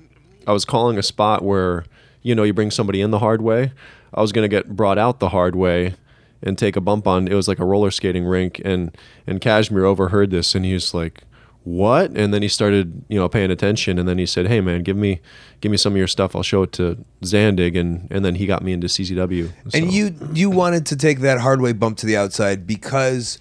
I 0.46 0.52
was 0.52 0.66
calling 0.66 1.00
a 1.00 1.04
spot 1.04 1.44
where 1.44 1.84
you 2.22 2.36
know 2.36 2.44
you 2.44 2.54
bring 2.54 2.70
somebody 2.70 3.02
in 3.02 3.10
the 3.10 3.20
hard 3.20 3.42
way. 3.42 3.72
I 4.14 4.22
was 4.22 4.32
gonna 4.32 4.50
get 4.50 4.76
brought 4.76 5.00
out 5.00 5.20
the 5.20 5.30
hard 5.30 5.56
way 5.56 5.96
and 6.44 6.60
take 6.60 6.76
a 6.76 6.82
bump 6.82 7.08
on. 7.08 7.28
It 7.28 7.34
was 7.34 7.48
like 7.48 7.60
a 7.60 7.66
roller 7.66 7.90
skating 7.90 8.26
rink, 8.26 8.62
and 8.64 8.96
and 9.26 9.42
Kashmere 9.42 9.86
overheard 9.86 10.30
this, 10.30 10.54
and 10.54 10.64
he 10.64 10.74
was 10.74 10.94
like, 10.94 11.24
"What?" 11.64 12.12
And 12.12 12.34
then 12.34 12.42
he 12.42 12.48
started 12.48 13.04
you 13.08 13.20
know 13.20 13.30
paying 13.30 13.52
attention, 13.52 13.98
and 14.00 14.08
then 14.08 14.18
he 14.18 14.26
said, 14.26 14.48
"Hey 14.48 14.62
man, 14.62 14.84
give 14.84 14.98
me 14.98 15.22
give 15.62 15.72
me 15.72 15.78
some 15.78 15.94
of 15.94 15.98
your 15.98 16.08
stuff. 16.08 16.36
I'll 16.36 16.44
show 16.44 16.64
it 16.64 16.72
to 16.74 17.04
Zandig," 17.24 17.78
and 17.80 18.08
and 18.12 18.24
then 18.24 18.36
he 18.36 18.46
got 18.46 18.64
me 18.64 18.74
into 18.74 18.88
CZW. 18.88 19.52
And 19.74 19.92
you 19.92 20.16
you 20.34 20.50
wanted 20.50 20.86
to 20.88 20.96
take 20.96 21.20
that 21.20 21.40
hard 21.40 21.62
way 21.62 21.74
bump 21.74 21.98
to 22.00 22.06
the 22.06 22.18
outside 22.18 22.66
because 22.68 23.40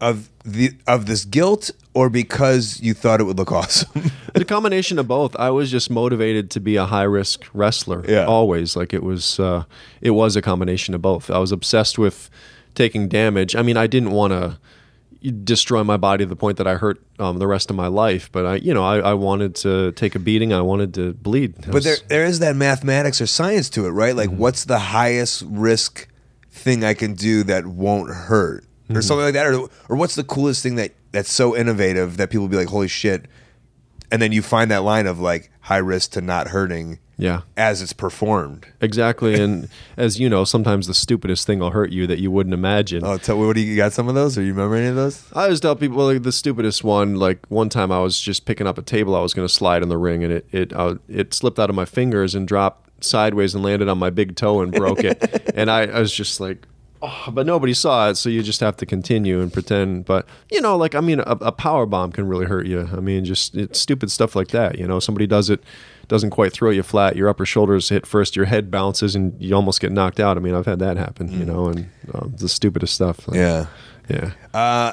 of 0.00 0.28
the 0.44 0.70
of 0.86 1.06
this 1.06 1.24
guilt 1.24 1.70
or 1.94 2.08
because 2.08 2.80
you 2.80 2.94
thought 2.94 3.20
it 3.20 3.24
would 3.24 3.36
look 3.36 3.50
awesome? 3.60 4.10
the 4.34 4.44
combination 4.44 4.98
of 4.98 5.08
both. 5.08 5.34
I 5.36 5.50
was 5.50 5.70
just 5.70 5.90
motivated 5.90 6.50
to 6.52 6.60
be 6.60 6.76
a 6.76 6.86
high 6.86 7.02
risk 7.02 7.44
wrestler. 7.52 8.04
Yeah. 8.08 8.24
always 8.24 8.76
like 8.76 8.94
it 8.94 9.02
was. 9.02 9.40
Uh, 9.40 9.64
it 10.00 10.10
was 10.10 10.36
a 10.36 10.42
combination 10.42 10.94
of 10.94 11.02
both. 11.02 11.30
I 11.30 11.38
was 11.38 11.52
obsessed 11.52 11.98
with 11.98 12.30
taking 12.74 13.08
damage. 13.08 13.56
I 13.56 13.62
mean, 13.62 13.76
I 13.76 13.86
didn't 13.86 14.12
want 14.12 14.32
to 14.32 14.58
destroy 15.22 15.84
my 15.84 15.96
body 15.96 16.24
to 16.24 16.28
the 16.28 16.36
point 16.36 16.58
that 16.58 16.66
I 16.66 16.74
hurt 16.74 17.02
um, 17.18 17.38
the 17.38 17.46
rest 17.46 17.70
of 17.70 17.76
my 17.76 17.88
life. 17.88 18.30
But 18.30 18.46
I, 18.46 18.54
you 18.56 18.72
know, 18.72 18.84
I, 18.84 18.98
I 18.98 19.14
wanted 19.14 19.54
to 19.56 19.92
take 19.92 20.14
a 20.14 20.18
beating. 20.18 20.52
I 20.52 20.60
wanted 20.60 20.94
to 20.94 21.14
bleed. 21.14 21.54
I 21.66 21.70
but 21.70 21.82
there 21.82 21.96
there 22.08 22.24
is 22.24 22.38
that 22.38 22.56
mathematics 22.56 23.20
or 23.20 23.26
science 23.26 23.68
to 23.70 23.86
it, 23.86 23.90
right? 23.90 24.14
Like 24.14 24.30
what's 24.30 24.64
the 24.64 24.78
highest 24.78 25.44
risk 25.46 26.08
thing 26.50 26.84
I 26.84 26.94
can 26.94 27.14
do 27.14 27.42
that 27.44 27.66
won't 27.66 28.10
hurt? 28.10 28.64
Or 28.90 29.02
something 29.02 29.24
like 29.24 29.34
that, 29.34 29.46
or, 29.46 29.68
or 29.90 29.96
what's 29.96 30.14
the 30.14 30.24
coolest 30.24 30.62
thing 30.62 30.76
that 30.76 30.92
that's 31.12 31.30
so 31.30 31.54
innovative 31.54 32.16
that 32.16 32.30
people 32.30 32.44
will 32.44 32.48
be 32.48 32.56
like, 32.56 32.68
"Holy 32.68 32.88
shit!" 32.88 33.26
And 34.10 34.22
then 34.22 34.32
you 34.32 34.42
find 34.42 34.70
that 34.70 34.82
line 34.82 35.06
of 35.06 35.18
like 35.20 35.50
high 35.60 35.78
risk 35.78 36.12
to 36.12 36.20
not 36.20 36.48
hurting 36.48 36.98
yeah. 37.18 37.42
as 37.56 37.82
it's 37.82 37.92
performed. 37.92 38.66
Exactly, 38.80 39.40
and 39.40 39.68
as 39.96 40.18
you 40.18 40.30
know, 40.30 40.44
sometimes 40.44 40.86
the 40.86 40.94
stupidest 40.94 41.46
thing 41.46 41.58
will 41.58 41.72
hurt 41.72 41.90
you 41.90 42.06
that 42.06 42.18
you 42.18 42.30
wouldn't 42.30 42.54
imagine. 42.54 43.04
Oh, 43.04 43.18
tell 43.18 43.38
what 43.38 43.54
do 43.54 43.60
you 43.60 43.72
you 43.72 43.76
got? 43.76 43.92
Some 43.92 44.08
of 44.08 44.14
those, 44.14 44.38
or 44.38 44.42
you 44.42 44.52
remember 44.52 44.76
any 44.76 44.86
of 44.86 44.94
those? 44.94 45.30
I 45.34 45.44
always 45.44 45.60
tell 45.60 45.76
people 45.76 45.98
like 45.98 46.22
the 46.22 46.32
stupidest 46.32 46.84
one. 46.84 47.16
Like 47.16 47.44
one 47.48 47.68
time, 47.68 47.92
I 47.92 48.00
was 48.00 48.20
just 48.20 48.46
picking 48.46 48.66
up 48.66 48.78
a 48.78 48.82
table. 48.82 49.14
I 49.14 49.20
was 49.20 49.34
going 49.34 49.46
to 49.46 49.52
slide 49.52 49.82
in 49.82 49.88
the 49.88 49.98
ring, 49.98 50.24
and 50.24 50.32
it 50.32 50.46
it 50.52 50.72
uh, 50.72 50.96
it 51.08 51.34
slipped 51.34 51.58
out 51.58 51.68
of 51.68 51.76
my 51.76 51.84
fingers 51.84 52.34
and 52.34 52.46
dropped 52.46 53.04
sideways 53.04 53.54
and 53.54 53.62
landed 53.62 53.88
on 53.88 53.98
my 53.98 54.10
big 54.10 54.36
toe 54.36 54.60
and 54.60 54.72
broke 54.72 55.04
it. 55.04 55.52
and 55.54 55.70
I, 55.70 55.82
I 55.82 56.00
was 56.00 56.12
just 56.12 56.40
like, 56.40 56.66
oh, 57.02 57.24
but 57.32 57.46
nobody 57.46 57.74
saw 57.74 58.08
it, 58.10 58.16
so 58.16 58.28
you 58.28 58.42
just 58.42 58.60
have 58.60 58.76
to 58.78 58.86
continue 58.86 59.40
and 59.40 59.52
pretend. 59.52 60.04
But 60.04 60.26
you 60.50 60.60
know, 60.60 60.76
like 60.76 60.94
I 60.94 61.00
mean, 61.00 61.20
a, 61.20 61.36
a 61.40 61.52
power 61.52 61.86
bomb 61.86 62.12
can 62.12 62.26
really 62.28 62.46
hurt 62.46 62.66
you. 62.66 62.88
I 62.92 63.00
mean, 63.00 63.24
just 63.24 63.54
it's 63.54 63.78
stupid 63.80 64.10
stuff 64.10 64.34
like 64.36 64.48
that. 64.48 64.78
You 64.78 64.86
know, 64.86 65.00
somebody 65.00 65.26
does 65.26 65.50
it. 65.50 65.62
Doesn't 66.08 66.30
quite 66.30 66.52
throw 66.52 66.70
you 66.70 66.82
flat. 66.82 67.16
Your 67.16 67.28
upper 67.28 67.44
shoulders 67.44 67.90
hit 67.90 68.06
first. 68.06 68.34
Your 68.34 68.46
head 68.46 68.70
bounces, 68.70 69.14
and 69.14 69.34
you 69.40 69.54
almost 69.54 69.80
get 69.80 69.92
knocked 69.92 70.20
out. 70.20 70.36
I 70.36 70.40
mean, 70.40 70.54
I've 70.54 70.66
had 70.66 70.78
that 70.78 70.96
happen. 70.96 71.30
You 71.30 71.44
know, 71.44 71.66
and 71.68 71.90
um, 72.14 72.34
the 72.36 72.48
stupidest 72.48 72.94
stuff. 72.94 73.28
Like, 73.28 73.36
Yeah. 73.36 73.66
yeah. 74.08 74.92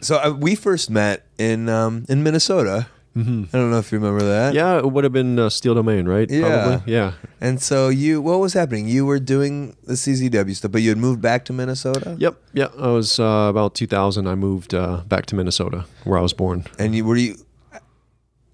So 0.00 0.16
uh, 0.16 0.30
we 0.38 0.54
first 0.54 0.90
met 0.90 1.26
in 1.38 1.68
um, 1.68 2.06
in 2.08 2.22
Minnesota. 2.22 2.88
Mm-hmm. 3.16 3.44
I 3.56 3.58
don't 3.58 3.70
know 3.70 3.78
if 3.78 3.90
you 3.90 3.98
remember 3.98 4.24
that. 4.24 4.52
Yeah, 4.54 4.78
it 4.78 4.90
would 4.90 5.04
have 5.04 5.12
been 5.12 5.38
uh, 5.38 5.48
Steel 5.48 5.74
Domain, 5.74 6.06
right? 6.06 6.30
Yeah. 6.30 6.48
Probably. 6.48 6.92
Yeah. 6.92 7.12
And 7.40 7.62
so 7.62 7.88
you, 7.88 8.20
what 8.20 8.40
was 8.40 8.52
happening? 8.52 8.88
You 8.88 9.06
were 9.06 9.18
doing 9.18 9.74
the 9.84 9.94
CZW 9.94 10.54
stuff, 10.54 10.70
but 10.70 10.82
you 10.82 10.90
had 10.90 10.98
moved 10.98 11.22
back 11.22 11.46
to 11.46 11.52
Minnesota. 11.52 12.16
Yep. 12.18 12.36
Yeah. 12.52 12.68
I 12.78 12.88
was 12.88 13.18
uh, 13.18 13.46
about 13.48 13.74
2000. 13.74 14.26
I 14.26 14.34
moved 14.34 14.74
uh, 14.74 14.98
back 15.08 15.24
to 15.26 15.34
Minnesota, 15.34 15.86
where 16.04 16.18
I 16.18 16.22
was 16.22 16.34
born. 16.34 16.66
And 16.78 16.94
you 16.94 17.04
were 17.04 17.16
you. 17.16 17.36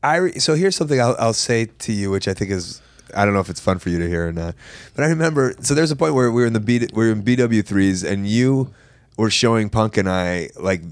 I 0.05 0.17
re- 0.17 0.39
so 0.39 0.55
here's 0.55 0.77
something 0.77 1.01
I'll, 1.01 1.17
I'll 1.19 1.33
say 1.33 1.67
to 1.67 1.93
you, 1.93 2.11
which 2.11 2.29
I 2.29 2.35
think 2.35 2.51
is 2.51 2.81
I 3.15 3.25
don't 3.25 3.35
know 3.35 3.41
if 3.41 3.51
it's 3.51 3.61
fun 3.61 3.79
for 3.79 3.91
you 3.91 3.99
to 3.99 4.09
hear 4.09 4.29
or 4.29 4.33
not, 4.33 4.55
but 4.95 5.05
I 5.05 5.09
remember. 5.09 5.55
So 5.61 5.75
there's 5.75 5.91
a 5.91 5.97
point 5.97 6.15
where 6.15 6.31
we 6.31 6.41
were 6.41 6.47
in 6.47 6.53
the 6.53 6.61
B, 6.61 6.87
we 6.93 7.07
were 7.07 7.13
in 7.13 7.23
BW 7.23 7.65
threes, 7.65 8.03
and 8.03 8.27
you 8.27 8.73
were 9.17 9.31
showing 9.31 9.69
Punk 9.69 9.97
and 9.97 10.09
I 10.09 10.51
like 10.59 10.83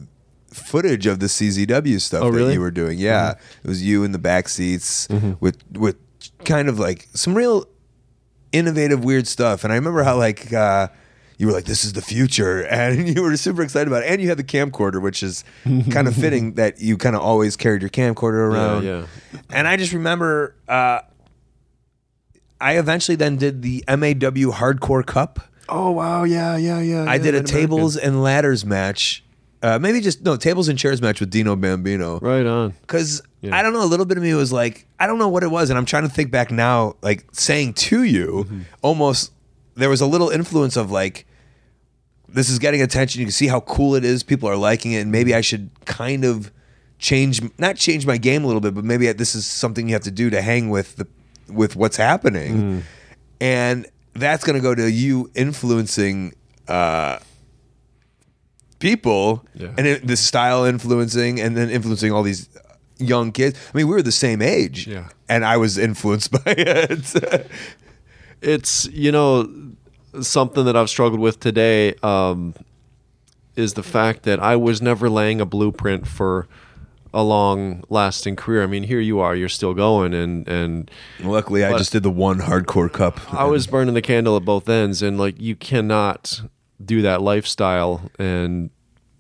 footage 0.51 1.07
of 1.07 1.21
the 1.21 1.27
CZW 1.27 2.01
stuff 2.01 2.23
Oh, 2.23 2.31
that 2.31 2.37
really? 2.37 2.53
you 2.55 2.61
were 2.61 2.71
doing. 2.71 2.99
Yeah, 2.99 3.33
it 3.63 3.69
was 3.69 3.83
you 3.83 4.05
in 4.05 4.13
the 4.13 4.19
back 4.19 4.49
seats 4.49 5.09
with 5.41 5.59
with 5.73 5.97
kind 6.45 6.69
of 6.69 6.79
like 6.79 7.09
some 7.15 7.35
real 7.35 7.67
innovative, 8.53 9.05
weird 9.05 9.27
stuff. 9.27 9.63
And 9.65 9.73
I 9.73 9.77
remember 9.77 10.03
how 10.03 10.17
like 10.19 10.53
uh, 10.53 10.89
you 11.39 11.47
were 11.47 11.53
like, 11.53 11.65
"This 11.65 11.85
is 11.85 11.93
the 11.95 12.03
future," 12.03 12.63
and 12.71 13.09
you 13.15 13.23
were 13.23 13.37
super 13.37 13.63
excited 13.63 13.89
about 13.89 14.03
it. 14.03 14.11
And 14.11 14.21
you 14.21 14.29
had 14.29 14.39
the 14.39 14.45
camcorder, 14.45 15.01
which 15.01 15.23
is 15.23 15.45
kind 15.65 16.07
of 16.09 16.15
fitting 16.25 16.55
that 16.55 16.81
you 16.81 16.97
kind 16.99 17.15
of 17.17 17.23
always 17.23 17.57
carried 17.57 17.81
your 17.83 17.91
camcorder 17.91 18.51
around. 18.53 18.85
yeah. 18.85 19.07
And 19.51 19.67
I 19.69 19.77
just 19.77 19.93
remember, 19.93 20.55
uh, 20.69 21.01
I 22.61 22.79
eventually 22.79 23.17
then 23.17 23.37
did 23.37 23.63
the 23.63 23.83
MAW 23.89 24.53
Hardcore 24.53 25.05
Cup. 25.07 25.41
Oh 25.69 25.93
wow, 25.93 26.25
yeah, 26.25 26.57
yeah, 26.57 26.81
yeah. 26.81 27.05
I 27.05 27.15
yeah, 27.15 27.23
did 27.23 27.35
a 27.37 27.43
tables 27.43 27.97
and 27.97 28.23
ladders 28.23 28.65
match. 28.67 29.25
Uh, 29.63 29.79
maybe 29.79 30.01
just 30.01 30.23
no 30.23 30.37
tables 30.37 30.69
and 30.69 30.79
chairs 30.79 31.03
match 31.03 31.21
with 31.21 31.31
Dino 31.31 31.55
Bambino. 31.55 32.19
Right 32.21 32.47
on. 32.47 32.75
Because 32.81 33.21
Yeah. 33.43 33.55
I 33.57 33.63
don't 33.63 33.73
know, 33.75 33.85
a 33.85 33.87
little 33.87 34.07
bit 34.07 34.17
of 34.17 34.23
me 34.23 34.33
was 34.35 34.53
like, 34.53 34.87
I 34.99 35.07
don't 35.07 35.19
know 35.19 35.29
what 35.29 35.43
it 35.43 35.51
was, 35.51 35.69
and 35.71 35.79
I'm 35.79 35.85
trying 35.85 36.05
to 36.05 36.09
think 36.09 36.31
back 36.31 36.51
now, 36.51 36.97
like 37.03 37.27
saying 37.33 37.75
to 37.75 38.03
you, 38.03 38.45
Mm-hmm. 38.47 38.61
almost 38.83 39.33
there 39.75 39.91
was 39.91 40.01
a 40.01 40.07
little 40.07 40.31
influence 40.31 40.77
of 40.77 40.91
like, 40.91 41.27
this 42.29 42.49
is 42.49 42.59
getting 42.59 42.81
attention. 42.81 43.21
You 43.21 43.27
can 43.27 43.33
see 43.33 43.49
how 43.49 43.61
cool 43.61 43.95
it 43.95 44.05
is. 44.05 44.23
People 44.23 44.49
are 44.49 44.57
liking 44.57 44.93
it, 44.93 45.01
and 45.01 45.11
maybe 45.13 45.35
I 45.35 45.41
should 45.43 45.69
kind 45.85 46.25
of 46.25 46.51
change, 46.99 47.43
not 47.59 47.77
change 47.77 48.07
my 48.07 48.17
game 48.19 48.45
a 48.45 48.47
little 48.47 48.61
bit, 48.61 48.75
but 48.75 48.85
maybe 48.85 49.11
this 49.13 49.35
is 49.35 49.47
something 49.47 49.89
you 49.89 49.95
have 49.95 50.03
to 50.05 50.11
do 50.11 50.31
to 50.31 50.41
hang 50.41 50.71
with 50.71 50.97
the 50.97 51.07
with 51.49 51.75
what's 51.77 51.97
happening, 51.97 52.53
Mm. 52.55 52.83
and 53.41 53.87
that's 54.15 54.45
going 54.45 54.55
to 54.55 54.63
go 54.63 54.75
to 54.75 54.89
you 54.91 55.31
influencing. 55.35 56.35
Uh, 56.69 57.19
people 58.81 59.45
Yeah. 59.55 59.69
and 59.79 59.87
it, 59.87 60.07
the 60.07 60.17
style 60.17 60.65
influencing 60.65 61.41
and 61.41 61.57
then 61.57 61.71
influencing 61.71 62.11
all 62.13 62.23
these 62.25 62.49
young 62.99 63.31
kids. 63.33 63.57
I 63.73 63.77
mean, 63.79 63.87
we 63.87 63.95
were 63.95 64.03
the 64.03 64.11
same 64.13 64.43
age, 64.43 64.87
Yeah. 64.89 65.09
and 65.29 65.45
I 65.45 65.57
was 65.57 65.79
influenced 65.79 66.33
by 66.45 66.55
it. 66.59 67.47
It's 68.43 68.87
you 68.93 69.13
know 69.13 69.49
something 70.21 70.65
that 70.65 70.75
I've 70.77 70.91
struggled 70.91 71.21
with 71.21 71.39
today 71.41 71.95
um, 72.03 72.55
is 73.55 73.75
the 73.75 73.83
fact 73.83 74.23
that 74.25 74.41
I 74.41 74.57
was 74.57 74.81
never 74.83 75.09
laying 75.11 75.41
a 75.41 75.47
blueprint 75.47 76.07
for 76.09 76.49
a 77.13 77.23
long 77.23 77.83
lasting 77.91 78.37
career. 78.37 78.63
I 78.63 78.67
mean, 78.67 78.85
here 78.85 79.01
you 79.01 79.19
are, 79.21 79.35
you're 79.37 79.49
still 79.49 79.75
going, 79.75 80.15
and 80.15 80.49
and 80.49 80.91
Luckily, 81.23 81.65
I 81.65 81.77
just 81.77 81.93
did 81.93 82.03
the 82.03 82.11
one 82.11 82.39
hardcore 82.41 82.91
cup. 82.91 83.21
I 83.33 83.45
was 83.45 83.67
burning 83.67 83.95
the 83.95 84.03
candle 84.03 84.37
at 84.37 84.45
both 84.45 84.69
ends, 84.69 85.03
and 85.03 85.19
like 85.19 85.39
you 85.41 85.55
cannot 85.55 86.41
do 86.85 87.03
that 87.03 87.23
lifestyle 87.23 88.11
and 88.19 88.71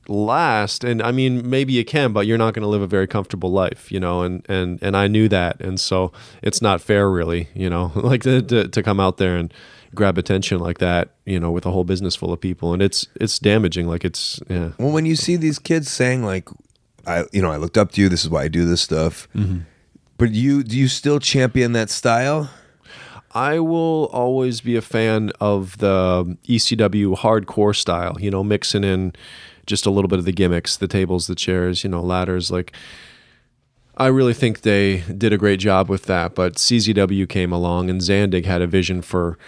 last. 0.08 0.84
And 0.84 1.02
I 1.02 1.12
mean, 1.12 1.48
maybe 1.48 1.72
you 1.72 1.84
can, 1.84 2.12
but 2.12 2.26
you're 2.26 2.38
not 2.38 2.54
going 2.54 2.62
to 2.62 2.68
live 2.68 2.82
a 2.82 2.86
very 2.86 3.06
comfortable 3.06 3.50
life, 3.50 3.90
you 3.90 4.00
know. 4.00 4.22
And 4.22 4.44
and 4.48 4.78
and 4.82 4.96
I 4.96 5.06
knew 5.08 5.28
that, 5.28 5.60
and 5.60 5.80
so 5.80 6.12
it's 6.42 6.60
not 6.60 6.80
fair, 6.80 7.10
really, 7.10 7.48
you 7.54 7.70
know, 7.70 7.92
like 7.96 8.22
to 8.22 8.42
to, 8.42 8.68
to 8.68 8.82
come 8.82 9.00
out 9.00 9.16
there 9.16 9.36
and 9.36 9.52
grab 9.94 10.18
attention 10.18 10.58
like 10.58 10.78
that, 10.78 11.14
you 11.24 11.40
know, 11.40 11.50
with 11.50 11.66
a 11.66 11.70
whole 11.70 11.84
business 11.84 12.14
full 12.14 12.32
of 12.32 12.40
people, 12.40 12.72
and 12.72 12.82
it's 12.82 13.06
it's 13.14 13.38
damaging. 13.38 13.86
Like 13.86 14.04
it's 14.04 14.40
yeah. 14.48 14.72
well, 14.78 14.92
when 14.92 15.06
you 15.06 15.16
see 15.16 15.36
these 15.36 15.58
kids 15.58 15.90
saying 15.90 16.24
like, 16.24 16.48
"I, 17.06 17.24
you 17.32 17.42
know, 17.42 17.50
I 17.50 17.56
looked 17.56 17.78
up 17.78 17.92
to 17.92 18.00
you. 18.00 18.08
This 18.08 18.24
is 18.24 18.30
why 18.30 18.44
I 18.44 18.48
do 18.48 18.64
this 18.64 18.80
stuff." 18.80 19.28
Mm-hmm. 19.34 19.60
But 20.18 20.32
you, 20.32 20.62
do 20.62 20.76
you 20.76 20.88
still 20.88 21.18
champion 21.18 21.72
that 21.72 21.88
style? 21.88 22.50
I 23.32 23.60
will 23.60 24.06
always 24.12 24.60
be 24.60 24.76
a 24.76 24.82
fan 24.82 25.30
of 25.40 25.78
the 25.78 26.36
ECW 26.48 27.16
hardcore 27.16 27.76
style, 27.76 28.16
you 28.20 28.30
know, 28.30 28.42
mixing 28.42 28.82
in 28.82 29.12
just 29.66 29.86
a 29.86 29.90
little 29.90 30.08
bit 30.08 30.18
of 30.18 30.24
the 30.24 30.32
gimmicks, 30.32 30.76
the 30.76 30.88
tables, 30.88 31.28
the 31.28 31.36
chairs, 31.36 31.84
you 31.84 31.90
know, 31.90 32.02
ladders. 32.02 32.50
Like, 32.50 32.72
I 33.96 34.08
really 34.08 34.34
think 34.34 34.62
they 34.62 34.98
did 35.16 35.32
a 35.32 35.38
great 35.38 35.60
job 35.60 35.88
with 35.88 36.04
that. 36.04 36.34
But 36.34 36.54
CZW 36.54 37.28
came 37.28 37.52
along 37.52 37.88
and 37.88 38.00
Zandig 38.00 38.46
had 38.46 38.62
a 38.62 38.66
vision 38.66 39.00
for 39.00 39.38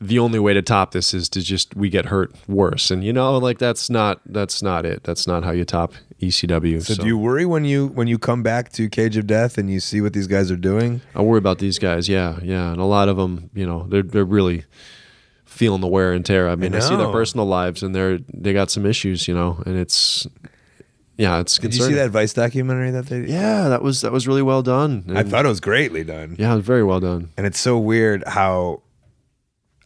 the 0.00 0.18
only 0.18 0.38
way 0.38 0.52
to 0.52 0.62
top 0.62 0.92
this 0.92 1.14
is 1.14 1.28
to 1.30 1.40
just 1.40 1.74
we 1.74 1.88
get 1.88 2.06
hurt 2.06 2.34
worse, 2.46 2.90
and 2.90 3.02
you 3.02 3.12
know, 3.12 3.38
like 3.38 3.58
that's 3.58 3.88
not 3.88 4.20
that's 4.26 4.62
not 4.62 4.84
it. 4.84 5.04
That's 5.04 5.26
not 5.26 5.44
how 5.44 5.52
you 5.52 5.64
top 5.64 5.94
ECW. 6.20 6.82
So, 6.82 6.94
do 6.94 7.06
you 7.06 7.16
worry 7.16 7.46
when 7.46 7.64
you 7.64 7.88
when 7.88 8.06
you 8.06 8.18
come 8.18 8.42
back 8.42 8.72
to 8.72 8.88
Cage 8.88 9.16
of 9.16 9.26
Death 9.26 9.56
and 9.56 9.70
you 9.70 9.80
see 9.80 10.00
what 10.00 10.12
these 10.12 10.26
guys 10.26 10.50
are 10.50 10.56
doing? 10.56 11.00
I 11.14 11.22
worry 11.22 11.38
about 11.38 11.58
these 11.58 11.78
guys. 11.78 12.08
Yeah, 12.08 12.38
yeah, 12.42 12.72
and 12.72 12.80
a 12.80 12.84
lot 12.84 13.08
of 13.08 13.16
them, 13.16 13.50
you 13.54 13.66
know, 13.66 13.86
they're 13.88 14.02
they're 14.02 14.24
really 14.24 14.64
feeling 15.44 15.80
the 15.80 15.86
wear 15.86 16.12
and 16.12 16.24
tear. 16.24 16.48
I 16.48 16.56
mean, 16.56 16.74
I, 16.74 16.80
see 16.80 16.96
their 16.96 17.10
personal 17.10 17.46
lives, 17.46 17.82
and 17.82 17.94
they're 17.94 18.18
they 18.32 18.52
got 18.52 18.70
some 18.70 18.84
issues, 18.84 19.26
you 19.26 19.34
know, 19.34 19.62
and 19.64 19.78
it's 19.78 20.26
yeah, 21.16 21.40
it's 21.40 21.58
Did 21.58 21.74
you 21.74 21.82
see 21.82 21.94
that 21.94 22.10
Vice 22.10 22.34
documentary 22.34 22.90
that 22.90 23.06
they? 23.06 23.20
Yeah, 23.20 23.68
that 23.68 23.82
was 23.82 24.02
that 24.02 24.12
was 24.12 24.28
really 24.28 24.42
well 24.42 24.62
done. 24.62 25.04
I 25.14 25.22
thought 25.22 25.46
it 25.46 25.48
was 25.48 25.60
greatly 25.60 26.04
done. 26.04 26.36
yeah, 26.38 26.52
it 26.52 26.56
was 26.56 26.66
very 26.66 26.84
well 26.84 27.00
done. 27.00 27.30
and 27.38 27.46
it's 27.46 27.58
so 27.58 27.78
weird 27.78 28.22
how 28.26 28.82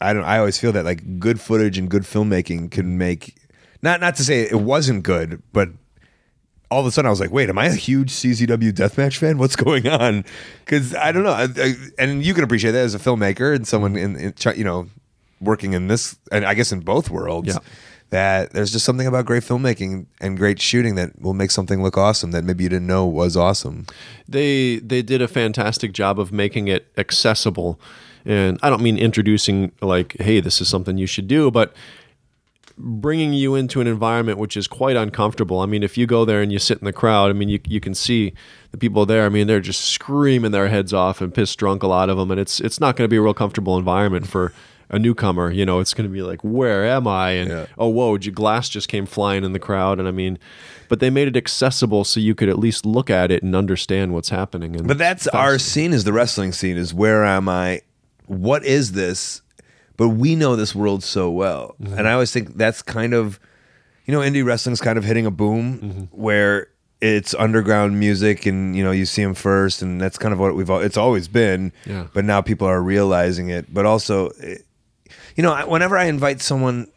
I 0.01 0.13
don't 0.13 0.23
I 0.23 0.39
always 0.39 0.57
feel 0.57 0.71
that 0.73 0.85
like 0.85 1.19
good 1.19 1.39
footage 1.39 1.77
and 1.77 1.89
good 1.89 2.03
filmmaking 2.03 2.71
can 2.71 2.97
make 2.97 3.35
not 3.81 4.01
not 4.01 4.15
to 4.15 4.23
say 4.23 4.41
it 4.41 4.61
wasn't 4.61 5.03
good, 5.03 5.41
but 5.53 5.69
all 6.69 6.79
of 6.79 6.85
a 6.85 6.91
sudden 6.91 7.07
I 7.07 7.09
was 7.09 7.19
like, 7.19 7.31
wait, 7.31 7.49
am 7.49 7.57
I 7.57 7.65
a 7.65 7.73
huge 7.73 8.11
CZW 8.11 8.71
deathmatch 8.71 9.17
fan? 9.17 9.37
What's 9.37 9.55
going 9.55 9.87
on? 9.87 10.23
Because 10.63 10.95
I 10.95 11.11
don't 11.11 11.23
know, 11.23 11.31
I, 11.31 11.47
I, 11.55 11.73
and 11.99 12.25
you 12.25 12.33
can 12.33 12.43
appreciate 12.43 12.71
that 12.71 12.85
as 12.85 12.95
a 12.95 12.99
filmmaker 12.99 13.53
and 13.55 13.67
someone 13.67 13.95
in, 13.95 14.15
in 14.15 14.33
you 14.55 14.63
know 14.63 14.87
working 15.41 15.73
in 15.73 15.87
this, 15.87 16.17
and 16.31 16.45
I 16.45 16.53
guess 16.53 16.71
in 16.71 16.79
both 16.81 17.09
worlds. 17.09 17.49
Yeah. 17.49 17.59
That 18.11 18.51
there's 18.51 18.73
just 18.73 18.83
something 18.83 19.07
about 19.07 19.25
great 19.25 19.41
filmmaking 19.41 20.05
and 20.19 20.37
great 20.37 20.59
shooting 20.59 20.95
that 20.95 21.21
will 21.21 21.33
make 21.33 21.49
something 21.49 21.81
look 21.81 21.97
awesome 21.97 22.31
that 22.31 22.43
maybe 22.43 22.63
you 22.65 22.69
didn't 22.69 22.85
know 22.85 23.05
was 23.05 23.37
awesome. 23.37 23.85
They 24.27 24.79
they 24.79 25.01
did 25.01 25.21
a 25.21 25.29
fantastic 25.29 25.93
job 25.93 26.19
of 26.19 26.33
making 26.33 26.67
it 26.67 26.91
accessible, 26.97 27.79
and 28.25 28.59
I 28.61 28.69
don't 28.69 28.81
mean 28.81 28.97
introducing 28.97 29.71
like, 29.81 30.15
hey, 30.19 30.39
this 30.39 30.61
is 30.61 30.67
something 30.67 30.97
you 30.97 31.07
should 31.07 31.27
do, 31.27 31.51
but 31.51 31.73
bringing 32.77 33.33
you 33.33 33.53
into 33.55 33.81
an 33.81 33.87
environment 33.87 34.37
which 34.37 34.57
is 34.57 34.67
quite 34.67 34.95
uncomfortable. 34.95 35.59
I 35.59 35.65
mean, 35.65 35.83
if 35.83 35.97
you 35.97 36.07
go 36.07 36.25
there 36.25 36.41
and 36.41 36.51
you 36.51 36.59
sit 36.59 36.79
in 36.79 36.85
the 36.85 36.93
crowd, 36.93 37.29
I 37.29 37.33
mean, 37.33 37.49
you 37.49 37.59
you 37.65 37.79
can 37.79 37.93
see 37.93 38.33
the 38.71 38.77
people 38.77 39.05
there. 39.05 39.25
I 39.25 39.29
mean, 39.29 39.47
they're 39.47 39.59
just 39.59 39.81
screaming 39.81 40.51
their 40.51 40.67
heads 40.67 40.93
off 40.93 41.21
and 41.21 41.33
pissed 41.33 41.57
drunk, 41.59 41.83
a 41.83 41.87
lot 41.87 42.09
of 42.09 42.17
them, 42.17 42.31
and 42.31 42.39
it's 42.39 42.59
it's 42.59 42.79
not 42.79 42.95
going 42.95 43.05
to 43.05 43.09
be 43.11 43.17
a 43.17 43.21
real 43.21 43.33
comfortable 43.33 43.77
environment 43.77 44.27
for 44.27 44.53
a 44.89 44.99
newcomer. 44.99 45.51
You 45.51 45.65
know, 45.65 45.79
it's 45.79 45.93
going 45.93 46.09
to 46.09 46.13
be 46.13 46.21
like, 46.21 46.41
where 46.41 46.85
am 46.85 47.07
I? 47.07 47.31
And 47.31 47.49
Yeah. 47.49 47.65
oh, 47.77 47.87
whoa, 47.87 48.17
glass 48.17 48.69
just 48.69 48.87
came 48.87 49.05
flying 49.05 49.43
in 49.43 49.53
the 49.53 49.59
crowd, 49.59 49.99
and 49.99 50.07
I 50.07 50.11
mean. 50.11 50.37
But 50.89 50.99
they 50.99 51.09
made 51.09 51.29
it 51.29 51.37
accessible 51.37 52.03
so 52.03 52.19
you 52.19 52.35
could 52.35 52.49
at 52.49 52.59
least 52.59 52.85
look 52.85 53.09
at 53.09 53.31
it 53.31 53.43
and 53.43 53.55
understand 53.55 54.13
what's 54.13 54.27
happening. 54.27 54.75
And 54.75 54.89
But 54.89 54.97
that's 54.97 55.25
our 55.27 55.57
scene 55.57 55.93
is 55.93 56.03
the 56.03 56.11
wrestling 56.11 56.51
scene 56.51 56.75
is 56.75 56.93
where 56.93 57.23
am 57.23 57.47
I? 57.47 57.79
What 58.31 58.65
is 58.65 58.93
this? 58.93 59.41
But 59.97 60.09
we 60.09 60.35
know 60.35 60.55
this 60.55 60.73
world 60.73 61.03
so 61.03 61.29
well. 61.29 61.75
Mm-hmm. 61.81 61.97
And 61.97 62.07
I 62.07 62.13
always 62.13 62.31
think 62.31 62.55
that's 62.57 62.81
kind 62.81 63.13
of 63.13 63.39
you 64.05 64.13
know, 64.13 64.19
indie 64.19 64.43
wrestling's 64.43 64.81
kind 64.81 64.97
of 64.97 65.03
hitting 65.03 65.25
a 65.25 65.31
boom 65.31 65.79
mm-hmm. 65.79 66.01
where 66.11 66.67
it's 66.99 67.33
underground 67.35 67.99
music 67.99 68.45
and 68.45 68.75
you 68.75 68.83
know, 68.83 68.91
you 68.91 69.05
see 69.05 69.23
them 69.23 69.33
first 69.33 69.81
and 69.81 69.99
that's 70.01 70.17
kind 70.17 70.33
of 70.33 70.39
what 70.39 70.55
we've 70.55 70.69
al- 70.69 70.81
it's 70.81 70.97
always 70.97 71.27
been. 71.27 71.71
Yeah. 71.85 72.07
But 72.13 72.25
now 72.25 72.41
people 72.41 72.67
are 72.67 72.81
realizing 72.81 73.49
it. 73.49 73.73
But 73.73 73.85
also 73.85 74.29
it, 74.39 74.65
you 75.35 75.43
know, 75.43 75.55
whenever 75.67 75.97
I 75.97 76.05
invite 76.05 76.41
someone 76.41 76.91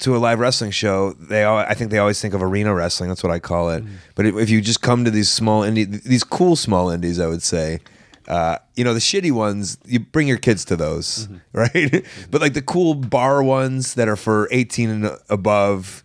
to 0.00 0.16
a 0.16 0.18
live 0.18 0.38
wrestling 0.38 0.70
show, 0.70 1.12
they 1.12 1.44
all, 1.44 1.58
I 1.58 1.74
think 1.74 1.90
they 1.90 1.98
always 1.98 2.20
think 2.20 2.34
of 2.34 2.42
arena 2.42 2.74
wrestling. 2.74 3.08
That's 3.08 3.22
what 3.22 3.32
I 3.32 3.38
call 3.38 3.70
it. 3.70 3.84
Mm-hmm. 3.84 3.94
But 4.14 4.26
if, 4.26 4.36
if 4.36 4.50
you 4.50 4.60
just 4.60 4.82
come 4.82 5.04
to 5.04 5.10
these 5.10 5.30
small 5.30 5.62
indie, 5.62 6.02
these 6.02 6.24
cool 6.24 6.56
small 6.56 6.90
indies, 6.90 7.20
I 7.20 7.26
would 7.26 7.42
say, 7.42 7.80
uh, 8.28 8.58
you 8.74 8.84
know, 8.84 8.94
the 8.94 9.00
shitty 9.00 9.32
ones, 9.32 9.78
you 9.86 10.00
bring 10.00 10.28
your 10.28 10.36
kids 10.36 10.64
to 10.66 10.76
those, 10.76 11.28
mm-hmm. 11.28 11.36
right? 11.52 12.04
but 12.30 12.40
like 12.40 12.54
the 12.54 12.62
cool 12.62 12.94
bar 12.94 13.42
ones 13.42 13.94
that 13.94 14.08
are 14.08 14.16
for 14.16 14.48
18 14.50 14.90
and 14.90 15.10
above, 15.28 16.02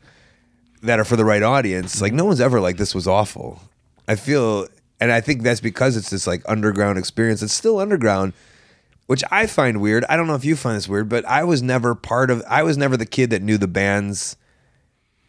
that 0.84 0.99
are 0.99 1.03
for 1.03 1.15
the 1.15 1.26
right 1.26 1.43
audience, 1.43 2.01
like 2.01 2.13
no 2.13 2.19
mm-hmm. 2.19 2.28
one's 2.28 2.41
ever 2.41 2.59
like 2.59 2.78
this 2.78 2.95
was 2.95 3.07
awful. 3.07 3.61
I 4.07 4.15
feel, 4.15 4.67
and 4.99 5.11
I 5.11 5.22
think 5.22 5.43
that's 5.43 5.61
because 5.61 5.95
it's 5.95 6.09
this 6.09 6.28
like 6.28 6.41
underground 6.47 6.97
experience. 6.97 7.41
It's 7.41 7.53
still 7.53 7.80
underground, 7.80 8.34
which 9.07 9.24
I 9.32 9.47
find 9.47 9.82
weird. 9.82 10.05
I 10.09 10.17
don't 10.17 10.28
know 10.28 10.36
if 10.36 10.45
you 10.45 10.55
find 10.55 10.76
this 10.76 10.88
weird, 10.88 11.09
but 11.09 11.26
I 11.26 11.43
was 11.43 11.61
never 11.61 11.95
part 11.95 12.32
of. 12.32 12.43
I 12.47 12.63
was 12.63 12.78
never 12.78 12.97
the 12.97 13.05
kid 13.05 13.30
that 13.30 13.41
knew 13.41 13.57
the 13.57 13.67
bands 13.67 14.38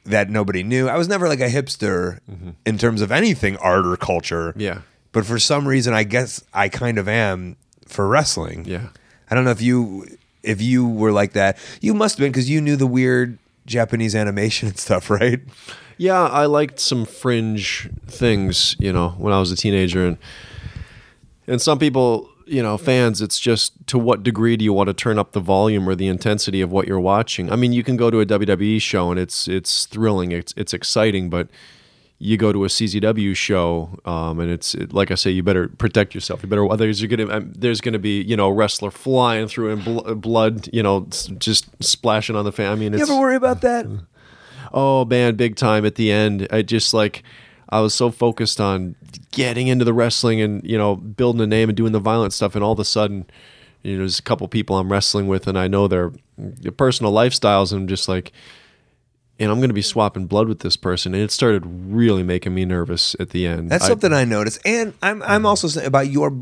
that 0.05 0.31
nobody 0.31 0.63
knew. 0.63 0.89
I 0.89 0.97
was 0.97 1.09
never 1.09 1.29
like 1.29 1.41
a 1.41 1.49
hipster 1.49 2.21
mm-hmm. 2.31 2.51
in 2.67 2.79
terms 2.79 3.01
of 3.01 3.13
anything 3.13 3.57
art 3.59 3.87
or 3.87 3.97
culture. 3.97 4.53
Yeah. 4.57 4.81
But 5.13 5.27
for 5.27 5.39
some 5.39 5.69
reason, 5.69 5.93
I 5.95 6.05
guess 6.05 6.43
I 6.53 6.69
kind 6.69 6.99
of 6.99 7.07
am 7.07 7.57
for 7.87 8.09
wrestling. 8.09 8.65
Yeah. 8.65 8.89
I 9.31 9.35
don't 9.35 9.45
know 9.45 9.51
if 9.51 9.63
you 9.63 10.07
if 10.43 10.61
you 10.61 10.87
were 10.87 11.13
like 11.13 11.33
that. 11.33 11.59
You 11.81 11.95
must 11.95 12.17
have 12.17 12.25
been 12.25 12.33
because 12.33 12.51
you 12.51 12.61
knew 12.61 12.77
the 12.77 12.87
weird 12.87 13.39
Japanese 13.67 14.15
animation 14.15 14.69
and 14.69 14.79
stuff, 14.79 15.11
right? 15.11 15.41
Yeah, 15.99 16.23
I 16.23 16.47
liked 16.47 16.81
some 16.81 17.05
fringe 17.05 17.89
things, 18.07 18.75
you 18.79 18.93
know, 18.93 19.11
when 19.11 19.33
I 19.33 19.39
was 19.39 19.53
a 19.53 19.57
teenager 19.57 20.07
and 20.07 20.19
and 21.47 21.61
some 21.61 21.79
people, 21.79 22.31
you 22.47 22.63
know, 22.63 22.79
fans, 22.79 23.21
it's 23.21 23.39
just 23.39 23.87
to 23.89 23.99
what 23.99 24.23
degree 24.23 24.57
do 24.57 24.65
you 24.65 24.73
want 24.73 24.89
to 24.89 24.95
turn 24.95 25.19
up 25.19 25.33
the 25.33 25.41
volume 25.41 25.89
or 25.89 25.95
the 25.95 26.07
intensity 26.07 26.61
of 26.61 26.71
what 26.71 26.87
you're 26.87 27.01
watching? 27.01 27.53
I 27.53 27.57
mean, 27.57 27.73
you 27.73 27.83
can 27.83 27.97
go 27.97 28.11
to 28.11 28.21
a 28.21 28.27
WWE 28.27 28.81
show 28.81 29.11
and 29.11 29.19
it's 29.21 29.49
it's 29.49 29.87
thrilling, 29.87 30.33
it's 30.33 30.55
it's 30.57 30.73
exciting, 30.73 31.31
but 31.31 31.49
you 32.25 32.37
go 32.37 32.53
to 32.53 32.65
a 32.65 32.69
CZW 32.69 33.35
show, 33.35 33.99
um, 34.05 34.39
and 34.39 34.49
it's 34.49 34.77
it, 34.77 34.93
like 34.93 35.11
I 35.11 35.17
say, 35.17 35.31
you 35.33 35.43
better 35.43 35.67
protect 35.69 36.15
yourself. 36.15 36.41
You 36.45 36.49
better 36.49 36.71
otherwise 36.71 37.03
you're 37.03 37.09
gonna 37.09 37.29
um, 37.37 37.53
there's 37.57 37.81
gonna 37.81 37.99
be 37.99 38.23
you 38.23 38.37
know 38.37 38.47
a 38.47 38.53
wrestler 38.53 38.93
flying 38.93 39.49
through 39.49 39.73
and 39.73 39.85
bl- 39.85 40.15
blood, 40.15 40.69
you 40.73 40.85
know, 40.85 41.09
s- 41.11 41.27
just 41.39 41.67
splashing 41.83 42.37
on 42.37 42.45
the 42.45 42.53
fan. 42.53 42.71
I 42.71 42.77
mean, 42.77 42.93
You 42.93 43.01
ever 43.01 43.17
worry 43.19 43.35
about 43.35 43.61
that? 43.63 43.87
oh 44.73 45.05
man, 45.05 45.35
big 45.35 45.57
time 45.57 45.85
at 45.85 45.97
the 45.97 46.13
end. 46.13 46.47
I 46.53 46.63
just 46.63 46.95
like 46.95 47.25
I 47.71 47.81
was 47.81 47.93
so 47.93 48.11
focused 48.13 48.61
on 48.61 48.95
getting 49.33 49.67
into 49.67 49.85
the 49.85 49.93
wrestling 49.93 50.41
and 50.41 50.63
you 50.65 50.79
know 50.79 50.95
building 50.95 51.41
a 51.43 51.47
name 51.47 51.69
and 51.71 51.77
doing 51.77 51.91
the 51.93 51.99
violent 52.01 52.33
stuff, 52.33 52.55
and 52.55 52.63
all 52.63 52.73
of 52.73 52.79
a 52.79 52.85
sudden, 52.85 53.27
you 53.83 53.95
know, 53.95 53.99
there's 53.99 54.21
a 54.21 54.23
couple 54.23 54.47
people 54.47 54.77
I'm 54.79 54.93
wrestling 54.93 55.27
with, 55.27 55.49
and 55.49 55.59
I 55.59 55.67
know 55.67 55.89
their, 55.89 56.13
their 56.39 56.71
personal 56.71 57.13
lifestyles, 57.13 57.73
and 57.73 57.81
I'm 57.83 57.89
just 57.89 58.09
like, 58.09 58.31
and 59.39 59.51
I'm 59.51 59.59
going 59.59 59.71
to 59.71 59.75
be 59.75 59.83
swapping 59.83 60.27
blood 60.27 60.49
with 60.49 60.61
this 60.61 60.77
person, 60.77 61.15
and 61.15 61.23
it 61.23 61.31
started 61.31 61.65
really 61.67 62.23
making 62.23 62.55
me 62.55 62.65
nervous 62.65 63.17
at 63.19 63.31
the 63.31 63.47
end. 63.47 63.71
That's 63.71 63.85
I- 63.85 63.89
something 63.89 64.13
I 64.13 64.25
noticed, 64.25 64.61
and 64.65 64.95
I'm 65.03 65.23
I'm 65.23 65.47
also 65.47 65.69
saying 65.69 65.87
about 65.87 66.09
your 66.09 66.41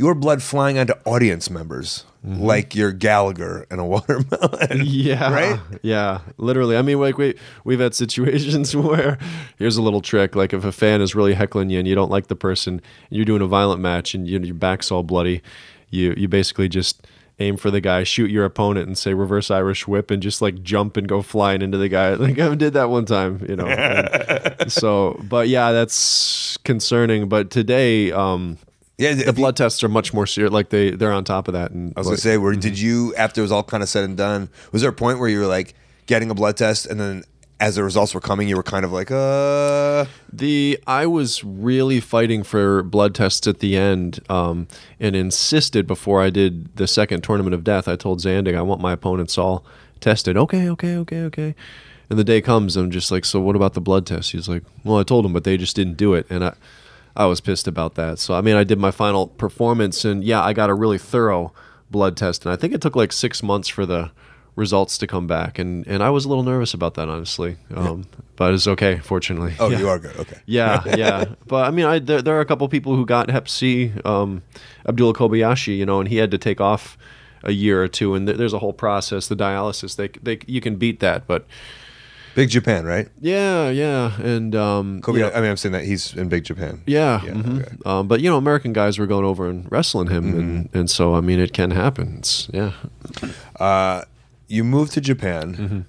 your 0.00 0.14
blood 0.14 0.42
flying 0.42 0.78
onto 0.78 0.94
audience 1.04 1.50
members, 1.50 2.06
mm-hmm. 2.26 2.40
like 2.40 2.74
your 2.74 2.90
Gallagher 2.90 3.66
and 3.70 3.80
a 3.80 3.84
watermelon. 3.86 4.80
Yeah. 4.82 5.30
Right? 5.30 5.60
Yeah. 5.82 6.20
Literally. 6.38 6.78
I 6.78 6.82
mean, 6.82 6.98
like 6.98 7.18
we 7.18 7.34
we've 7.64 7.80
had 7.80 7.94
situations 7.94 8.74
where 8.76 9.18
here's 9.58 9.76
a 9.76 9.82
little 9.82 10.00
trick. 10.00 10.34
Like 10.34 10.54
if 10.54 10.64
a 10.64 10.72
fan 10.72 11.02
is 11.02 11.14
really 11.14 11.34
heckling 11.34 11.68
you 11.68 11.78
and 11.78 11.86
you 11.86 11.94
don't 11.94 12.10
like 12.10 12.28
the 12.28 12.36
person, 12.36 12.74
and 12.74 12.82
you're 13.10 13.26
doing 13.26 13.42
a 13.42 13.46
violent 13.46 13.82
match 13.82 14.14
and 14.14 14.26
you, 14.26 14.38
your 14.38 14.54
back's 14.54 14.90
all 14.90 15.02
bloody, 15.02 15.42
you 15.90 16.14
you 16.16 16.28
basically 16.28 16.68
just 16.68 17.06
aim 17.40 17.56
for 17.56 17.70
the 17.70 17.80
guy, 17.80 18.04
shoot 18.04 18.30
your 18.30 18.44
opponent, 18.44 18.86
and 18.86 18.96
say 18.96 19.14
reverse 19.14 19.50
Irish 19.50 19.88
whip, 19.88 20.10
and 20.10 20.22
just 20.22 20.40
like 20.42 20.62
jump 20.62 20.96
and 20.96 21.08
go 21.08 21.22
flying 21.22 21.62
into 21.62 21.78
the 21.78 21.88
guy. 21.88 22.14
Like 22.20 22.38
I 22.38 22.54
did 22.54 22.74
that 22.74 22.90
one 22.90 23.06
time, 23.06 23.44
you 23.48 23.56
know. 23.56 23.66
So, 24.68 25.18
but 25.28 25.48
yeah, 25.48 25.72
that's 25.72 26.56
concerning. 26.58 27.28
But 27.28 27.50
today, 27.50 28.12
um, 28.12 28.58
Yeah, 28.98 29.14
the 29.14 29.32
blood 29.32 29.56
tests 29.56 29.82
are 29.82 29.88
much 29.88 30.12
more 30.12 30.26
serious. 30.26 30.52
Like 30.52 30.68
they 30.68 30.90
they're 30.90 31.12
on 31.12 31.24
top 31.24 31.48
of 31.48 31.54
that. 31.54 31.70
And 31.70 31.94
I 31.96 32.00
was 32.00 32.06
gonna 32.08 32.18
say, 32.18 32.36
where 32.36 32.54
did 32.54 32.78
you 32.78 33.14
after 33.16 33.40
it 33.40 33.42
was 33.42 33.52
all 33.52 33.62
kind 33.62 33.82
of 33.82 33.88
said 33.88 34.04
and 34.04 34.16
done? 34.16 34.50
Was 34.72 34.82
there 34.82 34.90
a 34.90 34.94
point 34.94 35.18
where 35.18 35.28
you 35.28 35.40
were 35.40 35.46
like 35.46 35.74
getting 36.06 36.30
a 36.30 36.34
blood 36.34 36.56
test, 36.58 36.86
and 36.86 37.00
then 37.00 37.24
as 37.60 37.76
the 37.76 37.84
results 37.84 38.14
were 38.14 38.20
coming, 38.20 38.48
you 38.48 38.56
were 38.56 38.62
kind 38.62 38.86
of 38.86 38.90
like, 38.90 39.10
uh, 39.10 40.06
The 40.32 40.82
I 40.86 41.06
was 41.06 41.44
really 41.44 42.00
fighting 42.00 42.42
for 42.42 42.82
blood 42.82 43.14
tests 43.14 43.46
at 43.46 43.58
the 43.58 43.76
end, 43.76 44.20
um, 44.30 44.66
and 44.98 45.14
insisted 45.14 45.86
before 45.86 46.22
I 46.22 46.30
did 46.30 46.74
the 46.76 46.88
second 46.88 47.22
tournament 47.22 47.54
of 47.54 47.62
death. 47.62 47.86
I 47.86 47.96
told 47.96 48.20
Zandig 48.20 48.56
I 48.56 48.62
want 48.62 48.80
my 48.80 48.92
opponents 48.92 49.36
all 49.36 49.64
tested. 50.00 50.38
Okay, 50.38 50.70
okay, 50.70 50.96
okay, 50.96 51.20
okay. 51.24 51.54
And 52.08 52.18
the 52.18 52.24
day 52.24 52.40
comes, 52.40 52.76
I'm 52.76 52.90
just 52.90 53.12
like, 53.12 53.24
so 53.24 53.40
what 53.40 53.54
about 53.54 53.74
the 53.74 53.80
blood 53.80 54.06
test? 54.06 54.32
He's 54.32 54.48
like, 54.48 54.64
well, 54.82 54.98
I 54.98 55.04
told 55.04 55.24
him, 55.24 55.32
but 55.32 55.44
they 55.44 55.56
just 55.56 55.76
didn't 55.76 55.98
do 55.98 56.14
it, 56.14 56.26
and 56.30 56.42
I, 56.42 56.54
I 57.14 57.26
was 57.26 57.40
pissed 57.40 57.68
about 57.68 57.94
that. 57.96 58.18
So 58.18 58.34
I 58.34 58.40
mean, 58.40 58.56
I 58.56 58.64
did 58.64 58.78
my 58.78 58.90
final 58.90 59.26
performance, 59.26 60.04
and 60.04 60.24
yeah, 60.24 60.42
I 60.42 60.54
got 60.54 60.70
a 60.70 60.74
really 60.74 60.98
thorough 60.98 61.52
blood 61.90 62.16
test, 62.16 62.46
and 62.46 62.52
I 62.52 62.56
think 62.56 62.72
it 62.72 62.80
took 62.80 62.96
like 62.96 63.12
six 63.12 63.42
months 63.42 63.68
for 63.68 63.84
the 63.84 64.12
results 64.56 64.98
to 64.98 65.06
come 65.06 65.26
back, 65.26 65.58
and 65.58 65.86
and 65.86 66.02
I 66.02 66.10
was 66.10 66.24
a 66.24 66.28
little 66.28 66.44
nervous 66.44 66.74
about 66.74 66.94
that, 66.94 67.08
honestly. 67.08 67.56
Um, 67.74 68.04
But 68.36 68.54
it's 68.54 68.66
okay, 68.66 68.98
fortunately. 69.02 69.52
oh, 69.58 69.68
Yeah. 69.70 69.78
you 69.80 69.88
are 69.88 69.98
good. 69.98 70.16
Okay. 70.16 70.36
Yeah, 70.46 70.82
yeah. 70.96 71.24
But 71.46 71.66
I 71.68 71.70
mean, 71.70 71.84
I 71.86 71.98
there, 72.00 72.22
there 72.22 72.36
are 72.36 72.40
a 72.40 72.46
couple 72.46 72.66
people 72.68 72.96
who 72.96 73.04
got 73.06 73.30
Hep 73.30 73.48
C. 73.48 73.92
Um, 74.04 74.42
Abdullah 74.88 75.14
Kobayashi, 75.14 75.76
you 75.76 75.84
know, 75.86 76.00
and 76.00 76.08
he 76.08 76.16
had 76.16 76.30
to 76.30 76.38
take 76.38 76.60
off 76.60 76.96
a 77.44 77.52
year 77.52 77.82
or 77.82 77.88
two, 77.88 78.14
and 78.14 78.26
th- 78.26 78.38
there's 78.38 78.52
a 78.54 78.58
whole 78.58 78.72
process. 78.72 79.28
The 79.28 79.36
dialysis, 79.36 79.96
they 79.96 80.08
they 80.22 80.38
you 80.46 80.60
can 80.60 80.76
beat 80.76 81.00
that, 81.00 81.26
but 81.26 81.46
Big 82.34 82.48
Japan, 82.48 82.84
right? 82.84 83.08
yeah, 83.20 83.70
yeah, 83.70 84.12
and 84.22 84.54
um, 84.54 85.00
Kobe. 85.02 85.18
you 85.18 85.24
know, 85.26 85.32
I 85.32 85.40
mean, 85.40 85.50
I'm 85.50 85.56
saying 85.56 85.72
that 85.72 85.84
he's 85.84 86.14
in 86.14 86.28
Big 86.28 86.44
Japan. 86.44 86.80
yeah, 86.86 87.20
Yeah, 87.24 87.32
mhm. 87.32 87.58
okay. 87.60 87.72
um, 87.84 88.06
but 88.08 88.20
you 88.20 88.30
know, 88.30 88.36
American 88.38 88.72
guys 88.72 88.98
were 88.98 89.06
going 89.06 89.24
over 89.24 89.48
and 89.50 89.66
wrestling 89.70 90.08
him, 90.08 90.24
and 90.38 90.64
Mm-hmm. 90.66 90.78
and 90.78 90.88
so 90.90 91.14
I 91.14 91.20
mean, 91.20 91.40
it 91.40 91.52
can 91.52 91.70
happen. 91.72 92.16
It's 92.18 92.48
yeah. 92.54 92.72
Uh, 93.58 94.02
you 94.50 94.64
moved 94.64 94.92
to 94.92 95.00
Japan. 95.00 95.54
Mm-hmm. 95.54 95.80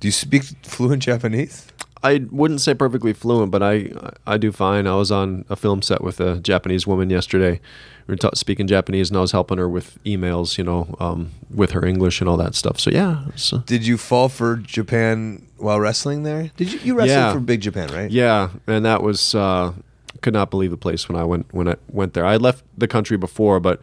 Do 0.00 0.08
you 0.08 0.12
speak 0.12 0.42
fluent 0.62 1.02
Japanese? 1.02 1.66
I 2.02 2.26
wouldn't 2.30 2.60
say 2.60 2.74
perfectly 2.74 3.14
fluent, 3.14 3.50
but 3.50 3.62
I 3.62 3.90
I 4.26 4.36
do 4.36 4.52
fine. 4.52 4.86
I 4.86 4.96
was 4.96 5.10
on 5.10 5.44
a 5.48 5.56
film 5.56 5.80
set 5.80 6.02
with 6.04 6.20
a 6.20 6.38
Japanese 6.40 6.86
woman 6.86 7.08
yesterday. 7.08 7.60
We 8.06 8.12
were 8.12 8.16
ta- 8.18 8.34
speaking 8.34 8.66
Japanese, 8.66 9.08
and 9.08 9.16
I 9.16 9.22
was 9.22 9.32
helping 9.32 9.56
her 9.56 9.68
with 9.70 9.96
emails, 10.04 10.58
you 10.58 10.64
know, 10.64 10.94
um, 11.00 11.30
with 11.48 11.70
her 11.70 11.86
English 11.86 12.20
and 12.20 12.28
all 12.28 12.36
that 12.36 12.54
stuff. 12.54 12.78
So 12.78 12.90
yeah, 12.90 13.24
so, 13.36 13.58
Did 13.64 13.86
you 13.86 13.96
fall 13.96 14.28
for 14.28 14.56
Japan 14.56 15.46
while 15.56 15.80
wrestling 15.80 16.24
there? 16.24 16.50
Did 16.58 16.74
you? 16.74 16.78
You 16.84 16.94
wrestled 16.94 17.16
Yeah. 17.16 17.32
for 17.32 17.40
Big 17.40 17.62
Japan, 17.62 17.88
right? 17.94 18.10
yeah, 18.10 18.50
and 18.66 18.84
that 18.84 19.02
was 19.02 19.34
uh, 19.34 19.72
could 20.20 20.34
not 20.34 20.50
believe 20.50 20.70
the 20.72 20.76
place 20.76 21.08
when 21.08 21.16
I 21.16 21.24
went 21.24 21.46
when 21.54 21.68
I 21.68 21.76
went 21.90 22.12
there. 22.12 22.26
I 22.26 22.36
left 22.36 22.62
the 22.76 22.86
country 22.88 23.16
before, 23.16 23.60
but 23.60 23.80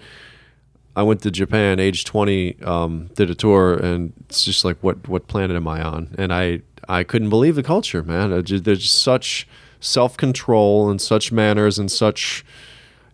I 0.96 1.04
went 1.04 1.22
to 1.22 1.32
Japan, 1.32 1.80
age 1.80 2.04
twenty, 2.04 2.62
um, 2.64 3.10
did 3.16 3.30
a 3.30 3.36
tour, 3.36 3.76
and 3.76 4.14
it's 4.30 4.44
just 4.44 4.66
like, 4.66 4.78
what 4.82 5.08
what 5.08 5.28
planet 5.28 5.56
am 5.56 5.68
I 5.68 5.82
on? 5.82 6.14
And 6.18 6.34
I 6.34 6.62
I 6.90 7.04
couldn't 7.04 7.30
believe 7.30 7.56
the 7.56 7.64
culture, 7.64 8.04
man. 8.04 8.34
I 8.34 8.42
ju- 8.42 8.60
There's 8.60 8.90
such 8.92 9.48
self 9.80 10.18
control 10.18 10.90
and 10.90 11.00
such 11.02 11.32
manners 11.32 11.80
and 11.80 11.92
such. 11.92 12.44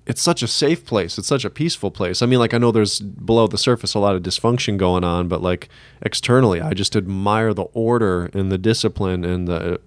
It's 0.07 0.21
such 0.21 0.41
a 0.41 0.47
safe 0.47 0.86
place. 0.86 1.17
It's 1.17 1.28
such 1.28 1.43
a 1.43 1.49
peaceful 1.49 1.91
place. 1.91 2.21
I 2.21 2.28
mean, 2.28 2.39
like 2.39 2.53
I 2.53 2.57
know 2.57 2.71
there's 2.71 3.01
below 3.01 3.45
the 3.45 3.57
surface 3.57 3.93
a 3.93 3.99
lot 3.99 4.15
of 4.15 4.23
dysfunction 4.23 4.78
going 4.78 5.03
on, 5.03 5.28
but 5.28 5.41
like 5.41 5.67
externally, 6.01 6.61
I 6.61 6.73
just 6.73 6.95
admire 6.95 7.53
the 7.53 7.65
order 7.73 8.28
and 8.34 8.49
the 8.49 8.57
discipline 8.57 9.25
and 9.25 9.47
the 9.49 9.82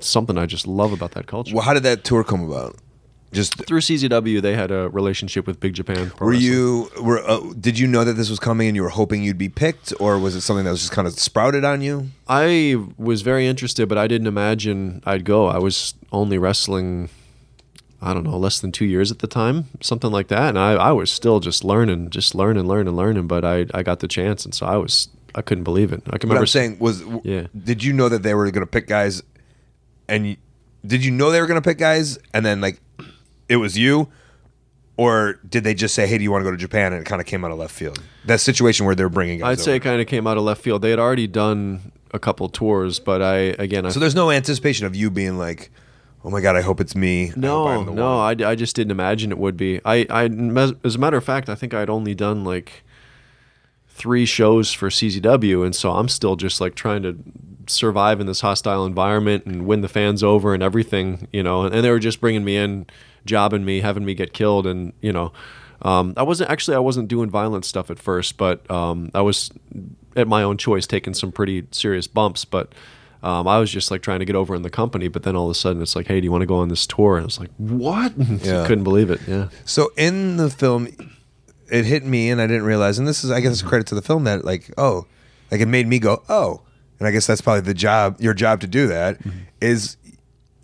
something 0.00 0.36
I 0.36 0.46
just 0.46 0.66
love 0.66 0.92
about 0.92 1.12
that 1.12 1.26
culture. 1.28 1.54
Well, 1.54 1.64
how 1.64 1.74
did 1.74 1.84
that 1.84 2.02
tour 2.02 2.24
come 2.24 2.42
about? 2.42 2.76
Just 3.32 3.64
Through 3.66 3.80
CZW, 3.80 4.42
they 4.42 4.54
had 4.54 4.70
a 4.70 4.88
relationship 4.90 5.46
with 5.46 5.58
Big 5.58 5.72
Japan. 5.74 6.10
Pro 6.10 6.26
were 6.26 6.32
Wrestling. 6.32 6.52
you 6.52 6.90
were 7.00 7.18
uh, 7.28 7.40
did 7.58 7.78
you 7.78 7.86
know 7.86 8.04
that 8.04 8.12
this 8.14 8.28
was 8.28 8.38
coming 8.38 8.68
and 8.68 8.76
you 8.76 8.82
were 8.82 8.90
hoping 8.90 9.22
you'd 9.22 9.38
be 9.38 9.48
picked, 9.48 9.92
or 9.98 10.18
was 10.18 10.34
it 10.36 10.42
something 10.42 10.64
that 10.64 10.70
was 10.70 10.80
just 10.80 10.92
kind 10.92 11.08
of 11.08 11.14
sprouted 11.18 11.64
on 11.64 11.80
you? 11.80 12.08
I 12.28 12.76
was 12.98 13.22
very 13.22 13.46
interested, 13.46 13.88
but 13.88 13.96
I 13.96 14.06
didn't 14.06 14.26
imagine 14.26 15.02
I'd 15.06 15.24
go. 15.24 15.46
I 15.46 15.58
was 15.58 15.94
only 16.12 16.36
wrestling, 16.36 17.08
I 18.02 18.12
don't 18.12 18.24
know, 18.24 18.36
less 18.36 18.60
than 18.60 18.70
two 18.70 18.84
years 18.84 19.10
at 19.10 19.20
the 19.20 19.26
time, 19.26 19.64
something 19.80 20.10
like 20.10 20.28
that. 20.28 20.50
And 20.50 20.58
I, 20.58 20.72
I 20.72 20.92
was 20.92 21.10
still 21.10 21.40
just 21.40 21.64
learning, 21.64 22.10
just 22.10 22.34
learning, 22.34 22.66
learning, 22.66 22.94
learning. 22.94 23.26
But 23.28 23.44
I, 23.44 23.66
I 23.72 23.82
got 23.82 24.00
the 24.00 24.08
chance, 24.08 24.44
and 24.44 24.54
so 24.54 24.66
I 24.66 24.76
was, 24.76 25.08
I 25.34 25.40
couldn't 25.40 25.64
believe 25.64 25.90
it. 25.92 26.02
I 26.08 26.18
can 26.18 26.28
What 26.28 26.34
remember 26.34 26.40
I'm 26.42 26.46
saying 26.48 26.78
was, 26.80 27.00
w- 27.00 27.22
Yeah. 27.24 27.46
did 27.58 27.82
you 27.82 27.92
know 27.94 28.08
that 28.10 28.22
they 28.22 28.34
were 28.34 28.50
going 28.50 28.66
to 28.66 28.70
pick 28.70 28.86
guys, 28.88 29.22
and 30.06 30.26
you, 30.26 30.36
did 30.86 31.02
you 31.04 31.10
know 31.10 31.30
they 31.30 31.40
were 31.40 31.46
going 31.46 31.60
to 31.60 31.66
pick 31.66 31.78
guys, 31.78 32.18
and 32.34 32.44
then 32.44 32.60
like 32.60 32.78
it 33.52 33.56
was 33.56 33.76
you, 33.76 34.08
or 34.96 35.38
did 35.48 35.62
they 35.64 35.74
just 35.74 35.94
say, 35.94 36.06
"Hey, 36.06 36.16
do 36.16 36.24
you 36.24 36.30
want 36.30 36.42
to 36.42 36.44
go 36.44 36.50
to 36.50 36.56
Japan?" 36.56 36.92
and 36.92 37.02
it 37.02 37.04
kind 37.04 37.20
of 37.20 37.26
came 37.26 37.44
out 37.44 37.50
of 37.50 37.58
left 37.58 37.74
field? 37.74 38.02
That 38.24 38.40
situation 38.40 38.86
where 38.86 38.94
they're 38.94 39.08
bringing 39.08 39.40
guys. 39.40 39.58
I'd 39.58 39.64
say 39.64 39.76
it 39.76 39.80
kind 39.80 40.00
of 40.00 40.06
came 40.06 40.26
out 40.26 40.36
of 40.36 40.42
left 40.42 40.62
field. 40.62 40.80
They 40.82 40.90
had 40.90 40.98
already 40.98 41.26
done 41.26 41.92
a 42.12 42.18
couple 42.18 42.48
tours, 42.48 42.98
but 42.98 43.20
I 43.20 43.36
again, 43.58 43.84
I 43.84 43.90
so. 43.90 44.00
There's 44.00 44.14
no 44.14 44.30
anticipation 44.30 44.86
of 44.86 44.96
you 44.96 45.10
being 45.10 45.36
like, 45.36 45.70
"Oh 46.24 46.30
my 46.30 46.40
god, 46.40 46.56
I 46.56 46.62
hope 46.62 46.80
it's 46.80 46.96
me." 46.96 47.32
No, 47.36 47.68
I'm 47.68 47.94
no. 47.94 48.18
I, 48.18 48.30
I 48.30 48.54
just 48.54 48.74
didn't 48.74 48.90
imagine 48.90 49.30
it 49.30 49.38
would 49.38 49.56
be. 49.56 49.80
I, 49.84 50.06
I, 50.08 50.24
as 50.84 50.94
a 50.94 50.98
matter 50.98 51.18
of 51.18 51.24
fact, 51.24 51.48
I 51.50 51.54
think 51.54 51.74
I'd 51.74 51.90
only 51.90 52.14
done 52.14 52.44
like 52.44 52.84
three 53.88 54.24
shows 54.24 54.72
for 54.72 54.88
CZW, 54.88 55.64
and 55.64 55.74
so 55.74 55.92
I'm 55.92 56.08
still 56.08 56.36
just 56.36 56.60
like 56.60 56.74
trying 56.74 57.02
to 57.02 57.18
survive 57.66 58.20
in 58.20 58.26
this 58.26 58.40
hostile 58.40 58.84
environment 58.84 59.44
and 59.46 59.66
win 59.66 59.80
the 59.80 59.88
fans 59.88 60.22
over 60.22 60.54
and 60.54 60.62
everything, 60.62 61.28
you 61.32 61.42
know. 61.42 61.64
And, 61.64 61.84
they 61.84 61.90
were 61.90 61.98
just 61.98 62.20
bringing 62.20 62.44
me 62.44 62.56
in, 62.56 62.86
jobbing 63.24 63.64
me, 63.64 63.80
having 63.80 64.04
me 64.04 64.14
get 64.14 64.32
killed, 64.32 64.66
and 64.66 64.92
you 65.00 65.12
know, 65.12 65.32
um, 65.82 66.14
I 66.16 66.22
wasn't 66.22 66.50
actually 66.50 66.76
I 66.76 66.80
wasn't 66.80 67.08
doing 67.08 67.30
violent 67.30 67.64
stuff 67.64 67.90
at 67.90 67.98
first, 67.98 68.36
but 68.36 68.68
um, 68.70 69.10
I 69.14 69.20
was 69.20 69.50
at 70.16 70.28
my 70.28 70.42
own 70.42 70.58
choice 70.58 70.86
taking 70.86 71.14
some 71.14 71.32
pretty 71.32 71.66
serious 71.70 72.06
bumps, 72.06 72.44
but. 72.44 72.72
Um, 73.24 73.46
I 73.46 73.60
was 73.60 73.70
just 73.70 73.92
like 73.92 74.02
trying 74.02 74.18
to 74.18 74.24
get 74.24 74.34
over 74.34 74.52
in 74.52 74.62
the 74.62 74.68
company, 74.68 75.06
but 75.06 75.22
then 75.22 75.36
all 75.36 75.44
of 75.44 75.52
a 75.52 75.54
sudden 75.54 75.80
it's 75.80 75.94
like, 75.94 76.08
hey, 76.08 76.20
do 76.20 76.24
you 76.24 76.32
want 76.32 76.42
to 76.42 76.46
go 76.46 76.56
on 76.56 76.66
this 76.70 76.88
tour? 76.88 77.16
And 77.16 77.22
I 77.22 77.26
was 77.26 77.38
like, 77.38 77.50
what? 77.56 78.12
Yeah. 78.18 78.66
Couldn't 78.66 78.82
believe 78.82 79.10
it. 79.10 79.20
Yeah. 79.28 79.46
So 79.64 79.92
in 79.96 80.38
the 80.38 80.50
film, 80.50 80.88
it 81.70 81.84
hit 81.84 82.04
me, 82.04 82.30
and 82.30 82.40
I 82.40 82.48
didn't 82.48 82.64
realize. 82.64 82.98
And 82.98 83.06
this 83.06 83.22
is, 83.22 83.30
I 83.30 83.38
guess, 83.38 83.52
it's 83.52 83.62
credit 83.62 83.86
to 83.86 83.94
the 83.94 84.02
film 84.02 84.24
that 84.24 84.44
like, 84.44 84.74
oh, 84.76 85.06
like 85.52 85.60
it 85.60 85.66
made 85.66 85.86
me 85.86 86.00
go, 86.00 86.24
oh, 86.28 86.62
and 86.98 87.06
I 87.06 87.12
guess 87.12 87.26
that's 87.26 87.40
probably 87.40 87.60
the 87.60 87.74
job, 87.74 88.20
your 88.20 88.34
job 88.34 88.60
to 88.60 88.66
do 88.66 88.88
that. 88.88 89.18
Is 89.60 89.96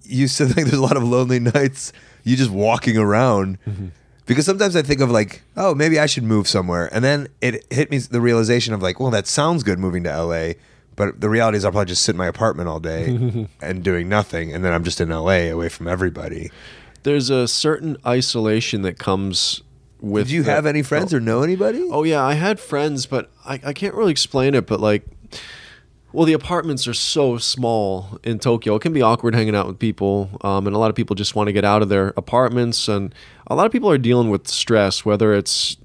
you 0.02 0.26
said 0.28 0.48
like 0.48 0.66
there's 0.66 0.72
a 0.72 0.82
lot 0.82 0.96
of 0.96 1.04
lonely 1.04 1.38
nights, 1.54 1.92
you 2.28 2.36
just 2.36 2.50
walking 2.50 2.96
around. 2.98 3.58
Mm-hmm. 3.66 3.86
Because 4.26 4.44
sometimes 4.44 4.76
I 4.76 4.82
think 4.82 5.00
of 5.00 5.10
like, 5.10 5.40
oh, 5.56 5.74
maybe 5.74 5.98
I 5.98 6.04
should 6.04 6.22
move 6.22 6.46
somewhere, 6.46 6.90
and 6.92 7.02
then 7.02 7.28
it 7.40 7.64
hit 7.72 7.90
me 7.90 7.96
the 7.96 8.20
realization 8.20 8.74
of 8.74 8.82
like, 8.82 9.00
well, 9.00 9.10
that 9.10 9.26
sounds 9.26 9.62
good 9.62 9.78
moving 9.78 10.04
to 10.04 10.22
LA, 10.22 10.52
but 10.96 11.18
the 11.22 11.30
reality 11.30 11.56
is 11.56 11.64
I'll 11.64 11.72
probably 11.72 11.88
just 11.88 12.02
sit 12.02 12.12
in 12.12 12.18
my 12.18 12.26
apartment 12.26 12.68
all 12.68 12.78
day 12.78 13.48
and 13.62 13.82
doing 13.82 14.06
nothing, 14.06 14.52
and 14.52 14.62
then 14.62 14.74
I'm 14.74 14.84
just 14.84 15.00
in 15.00 15.08
LA 15.08 15.48
away 15.48 15.70
from 15.70 15.88
everybody. 15.88 16.50
There's 17.04 17.30
a 17.30 17.48
certain 17.48 17.96
isolation 18.04 18.82
that 18.82 18.98
comes 18.98 19.62
with. 19.98 20.26
Did 20.26 20.34
you 20.34 20.42
the- 20.42 20.50
have 20.50 20.66
any 20.66 20.82
friends 20.82 21.14
oh. 21.14 21.16
or 21.16 21.20
know 21.20 21.42
anybody? 21.42 21.88
Oh 21.90 22.02
yeah, 22.02 22.22
I 22.22 22.34
had 22.34 22.60
friends, 22.60 23.06
but 23.06 23.30
I, 23.46 23.60
I 23.64 23.72
can't 23.72 23.94
really 23.94 24.12
explain 24.12 24.54
it. 24.54 24.66
But 24.66 24.80
like, 24.80 25.06
well, 26.12 26.24
the 26.24 26.32
apartments 26.32 26.88
are 26.88 26.94
so 26.94 27.36
small 27.36 28.18
in 28.24 28.38
Tokyo. 28.38 28.76
It 28.76 28.82
can 28.82 28.94
be 28.94 29.02
awkward 29.02 29.34
hanging 29.34 29.54
out 29.54 29.66
with 29.66 29.78
people, 29.78 30.30
um, 30.40 30.66
and 30.66 30.74
a 30.74 30.78
lot 30.78 30.88
of 30.88 30.96
people 30.96 31.14
just 31.14 31.34
want 31.34 31.48
to 31.48 31.52
get 31.52 31.64
out 31.64 31.82
of 31.82 31.90
their 31.90 32.14
apartments. 32.16 32.88
And 32.88 33.14
a 33.46 33.54
lot 33.54 33.66
of 33.66 33.72
people 33.72 33.90
are 33.90 33.98
dealing 33.98 34.30
with 34.30 34.48
stress, 34.48 35.04
whether 35.04 35.34
it's 35.34 35.76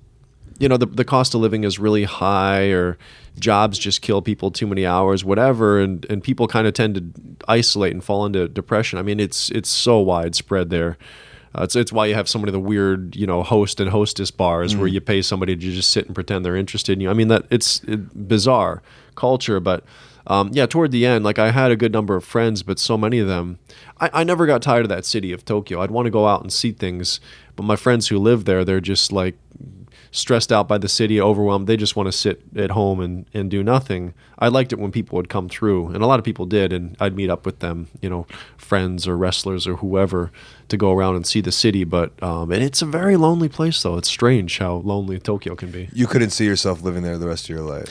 you 0.60 0.70
know 0.70 0.78
the 0.78 0.86
the 0.86 1.04
cost 1.04 1.34
of 1.34 1.42
living 1.42 1.66
is 1.66 1.78
really 1.78 2.06
high, 2.06 2.68
or 2.68 2.98
jobs 3.38 3.78
just 3.78 4.02
kill 4.02 4.22
people 4.22 4.50
too 4.50 4.66
many 4.66 4.86
hours, 4.86 5.26
whatever. 5.26 5.82
And 5.82 6.06
and 6.10 6.24
people 6.24 6.48
kind 6.48 6.68
of 6.68 6.74
tend 6.74 6.96
to 6.96 7.46
isolate 7.50 7.92
and 7.92 8.02
fall 8.02 8.26
into 8.26 8.48
depression. 8.48 9.00
I 9.00 9.02
mean, 9.02 9.20
it's 9.20 9.50
it's 9.52 9.70
so 9.70 10.00
widespread 10.00 10.70
there. 10.70 10.98
Uh, 11.56 11.64
it's, 11.64 11.76
it's 11.76 11.94
why 11.94 12.08
you 12.08 12.16
have 12.16 12.28
so 12.28 12.40
many 12.40 12.50
of 12.50 12.54
the 12.54 12.60
weird, 12.60 13.16
you 13.16 13.28
know, 13.28 13.44
host 13.44 13.80
and 13.80 13.92
hostess 13.92 14.32
bars 14.32 14.76
where 14.76 14.88
you 14.88 15.00
pay 15.00 15.22
somebody 15.22 15.56
to 15.56 15.62
just 15.62 15.92
sit 15.92 16.08
and 16.08 16.16
pretend 16.16 16.44
they're 16.44 16.56
interested 16.56 16.94
in 16.94 17.00
you. 17.00 17.12
I 17.12 17.14
mean, 17.14 17.28
that 17.28 17.46
it's 17.52 17.84
it, 17.84 18.28
bizarre 18.28 18.82
culture, 19.16 19.60
but 19.60 19.84
um, 20.28 20.50
yeah, 20.54 20.66
toward 20.66 20.92
the 20.92 21.06
end, 21.06 21.24
like 21.24 21.40
I 21.40 21.52
had 21.52 21.72
a 21.72 21.76
good 21.76 21.92
number 21.92 22.16
of 22.16 22.24
friends, 22.24 22.64
but 22.64 22.80
so 22.80 22.98
many 22.98 23.20
of 23.20 23.28
them, 23.28 23.60
I, 24.00 24.10
I 24.14 24.24
never 24.24 24.46
got 24.46 24.62
tired 24.62 24.86
of 24.86 24.90
that 24.90 25.06
city 25.06 25.32
of 25.32 25.44
Tokyo. 25.44 25.82
I'd 25.82 25.92
want 25.92 26.06
to 26.06 26.12
go 26.12 26.28
out 26.28 26.42
and 26.42 26.52
see 26.52 26.72
things, 26.72 27.20
but 27.56 27.64
my 27.64 27.76
friends 27.76 28.08
who 28.08 28.18
live 28.18 28.46
there, 28.46 28.64
they're 28.64 28.80
just 28.80 29.12
like 29.12 29.36
stressed 30.12 30.52
out 30.52 30.68
by 30.68 30.78
the 30.78 30.88
city, 30.88 31.20
overwhelmed. 31.20 31.68
They 31.68 31.76
just 31.76 31.96
want 31.96 32.08
to 32.08 32.12
sit 32.12 32.42
at 32.56 32.72
home 32.72 33.00
and, 33.00 33.26
and 33.34 33.50
do 33.50 33.64
nothing. 33.64 34.14
I 34.38 34.48
liked 34.48 34.72
it 34.72 34.80
when 34.80 34.92
people 34.92 35.16
would 35.18 35.28
come 35.28 35.50
through, 35.50 35.88
and 35.88 36.04
a 36.04 36.08
lot 36.08 36.20
of 36.20 36.26
people 36.26 36.46
did, 36.46 36.72
and 36.72 36.96
I'd 37.00 37.16
meet 37.16 37.30
up 37.30 37.46
with 37.46 37.60
them, 37.60 37.88
you 38.02 38.10
know, 38.10 38.28
friends 38.56 39.08
or 39.08 39.18
wrestlers 39.18 39.68
or 39.68 39.78
whoever, 39.78 40.32
to 40.70 40.78
go 40.78 40.94
around 40.94 41.16
and 41.16 41.26
see 41.26 41.42
the 41.42 41.52
city. 41.52 41.84
But 41.84 42.12
um, 42.24 42.52
and 42.52 42.64
it's 42.64 42.82
a 42.82 42.86
very 42.86 43.18
lonely 43.18 43.50
place, 43.50 43.82
though. 43.82 43.98
It's 43.98 44.10
strange 44.10 44.60
how 44.60 44.76
lonely 44.76 45.20
Tokyo 45.20 45.56
can 45.56 45.72
be. 45.72 45.90
You 45.92 46.08
couldn't 46.08 46.30
see 46.30 46.46
yourself 46.46 46.82
living 46.82 47.04
there 47.04 47.18
the 47.18 47.28
rest 47.28 47.46
of 47.46 47.50
your 47.50 47.66
life. 47.66 47.90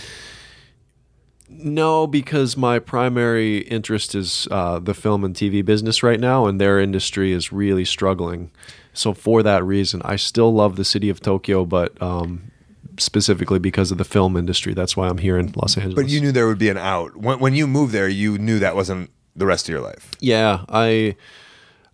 No, 1.58 2.06
because 2.06 2.56
my 2.56 2.78
primary 2.78 3.58
interest 3.58 4.14
is 4.14 4.48
uh, 4.50 4.78
the 4.78 4.94
film 4.94 5.24
and 5.24 5.34
TV 5.34 5.64
business 5.64 6.02
right 6.02 6.18
now, 6.20 6.46
and 6.46 6.60
their 6.60 6.80
industry 6.80 7.32
is 7.32 7.52
really 7.52 7.84
struggling. 7.84 8.50
So 8.92 9.14
for 9.14 9.42
that 9.42 9.64
reason, 9.64 10.02
I 10.04 10.16
still 10.16 10.52
love 10.52 10.76
the 10.76 10.84
city 10.84 11.08
of 11.08 11.20
Tokyo, 11.20 11.64
but 11.64 12.00
um, 12.02 12.50
specifically 12.98 13.58
because 13.58 13.90
of 13.90 13.98
the 13.98 14.04
film 14.04 14.36
industry, 14.36 14.74
that's 14.74 14.96
why 14.96 15.08
I'm 15.08 15.18
here 15.18 15.38
in 15.38 15.52
Los 15.56 15.76
Angeles. 15.76 15.94
But 15.94 16.08
you 16.08 16.20
knew 16.20 16.32
there 16.32 16.46
would 16.46 16.58
be 16.58 16.68
an 16.68 16.78
out. 16.78 17.16
When, 17.16 17.38
when 17.38 17.54
you 17.54 17.66
moved 17.66 17.92
there, 17.92 18.08
you 18.08 18.38
knew 18.38 18.58
that 18.58 18.74
wasn't 18.74 19.10
the 19.34 19.46
rest 19.46 19.68
of 19.68 19.72
your 19.72 19.80
life. 19.80 20.10
yeah, 20.20 20.64
I 20.68 21.16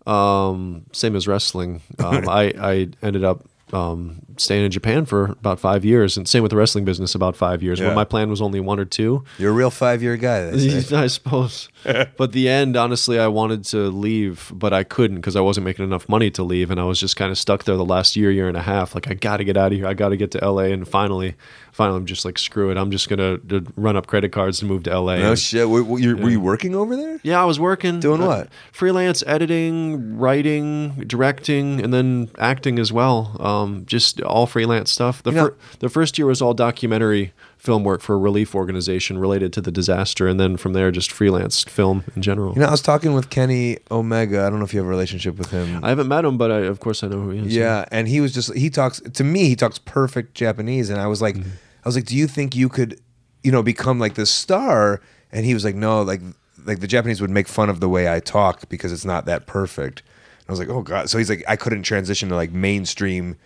um, 0.07 0.87
same 0.93 1.15
as 1.15 1.29
wrestling. 1.29 1.83
Um, 1.99 2.29
I 2.29 2.53
I 2.59 2.89
ended 3.03 3.25
up 3.25 3.45
um, 3.73 4.23
staying 4.41 4.65
in 4.65 4.71
Japan 4.71 5.05
for 5.05 5.25
about 5.27 5.61
five 5.61 5.85
years, 5.85 6.17
and 6.17 6.29
same 6.29 6.43
with 6.43 6.51
the 6.51 6.57
wrestling 6.57 6.85
business, 6.85 7.15
about 7.15 7.37
five 7.37 7.63
years. 7.63 7.81
Yeah. 7.81 7.87
When 7.87 7.95
my 7.95 8.05
plan 8.05 8.31
was 8.31 8.41
only 8.41 8.61
one 8.61 8.79
or 8.79 8.85
two. 8.85 9.25
You're 9.39 9.51
a 9.51 9.55
real 9.55 9.71
five 9.71 10.03
year 10.03 10.17
guy. 10.17 10.51
I 10.93 11.07
suppose. 11.07 11.69
but 12.17 12.33
the 12.33 12.49
end, 12.49 12.77
honestly, 12.77 13.19
I 13.19 13.29
wanted 13.29 13.65
to 13.67 13.89
leave, 13.89 14.51
but 14.55 14.73
I 14.73 14.85
couldn't 14.85 15.17
because 15.17 15.37
I 15.37 15.41
wasn't 15.41 15.65
making 15.65 15.85
enough 15.85 16.09
money 16.09 16.31
to 16.33 16.43
leave, 16.43 16.71
and 16.71 16.81
I 16.81 16.85
was 16.85 17.01
just 17.01 17.17
kind 17.17 17.31
of 17.31 17.39
stuck 17.39 17.65
there 17.65 17.77
the 17.77 17.85
last 17.85 18.17
year, 18.17 18.31
year 18.31 18.49
and 18.49 18.57
a 18.57 18.63
half. 18.63 18.95
Like 18.95 19.11
I 19.11 19.15
got 19.15 19.39
to 19.39 19.45
get 19.45 19.57
out 19.57 19.73
of 19.73 19.79
here. 19.79 19.87
I 19.87 19.95
got 19.95 20.11
to 20.11 20.17
get 20.17 20.31
to 20.33 20.51
LA, 20.51 20.65
and 20.65 20.87
finally, 20.87 21.35
finally, 21.79 21.97
I'm 21.97 22.07
just 22.07 22.25
like, 22.25 22.39
screw 22.39 22.71
it. 22.73 22.77
I'm 22.77 22.91
just 22.91 23.09
gonna 23.09 23.39
to 23.39 23.65
run 23.77 23.97
up 23.97 24.09
credit 24.09 24.33
cards 24.33 24.61
and 24.61 24.69
move 24.69 24.83
to 24.83 24.91
LA. 25.01 25.17
no 25.19 25.31
And- 25.31 25.39
shit. 25.39 25.69
Were, 25.69 25.83
were 25.85 25.99
you, 26.01 26.17
were 26.17 26.29
you 26.29 26.41
working 26.41 26.75
over 26.75 26.97
there? 26.97 27.21
yeah, 27.23 27.41
I 27.41 27.45
was 27.45 27.61
working. 27.61 28.01
Doing 28.01 28.21
uh, 28.23 28.27
what? 28.27 28.49
Freelance 28.73 29.23
editing, 29.27 30.19
writing, 30.19 31.05
directing, 31.07 31.81
and 31.81 31.95
then 31.95 32.31
acting 32.39 32.79
as 32.81 32.93
well. 32.93 33.37
Um, 33.41 33.85
just 33.87 34.21
all 34.23 34.47
freelance 34.47 34.91
stuff. 34.91 35.23
The, 35.23 35.31
You 35.31 35.37
know- 35.37 35.47
fir- 35.49 35.57
the 35.79 35.89
first 35.89 36.19
year 36.19 36.27
was 36.27 36.43
all 36.43 36.53
documentary 36.53 37.33
film 37.59 37.83
work 37.83 38.01
for 38.01 38.15
a 38.15 38.19
relief 38.19 38.55
organization 38.55 39.19
related 39.19 39.53
to 39.53 39.61
the 39.61 39.71
disaster, 39.73 40.29
and 40.29 40.39
then 40.39 40.57
from 40.57 40.73
there, 40.75 40.91
just 40.93 41.11
freelance 41.11 41.65
film 41.65 42.05
in 42.15 42.23
general. 42.23 42.55
You 42.55 42.61
know, 42.61 42.67
I 42.69 42.71
was 42.71 42.83
talking 42.83 43.15
with 43.15 43.31
Kenny 43.31 43.79
Omega. 43.91 44.45
I 44.45 44.51
don't 44.51 44.59
know 44.61 44.65
if 44.65 44.73
you 44.73 44.79
have 44.81 44.87
a 44.87 44.91
relationship 44.91 45.37
with 45.37 45.51
him. 45.51 45.85
I 45.85 45.89
haven't 45.89 46.07
met 46.09 46.25
him, 46.25 46.39
but 46.39 46.51
I, 46.53 46.59
of 46.61 46.79
course 46.81 47.03
I 47.03 47.09
know 47.09 47.21
who 47.21 47.31
he 47.31 47.47
is. 47.47 47.55
Yeah, 47.57 47.85
and 47.91 48.07
he 48.09 48.21
was 48.21 48.33
just 48.33 48.55
he 48.55 48.71
talks 48.71 49.01
to 49.01 49.25
me. 49.25 49.49
He 49.49 49.57
talks 49.57 49.79
perfect 49.79 50.35
Japanese, 50.35 50.89
and 50.91 51.01
I 51.01 51.07
was 51.07 51.21
like, 51.23 51.37
Mm-hmm. 51.37 51.51
I 51.85 51.89
was 51.89 51.95
like, 51.95 52.05
do 52.07 52.17
you 52.17 52.27
think 52.27 52.55
you 52.57 52.69
could, 52.69 53.01
you 53.43 53.53
know, 53.53 53.63
become 53.63 53.99
like 53.99 54.15
this 54.15 54.31
star? 54.31 55.01
And 55.33 55.45
he 55.47 55.55
was 55.55 55.65
like, 55.65 55.75
no, 55.75 56.03
like 56.03 56.21
like 56.65 56.81
the 56.81 56.87
Japanese 56.89 57.21
would 57.21 57.31
make 57.31 57.49
fun 57.49 57.71
of 57.71 57.81
the 57.81 57.89
way 57.89 58.13
I 58.13 58.21
talk 58.21 58.69
because 58.69 58.93
it's 58.93 59.05
not 59.05 59.25
that 59.27 59.47
perfect. 59.47 60.03
I 60.49 60.53
was 60.53 60.59
like, 60.59 60.69
oh 60.69 60.83
god. 60.83 61.09
So 61.11 61.19
he's 61.19 61.29
like, 61.31 61.45
I 61.47 61.57
couldn't 61.57 61.83
transition 61.83 62.29
to 62.31 62.35
like 62.35 62.53
mainstream 62.53 63.37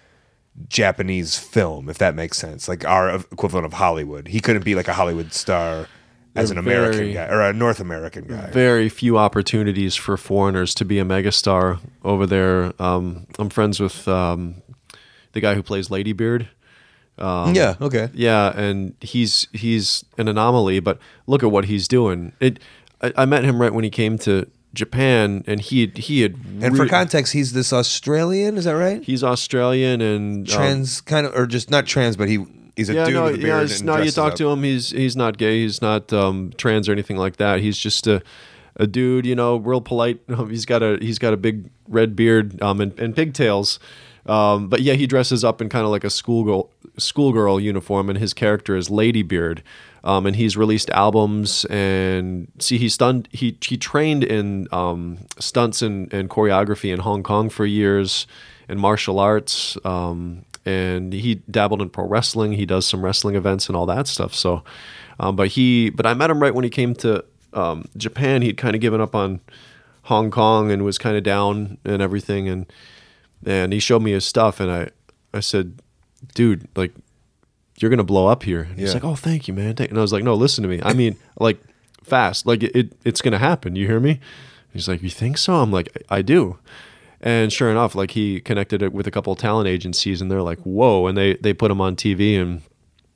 Japanese 0.68 1.38
film, 1.38 1.88
if 1.88 1.98
that 1.98 2.14
makes 2.14 2.38
sense, 2.38 2.68
like 2.68 2.84
our 2.84 3.14
equivalent 3.16 3.66
of 3.66 3.74
Hollywood. 3.74 4.28
He 4.28 4.40
couldn't 4.40 4.64
be 4.64 4.74
like 4.74 4.88
a 4.88 4.92
Hollywood 4.92 5.32
star 5.32 5.86
as 6.34 6.48
They're 6.50 6.58
an 6.58 6.64
American 6.64 6.98
very- 6.98 7.12
guy 7.14 7.26
or 7.28 7.40
a 7.42 7.52
North 7.52 7.80
American 7.80 8.26
guy. 8.26 8.50
Very 8.50 8.88
few 8.88 9.18
opportunities 9.18 9.94
for 9.96 10.16
foreigners 10.16 10.74
to 10.76 10.84
be 10.84 10.98
a 10.98 11.04
megastar 11.04 11.78
over 12.04 12.26
there. 12.26 12.72
Um, 12.80 13.26
I'm 13.38 13.50
friends 13.50 13.80
with 13.80 14.06
um, 14.08 14.62
the 15.32 15.40
guy 15.40 15.54
who 15.54 15.62
plays 15.62 15.90
Ladybeard. 17.18 17.54
yeah. 17.54 17.74
Okay. 17.80 18.08
Yeah, 18.14 18.56
and 18.58 18.94
he's 19.00 19.46
he's 19.52 20.04
an 20.18 20.28
anomaly, 20.28 20.80
but 20.80 20.98
look 21.26 21.42
at 21.42 21.50
what 21.50 21.66
he's 21.66 21.88
doing. 21.88 22.32
It. 22.40 22.58
I, 23.00 23.12
I 23.18 23.24
met 23.24 23.44
him 23.44 23.60
right 23.60 23.72
when 23.72 23.84
he 23.84 23.90
came 23.90 24.18
to 24.18 24.46
Japan, 24.74 25.44
and 25.46 25.60
he 25.60 25.82
had, 25.82 25.98
he 25.98 26.22
had 26.22 26.36
And 26.60 26.76
for 26.76 26.86
context, 26.86 27.32
he's 27.32 27.52
this 27.52 27.72
Australian. 27.72 28.56
Is 28.56 28.64
that 28.64 28.72
right? 28.72 29.02
he's 29.02 29.22
Australian 29.22 30.00
and 30.00 30.48
um, 30.48 30.56
trans 30.56 31.00
kind 31.00 31.26
of, 31.26 31.34
or 31.34 31.46
just 31.46 31.70
not 31.70 31.86
trans, 31.86 32.16
but 32.16 32.28
he 32.28 32.44
he's 32.76 32.88
a 32.88 32.94
yeah, 32.94 33.04
dude 33.04 33.14
no, 33.14 33.24
with 33.24 33.34
a 33.34 33.38
yeah, 33.38 33.64
beard. 33.64 33.84
no. 33.84 33.98
You 33.98 34.10
talk 34.10 34.32
up. 34.32 34.38
to 34.38 34.50
him, 34.50 34.62
he's 34.62 34.90
he's 34.90 35.16
not 35.16 35.36
gay, 35.36 35.62
he's 35.62 35.82
not 35.82 36.12
um, 36.12 36.52
trans 36.56 36.88
or 36.88 36.92
anything 36.92 37.18
like 37.18 37.36
that. 37.36 37.60
He's 37.60 37.76
just 37.76 38.06
a 38.06 38.22
a 38.76 38.86
dude, 38.86 39.26
you 39.26 39.34
know, 39.34 39.56
real 39.56 39.82
polite. 39.82 40.20
He's 40.48 40.64
got 40.64 40.82
a 40.82 40.98
he's 41.00 41.18
got 41.18 41.34
a 41.34 41.36
big 41.36 41.70
red 41.88 42.16
beard 42.16 42.60
um, 42.62 42.80
and, 42.80 42.98
and 42.98 43.14
pigtails. 43.14 43.78
Um, 44.24 44.68
but 44.68 44.80
yeah, 44.82 44.94
he 44.94 45.06
dresses 45.06 45.44
up 45.44 45.60
in 45.60 45.68
kind 45.68 45.84
of 45.84 45.90
like 45.90 46.04
a 46.04 46.10
schoolgirl 46.10 46.70
schoolgirl 46.98 47.60
uniform, 47.60 48.08
and 48.08 48.18
his 48.18 48.34
character 48.34 48.76
is 48.76 48.88
Ladybeard. 48.88 49.60
Um, 50.04 50.26
and 50.26 50.34
he's 50.34 50.56
released 50.56 50.90
albums 50.90 51.64
and 51.66 52.50
see 52.58 52.76
he's 52.76 52.96
done 52.96 53.24
he 53.30 53.56
he 53.60 53.76
trained 53.76 54.24
in 54.24 54.66
um, 54.72 55.18
stunts 55.38 55.80
and, 55.80 56.12
and 56.12 56.28
choreography 56.28 56.92
in 56.92 56.98
Hong 56.98 57.22
Kong 57.22 57.48
for 57.48 57.64
years 57.64 58.26
and 58.68 58.80
martial 58.80 59.20
arts 59.20 59.78
um, 59.84 60.44
and 60.66 61.12
he 61.12 61.36
dabbled 61.48 61.80
in 61.80 61.88
pro 61.88 62.04
wrestling. 62.04 62.52
He 62.54 62.66
does 62.66 62.84
some 62.84 63.04
wrestling 63.04 63.36
events 63.36 63.68
and 63.68 63.76
all 63.76 63.86
that 63.86 64.08
stuff. 64.08 64.34
So 64.34 64.64
um, 65.20 65.36
but 65.36 65.48
he 65.48 65.90
but 65.90 66.04
I 66.04 66.14
met 66.14 66.30
him 66.30 66.42
right 66.42 66.54
when 66.54 66.64
he 66.64 66.70
came 66.70 66.94
to 66.96 67.24
um, 67.52 67.84
Japan. 67.96 68.42
He'd 68.42 68.56
kind 68.56 68.74
of 68.74 68.80
given 68.80 69.00
up 69.00 69.14
on 69.14 69.40
Hong 70.04 70.32
Kong 70.32 70.72
and 70.72 70.84
was 70.84 70.98
kind 70.98 71.16
of 71.16 71.22
down 71.22 71.78
and 71.84 72.02
everything 72.02 72.48
and 72.48 72.66
and 73.46 73.72
he 73.72 73.78
showed 73.78 74.02
me 74.02 74.10
his 74.10 74.24
stuff 74.24 74.58
and 74.58 74.70
I 74.70 74.90
I 75.32 75.38
said 75.38 75.80
dude 76.34 76.68
like 76.76 76.92
you're 77.82 77.90
gonna 77.90 78.04
blow 78.04 78.28
up 78.28 78.44
here. 78.44 78.62
And 78.62 78.78
he's 78.78 78.94
like, 78.94 79.04
oh, 79.04 79.16
thank 79.16 79.48
you, 79.48 79.54
man. 79.54 79.74
And 79.78 79.98
I 79.98 80.00
was 80.00 80.12
like, 80.12 80.24
no, 80.24 80.34
listen 80.34 80.62
to 80.62 80.68
me. 80.68 80.80
I 80.82 80.92
mean, 80.92 81.16
like, 81.38 81.58
fast. 82.04 82.46
Like, 82.46 82.62
it, 82.62 82.76
it, 82.76 82.92
it's 83.04 83.20
gonna 83.20 83.38
happen. 83.38 83.76
You 83.76 83.86
hear 83.86 84.00
me? 84.00 84.20
He's 84.72 84.88
like, 84.88 85.02
you 85.02 85.10
think 85.10 85.36
so? 85.36 85.54
I'm 85.54 85.72
like, 85.72 86.04
I 86.08 86.22
do. 86.22 86.58
And 87.20 87.52
sure 87.52 87.70
enough, 87.70 87.94
like 87.94 88.12
he 88.12 88.40
connected 88.40 88.82
it 88.82 88.92
with 88.92 89.06
a 89.06 89.10
couple 89.10 89.34
talent 89.36 89.68
agencies, 89.68 90.20
and 90.20 90.30
they're 90.30 90.42
like, 90.42 90.58
whoa, 90.60 91.06
and 91.06 91.16
they 91.16 91.34
they 91.34 91.52
put 91.52 91.70
him 91.70 91.80
on 91.80 91.94
TV, 91.94 92.40
and 92.40 92.62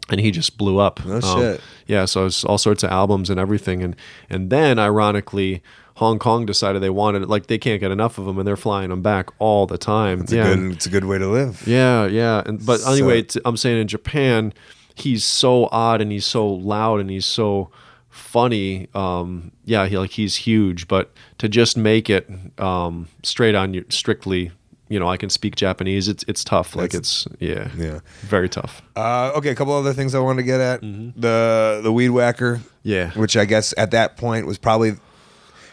and 0.08 0.20
he 0.20 0.30
just 0.30 0.56
blew 0.56 0.78
up. 0.78 1.04
Um, 1.04 1.20
shit. 1.20 1.60
Yeah, 1.86 2.04
so 2.04 2.26
it's 2.26 2.44
all 2.44 2.58
sorts 2.58 2.84
of 2.84 2.90
albums 2.90 3.30
and 3.30 3.40
everything, 3.40 3.82
and 3.82 3.96
and 4.30 4.50
then 4.50 4.78
ironically. 4.78 5.62
Hong 5.96 6.18
Kong 6.18 6.46
decided 6.46 6.82
they 6.82 6.90
wanted 6.90 7.22
it, 7.22 7.28
like 7.28 7.46
they 7.46 7.58
can't 7.58 7.80
get 7.80 7.90
enough 7.90 8.18
of 8.18 8.24
them, 8.26 8.38
and 8.38 8.46
they're 8.46 8.56
flying 8.56 8.90
them 8.90 9.02
back 9.02 9.30
all 9.38 9.66
the 9.66 9.78
time. 9.78 10.20
It's 10.22 10.32
a 10.32 10.36
yeah, 10.36 10.54
good. 10.54 10.72
It's 10.72 10.86
a 10.86 10.90
good 10.90 11.04
way 11.06 11.18
to 11.18 11.26
live. 11.26 11.62
yeah, 11.66 12.06
yeah. 12.06 12.42
And 12.46 12.64
but 12.64 12.80
So- 12.80 12.92
anyway, 12.92 13.22
t- 13.22 13.40
I'm 13.44 13.56
saying 13.56 13.80
in 13.80 13.88
Japan, 13.88 14.52
he's 14.94 15.24
so 15.24 15.68
odd 15.72 16.00
and 16.00 16.12
he's 16.12 16.26
so 16.26 16.46
loud 16.48 17.00
and 17.00 17.10
he's 17.10 17.26
so 17.26 17.70
funny. 18.10 18.88
Um, 18.94 19.52
yeah, 19.64 19.86
he 19.86 19.98
like 19.98 20.10
he's 20.12 20.36
huge. 20.36 20.88
But 20.88 21.12
to 21.38 21.48
just 21.48 21.76
make 21.76 22.10
it 22.10 22.28
um, 22.58 23.08
straight 23.22 23.54
on 23.54 23.74
you, 23.74 23.84
strictly, 23.88 24.50
you 24.88 24.98
know, 25.00 25.08
I 25.08 25.16
can 25.16 25.30
speak 25.30 25.56
Japanese. 25.56 26.08
It's 26.08 26.24
it's 26.28 26.44
tough. 26.44 26.76
Like 26.76 26.94
it's 26.94 27.26
yeah, 27.40 27.68
Yeah. 27.76 28.00
very 28.20 28.48
tough. 28.48 28.82
Uh, 28.94 29.32
okay, 29.36 29.48
a 29.50 29.54
couple 29.54 29.72
other 29.74 29.92
things 29.92 30.14
I 30.14 30.18
wanted 30.18 30.42
to 30.42 30.46
get 30.46 30.60
at 30.60 30.80
the 30.82 31.80
the 31.82 31.92
weed 31.92 32.10
whacker. 32.10 32.56
Mm-hmm. 32.56 32.68
Yeah. 32.82 33.10
which 33.12 33.36
I 33.36 33.46
guess 33.46 33.74
at 33.76 33.90
that 33.90 34.16
point 34.16 34.46
was 34.46 34.58
probably 34.58 34.92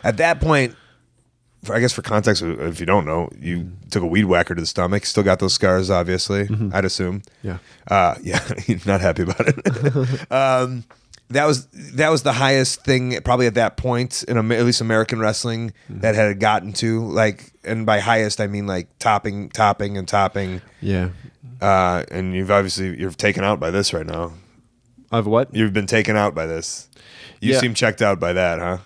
at 0.04 0.18
that 0.18 0.40
point. 0.42 0.76
For, 1.64 1.74
I 1.74 1.80
guess 1.80 1.94
for 1.94 2.02
context, 2.02 2.42
if 2.44 2.80
you 2.82 2.86
don't 2.86 3.06
know, 3.06 3.30
you 3.40 3.60
Mm-hmm. 3.60 3.88
took 3.90 4.04
a 4.04 4.08
weed 4.08 4.26
whacker 4.26 4.54
to 4.54 4.60
the 4.62 4.68
stomach. 4.68 5.06
Still 5.06 5.24
got 5.24 5.40
those 5.40 5.54
scars, 5.54 5.90
obviously. 5.90 6.48
I'd 6.74 6.84
assume. 6.84 7.22
Yeah. 7.42 7.60
Uh, 7.90 8.16
yeah, 8.22 8.40
not 8.86 9.00
happy 9.00 9.24
about 9.24 9.48
it. 9.48 10.32
um, 10.32 10.84
that 11.30 11.46
was 11.46 11.66
that 11.96 12.10
was 12.10 12.24
the 12.24 12.34
highest 12.34 12.84
thing 12.84 13.18
probably 13.24 13.48
at 13.48 13.54
that 13.56 13.78
point 13.78 14.24
in 14.28 14.38
at 14.52 14.66
least 14.66 14.82
American 14.82 15.20
wrestling 15.20 15.72
Mm-hmm. 15.90 16.02
that 16.02 16.16
had 16.16 16.40
gotten 16.42 16.74
to 16.74 17.06
like, 17.06 17.54
and 17.64 17.86
by 17.86 18.00
highest 18.00 18.42
I 18.42 18.48
mean 18.48 18.68
like 18.68 18.90
topping, 19.00 19.50
topping, 19.50 19.98
and 19.98 20.06
topping. 20.08 20.62
Yeah. 20.82 21.10
Uh, 21.62 22.04
and 22.12 22.36
you've 22.36 22.52
obviously 22.52 23.00
you're 23.00 23.12
taken 23.12 23.46
out 23.46 23.60
by 23.62 23.72
this 23.72 23.94
right 23.94 24.06
now. 24.06 24.34
I've 25.14 25.28
what? 25.28 25.56
You've 25.56 25.72
been 25.74 25.88
taken 25.88 26.18
out 26.18 26.36
by 26.36 26.46
this. 26.46 26.90
You 27.40 27.54
Yeah. 27.54 27.60
seem 27.60 27.74
checked 27.74 28.02
out 28.02 28.20
by 28.20 28.34
that, 28.34 28.60
huh? 28.60 28.78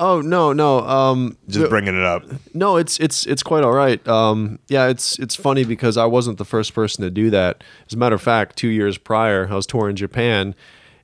Oh 0.00 0.20
no 0.20 0.52
no. 0.52 0.80
Um, 0.80 1.36
Just 1.48 1.64
the- 1.64 1.68
bringing 1.68 1.96
it 1.96 2.04
up. 2.04 2.24
No, 2.54 2.76
it's 2.76 2.98
it's 3.00 3.26
it's 3.26 3.42
quite 3.42 3.64
all 3.64 3.72
right. 3.72 4.06
Um, 4.06 4.58
yeah, 4.68 4.86
it's 4.86 5.18
it's 5.18 5.34
funny 5.34 5.64
because 5.64 5.96
I 5.96 6.06
wasn't 6.06 6.38
the 6.38 6.44
first 6.44 6.72
person 6.74 7.02
to 7.02 7.10
do 7.10 7.30
that. 7.30 7.64
As 7.86 7.94
a 7.94 7.96
matter 7.96 8.14
of 8.14 8.22
fact, 8.22 8.56
two 8.56 8.68
years 8.68 8.96
prior, 8.96 9.48
I 9.50 9.54
was 9.54 9.66
touring 9.66 9.96
Japan, 9.96 10.54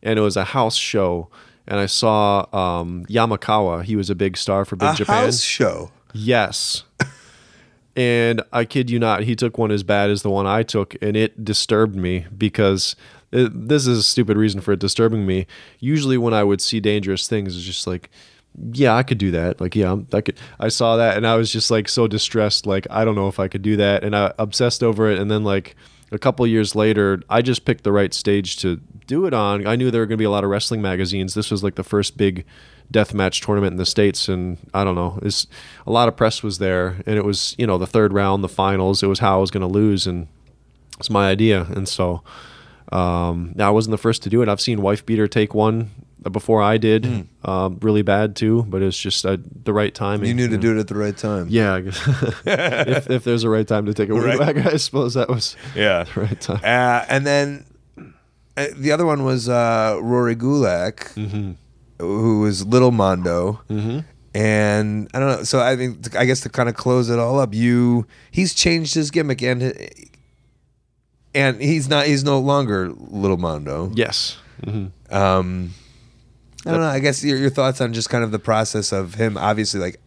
and 0.02 0.18
it 0.18 0.22
was 0.22 0.36
a 0.36 0.44
house 0.44 0.76
show, 0.76 1.28
and 1.66 1.80
I 1.80 1.86
saw 1.86 2.46
um, 2.52 3.04
Yamakawa. 3.06 3.82
He 3.84 3.96
was 3.96 4.10
a 4.10 4.14
big 4.14 4.36
star 4.36 4.64
for 4.64 4.76
Big 4.76 4.90
A 4.90 4.94
Japan. 4.94 5.24
house 5.24 5.40
show. 5.40 5.90
Yes. 6.12 6.84
And 7.96 8.42
I 8.52 8.64
kid 8.64 8.90
you 8.90 8.98
not, 8.98 9.22
he 9.22 9.36
took 9.36 9.56
one 9.56 9.70
as 9.70 9.84
bad 9.84 10.10
as 10.10 10.22
the 10.22 10.30
one 10.30 10.46
I 10.48 10.64
took, 10.64 10.96
and 11.00 11.16
it 11.16 11.44
disturbed 11.44 11.94
me 11.94 12.26
because 12.36 12.96
it, 13.30 13.68
this 13.68 13.86
is 13.86 13.98
a 13.98 14.02
stupid 14.02 14.36
reason 14.36 14.60
for 14.60 14.72
it 14.72 14.80
disturbing 14.80 15.24
me. 15.24 15.46
Usually, 15.78 16.18
when 16.18 16.34
I 16.34 16.42
would 16.42 16.60
see 16.60 16.80
dangerous 16.80 17.28
things, 17.28 17.56
it's 17.56 17.64
just 17.64 17.86
like, 17.86 18.10
yeah, 18.72 18.94
I 18.94 19.02
could 19.02 19.18
do 19.18 19.32
that. 19.32 19.60
Like, 19.60 19.74
yeah, 19.74 19.96
I 20.12 20.20
could. 20.20 20.38
I 20.60 20.68
saw 20.68 20.96
that, 20.96 21.16
and 21.16 21.26
I 21.26 21.36
was 21.36 21.52
just 21.52 21.70
like 21.70 21.88
so 21.88 22.06
distressed. 22.06 22.66
Like, 22.66 22.86
I 22.90 23.04
don't 23.04 23.14
know 23.14 23.28
if 23.28 23.40
I 23.40 23.48
could 23.48 23.62
do 23.62 23.76
that, 23.76 24.04
and 24.04 24.14
I 24.14 24.32
obsessed 24.38 24.82
over 24.82 25.10
it. 25.10 25.18
And 25.18 25.30
then 25.30 25.44
like 25.44 25.74
a 26.12 26.18
couple 26.18 26.46
years 26.46 26.74
later, 26.74 27.22
I 27.28 27.42
just 27.42 27.64
picked 27.64 27.84
the 27.84 27.92
right 27.92 28.14
stage 28.14 28.56
to 28.58 28.80
do 29.06 29.26
it 29.26 29.34
on. 29.34 29.66
I 29.66 29.76
knew 29.76 29.90
there 29.90 30.00
were 30.00 30.06
going 30.06 30.16
to 30.16 30.22
be 30.22 30.24
a 30.24 30.30
lot 30.30 30.44
of 30.44 30.50
wrestling 30.50 30.80
magazines. 30.80 31.34
This 31.34 31.50
was 31.50 31.64
like 31.64 31.74
the 31.74 31.82
first 31.82 32.16
big 32.16 32.44
death 32.90 33.12
match 33.12 33.40
tournament 33.40 33.72
in 33.72 33.76
the 33.78 33.86
states, 33.86 34.28
and 34.28 34.58
I 34.72 34.84
don't 34.84 34.94
know, 34.94 35.18
it's 35.22 35.46
a 35.86 35.90
lot 35.90 36.06
of 36.06 36.16
press 36.16 36.42
was 36.42 36.58
there, 36.58 37.02
and 37.06 37.16
it 37.16 37.24
was 37.24 37.54
you 37.58 37.66
know 37.66 37.78
the 37.78 37.86
third 37.86 38.12
round, 38.12 38.44
the 38.44 38.48
finals. 38.48 39.02
It 39.02 39.08
was 39.08 39.18
how 39.18 39.38
I 39.38 39.40
was 39.40 39.50
going 39.50 39.62
to 39.62 39.66
lose, 39.66 40.06
and 40.06 40.28
it's 40.98 41.10
my 41.10 41.28
idea, 41.28 41.66
and 41.70 41.88
so. 41.88 42.22
Um, 42.92 43.54
now 43.56 43.68
I 43.68 43.70
wasn't 43.70 43.92
the 43.92 43.98
first 43.98 44.22
to 44.22 44.28
do 44.28 44.42
it. 44.42 44.48
I've 44.48 44.60
seen 44.60 44.82
Wife 44.82 45.04
Beater 45.04 45.26
take 45.26 45.54
one 45.54 45.90
before 46.32 46.62
I 46.62 46.78
did, 46.78 47.28
um, 47.44 47.78
really 47.82 48.02
bad 48.02 48.34
too. 48.36 48.64
But 48.68 48.82
it's 48.82 48.98
just 48.98 49.24
uh, 49.26 49.36
the 49.64 49.72
right 49.72 49.94
timing. 49.94 50.28
You 50.28 50.34
knew 50.34 50.48
to 50.48 50.54
know. 50.56 50.60
do 50.62 50.76
it 50.76 50.80
at 50.80 50.88
the 50.88 50.94
right 50.96 51.16
time. 51.16 51.46
Yeah, 51.50 51.74
I 51.74 51.80
guess. 51.82 52.00
if, 52.46 53.10
if 53.10 53.24
there's 53.24 53.44
a 53.44 53.48
right 53.50 53.66
time 53.66 53.86
to 53.86 53.94
take 53.94 54.08
a 54.08 54.14
Right. 54.14 54.38
back, 54.38 54.56
I 54.66 54.76
suppose 54.76 55.14
that 55.14 55.28
was 55.28 55.56
Yeah. 55.76 56.04
the 56.04 56.20
right 56.20 56.40
time. 56.40 56.60
Uh, 56.64 57.04
and 57.08 57.26
then 57.26 57.66
uh, 58.56 58.66
the 58.76 58.92
other 58.92 59.04
one 59.06 59.24
was 59.24 59.48
uh, 59.48 59.98
Rory 60.00 60.36
Gulak, 60.36 61.12
Mm-hmm. 61.14 61.52
who 61.98 62.40
was 62.40 62.64
Little 62.66 62.90
Mondo. 62.92 63.60
Mm-hmm. 63.68 64.00
And 64.36 65.08
I 65.14 65.20
don't 65.20 65.28
know. 65.28 65.42
So 65.44 65.60
I 65.60 65.76
mean, 65.76 66.00
I 66.18 66.24
guess 66.24 66.40
to 66.40 66.48
kind 66.48 66.68
of 66.68 66.74
close 66.74 67.08
it 67.08 67.18
all 67.20 67.38
up, 67.38 67.54
you 67.54 68.04
he's 68.32 68.52
changed 68.52 68.94
his 68.94 69.12
gimmick 69.12 69.42
and 69.42 69.62
and 71.34 71.60
he's 71.60 71.88
not 71.88 72.06
he's 72.06 72.24
no 72.24 72.38
longer 72.40 72.90
Little 72.92 73.36
Mondo. 73.36 73.92
Yes. 73.94 74.36
Um, 75.10 75.70
I 76.66 76.70
don't 76.70 76.80
know. 76.80 76.86
I 76.86 76.98
guess 76.98 77.22
your, 77.24 77.36
your 77.38 77.50
thoughts 77.50 77.80
on 77.80 77.92
just 77.92 78.08
kind 78.10 78.24
of 78.24 78.30
the 78.30 78.38
process 78.38 78.92
of 78.92 79.14
him, 79.14 79.36
obviously, 79.36 79.80
like 79.80 80.00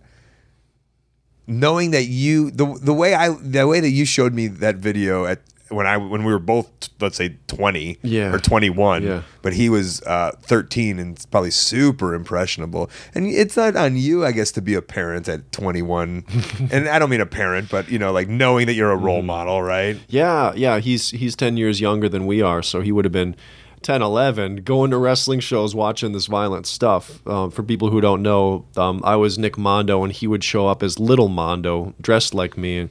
knowing 1.45 1.91
that 1.91 2.05
you 2.05 2.51
the 2.51 2.77
the 2.81 2.93
way 2.93 3.13
I 3.13 3.29
the 3.29 3.67
way 3.67 3.79
that 3.79 3.89
you 3.89 4.05
showed 4.05 4.33
me 4.33 4.47
that 4.47 4.75
video 4.77 5.25
at 5.25 5.41
when 5.69 5.85
I 5.85 5.97
when 5.97 6.23
we 6.23 6.31
were 6.31 6.39
both 6.39 6.69
let's 7.01 7.17
say 7.17 7.35
twenty 7.47 7.97
Yeah. 8.01 8.33
or 8.33 8.39
twenty 8.39 8.69
one, 8.69 9.03
Yeah. 9.03 9.23
but 9.41 9.53
he 9.53 9.69
was 9.69 10.01
uh, 10.03 10.31
thirteen 10.41 10.97
and 10.97 11.23
probably 11.29 11.51
super 11.51 12.13
impressionable. 12.15 12.89
And 13.13 13.27
it's 13.27 13.57
not 13.57 13.75
on 13.75 13.97
you, 13.97 14.25
I 14.25 14.31
guess, 14.31 14.51
to 14.53 14.61
be 14.61 14.75
a 14.75 14.81
parent 14.81 15.27
at 15.27 15.51
twenty 15.51 15.81
one. 15.81 16.23
and 16.71 16.87
I 16.87 16.99
don't 16.99 17.09
mean 17.09 17.21
a 17.21 17.25
parent, 17.25 17.69
but 17.69 17.89
you 17.89 17.99
know, 17.99 18.11
like 18.13 18.29
knowing 18.29 18.65
that 18.67 18.73
you're 18.75 18.91
a 18.91 18.97
role 18.97 19.21
model, 19.23 19.61
right? 19.61 19.97
Yeah, 20.07 20.53
yeah. 20.55 20.79
He's 20.79 21.11
he's 21.11 21.35
ten 21.35 21.57
years 21.57 21.81
younger 21.81 22.07
than 22.09 22.25
we 22.25 22.41
are, 22.41 22.63
so 22.63 22.79
he 22.81 22.91
would 22.93 23.03
have 23.05 23.11
been 23.13 23.35
10, 23.83 24.01
11, 24.01 24.57
going 24.57 24.91
to 24.91 24.97
wrestling 24.97 25.39
shows, 25.39 25.75
watching 25.75 26.11
this 26.11 26.25
violent 26.25 26.65
stuff. 26.65 27.25
Um, 27.27 27.51
for 27.51 27.63
people 27.63 27.89
who 27.89 28.01
don't 28.01 28.21
know, 28.21 28.65
um, 28.75 29.01
I 29.03 29.15
was 29.15 29.37
Nick 29.37 29.57
Mondo, 29.57 30.03
and 30.03 30.11
he 30.11 30.27
would 30.27 30.43
show 30.43 30.67
up 30.67 30.81
as 30.81 30.99
Little 30.99 31.27
Mondo, 31.27 31.93
dressed 32.01 32.33
like 32.33 32.57
me, 32.57 32.77
and 32.77 32.89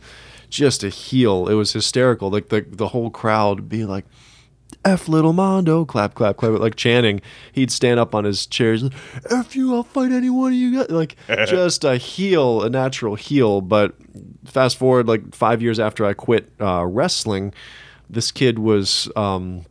just 0.48 0.84
a 0.84 0.88
heel. 0.88 1.48
It 1.48 1.54
was 1.54 1.72
hysterical. 1.72 2.30
Like 2.30 2.48
the 2.48 2.64
the 2.68 2.88
whole 2.88 3.10
crowd 3.10 3.60
would 3.60 3.68
be 3.68 3.84
like. 3.84 4.04
F 4.84 5.08
little 5.08 5.32
Mondo, 5.32 5.84
clap, 5.84 6.14
clap, 6.14 6.36
clap, 6.36 6.60
like 6.60 6.76
chanting. 6.76 7.20
He'd 7.52 7.72
stand 7.72 7.98
up 7.98 8.14
on 8.14 8.24
his 8.24 8.46
chair, 8.46 8.72
he's 8.72 8.88
F 9.30 9.56
you, 9.56 9.74
I'll 9.74 9.82
fight 9.82 10.12
anyone 10.12 10.54
you 10.54 10.74
got. 10.76 10.90
Like, 10.90 11.16
just 11.28 11.84
a 11.84 11.96
heel, 11.96 12.62
a 12.62 12.70
natural 12.70 13.16
heel. 13.16 13.60
But 13.60 13.94
fast 14.44 14.76
forward, 14.76 15.08
like 15.08 15.34
five 15.34 15.60
years 15.60 15.80
after 15.80 16.04
I 16.04 16.14
quit 16.14 16.52
uh, 16.60 16.84
wrestling, 16.84 17.52
this 18.08 18.30
kid 18.30 18.60
was, 18.60 19.10
um, 19.16 19.64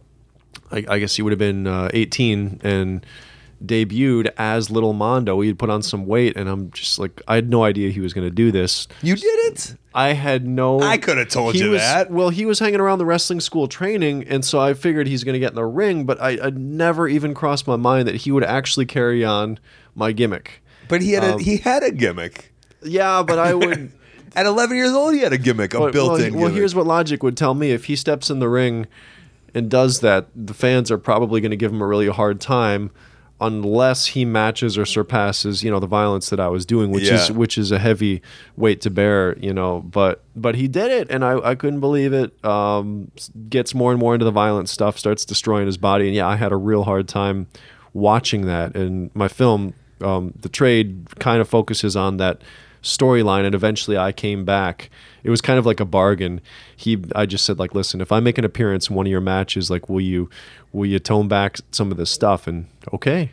I, 0.75 0.85
I 0.95 0.99
guess 0.99 1.15
he 1.15 1.21
would 1.21 1.31
have 1.31 1.39
been 1.39 1.65
uh, 1.67 1.89
18 1.93 2.59
and 2.63 3.05
debuted 3.63 4.31
as 4.37 4.69
Little 4.69 4.93
Mondo. 4.93 5.39
He'd 5.41 5.57
put 5.57 5.69
on 5.69 5.81
some 5.81 6.05
weight, 6.05 6.35
and 6.35 6.49
I'm 6.49 6.71
just 6.71 6.99
like, 6.99 7.21
I 7.27 7.35
had 7.35 7.49
no 7.49 7.63
idea 7.63 7.89
he 7.89 8.01
was 8.01 8.13
going 8.13 8.27
to 8.27 8.33
do 8.33 8.51
this. 8.51 8.87
You 9.01 9.15
did 9.15 9.25
it. 9.53 9.75
I 9.93 10.09
had 10.13 10.45
no. 10.45 10.81
I 10.81 10.97
coulda 10.97 11.25
told 11.25 11.55
he 11.55 11.61
you 11.61 11.71
was- 11.71 11.81
that. 11.81 12.11
Well, 12.11 12.29
he 12.29 12.45
was 12.45 12.59
hanging 12.59 12.79
around 12.81 12.99
the 12.99 13.05
wrestling 13.05 13.39
school 13.39 13.67
training, 13.67 14.25
and 14.27 14.43
so 14.43 14.59
I 14.59 14.73
figured 14.73 15.07
he's 15.07 15.23
going 15.23 15.33
to 15.33 15.39
get 15.39 15.51
in 15.51 15.55
the 15.55 15.65
ring. 15.65 16.05
But 16.05 16.21
I, 16.21 16.37
I 16.47 16.49
never 16.49 17.07
even 17.07 17.33
crossed 17.33 17.65
my 17.65 17.77
mind 17.77 18.07
that 18.07 18.15
he 18.15 18.31
would 18.31 18.43
actually 18.43 18.85
carry 18.85 19.23
on 19.23 19.57
my 19.95 20.11
gimmick. 20.11 20.61
But 20.89 21.01
he 21.01 21.13
had 21.13 21.23
Um, 21.23 21.39
a 21.39 21.43
he 21.43 21.57
had 21.57 21.81
a 21.81 21.91
gimmick. 21.91 22.51
Yeah, 22.83 23.23
but 23.23 23.39
I 23.39 23.53
would. 23.53 23.91
At 24.35 24.45
11 24.45 24.75
years 24.75 24.91
old, 24.91 25.13
he 25.13 25.21
had 25.21 25.31
a 25.31 25.37
gimmick, 25.37 25.73
a 25.73 25.89
built-in. 25.91 26.33
well, 26.33 26.43
well, 26.43 26.51
here's 26.53 26.75
what 26.75 26.85
logic 26.85 27.23
would 27.23 27.37
tell 27.37 27.53
me: 27.53 27.71
if 27.71 27.85
he 27.85 27.95
steps 27.95 28.29
in 28.29 28.39
the 28.39 28.49
ring 28.49 28.85
and 29.55 29.71
does 29.71 30.01
that, 30.01 30.27
the 30.35 30.53
fans 30.53 30.91
are 30.91 30.97
probably 30.97 31.41
going 31.41 31.51
to 31.51 31.57
give 31.57 31.71
him 31.71 31.81
a 31.81 31.87
really 31.87 32.09
hard 32.09 32.39
time. 32.39 32.91
Unless 33.41 34.07
he 34.07 34.23
matches 34.23 34.77
or 34.77 34.85
surpasses, 34.85 35.61
you 35.61 35.69
know, 35.69 35.81
the 35.81 35.87
violence 35.87 36.29
that 36.29 36.39
I 36.39 36.47
was 36.47 36.65
doing, 36.65 36.89
which 36.89 37.09
is 37.09 37.29
which 37.33 37.57
is 37.57 37.69
a 37.69 37.79
heavy 37.79 38.21
weight 38.55 38.79
to 38.81 38.89
bear, 38.89 39.37
you 39.39 39.53
know. 39.53 39.81
But 39.81 40.23
but 40.37 40.55
he 40.55 40.69
did 40.69 40.89
it, 40.89 41.11
and 41.11 41.25
I, 41.25 41.39
I 41.39 41.55
couldn't 41.55 41.81
believe 41.81 42.13
it. 42.13 42.33
Um, 42.45 43.11
gets 43.49 43.75
more 43.75 43.91
and 43.91 43.99
more 43.99 44.13
into 44.15 44.23
the 44.23 44.31
violent 44.31 44.69
stuff, 44.69 44.97
starts 44.97 45.25
destroying 45.25 45.65
his 45.65 45.77
body, 45.77 46.07
and 46.07 46.15
yeah, 46.15 46.25
I 46.25 46.37
had 46.37 46.53
a 46.53 46.55
real 46.55 46.83
hard 46.85 47.09
time 47.09 47.47
watching 47.91 48.45
that. 48.45 48.73
And 48.73 49.13
my 49.13 49.27
film, 49.27 49.73
um, 49.99 50.33
the 50.39 50.49
trade, 50.49 51.07
kind 51.19 51.41
of 51.41 51.49
focuses 51.49 51.97
on 51.97 52.15
that 52.15 52.41
storyline, 52.83 53.45
and 53.45 53.53
eventually 53.53 53.97
I 53.97 54.13
came 54.13 54.45
back. 54.45 54.89
It 55.25 55.29
was 55.31 55.41
kind 55.41 55.57
of 55.57 55.65
like 55.65 55.79
a 55.79 55.85
bargain. 55.85 56.39
He, 56.75 57.03
I 57.15 57.25
just 57.25 57.45
said 57.45 57.57
like, 57.57 57.73
listen, 57.73 57.99
if 57.99 58.11
I 58.11 58.19
make 58.19 58.37
an 58.37 58.45
appearance 58.45 58.89
in 58.89 58.95
one 58.95 59.07
of 59.07 59.11
your 59.11 59.21
matches, 59.21 59.69
like, 59.71 59.89
will 59.89 60.01
you, 60.01 60.29
will 60.71 60.85
you 60.85 60.99
tone 60.99 61.27
back 61.27 61.57
some 61.71 61.91
of 61.91 61.97
this 61.97 62.11
stuff? 62.11 62.47
And 62.47 62.67
okay. 62.93 63.31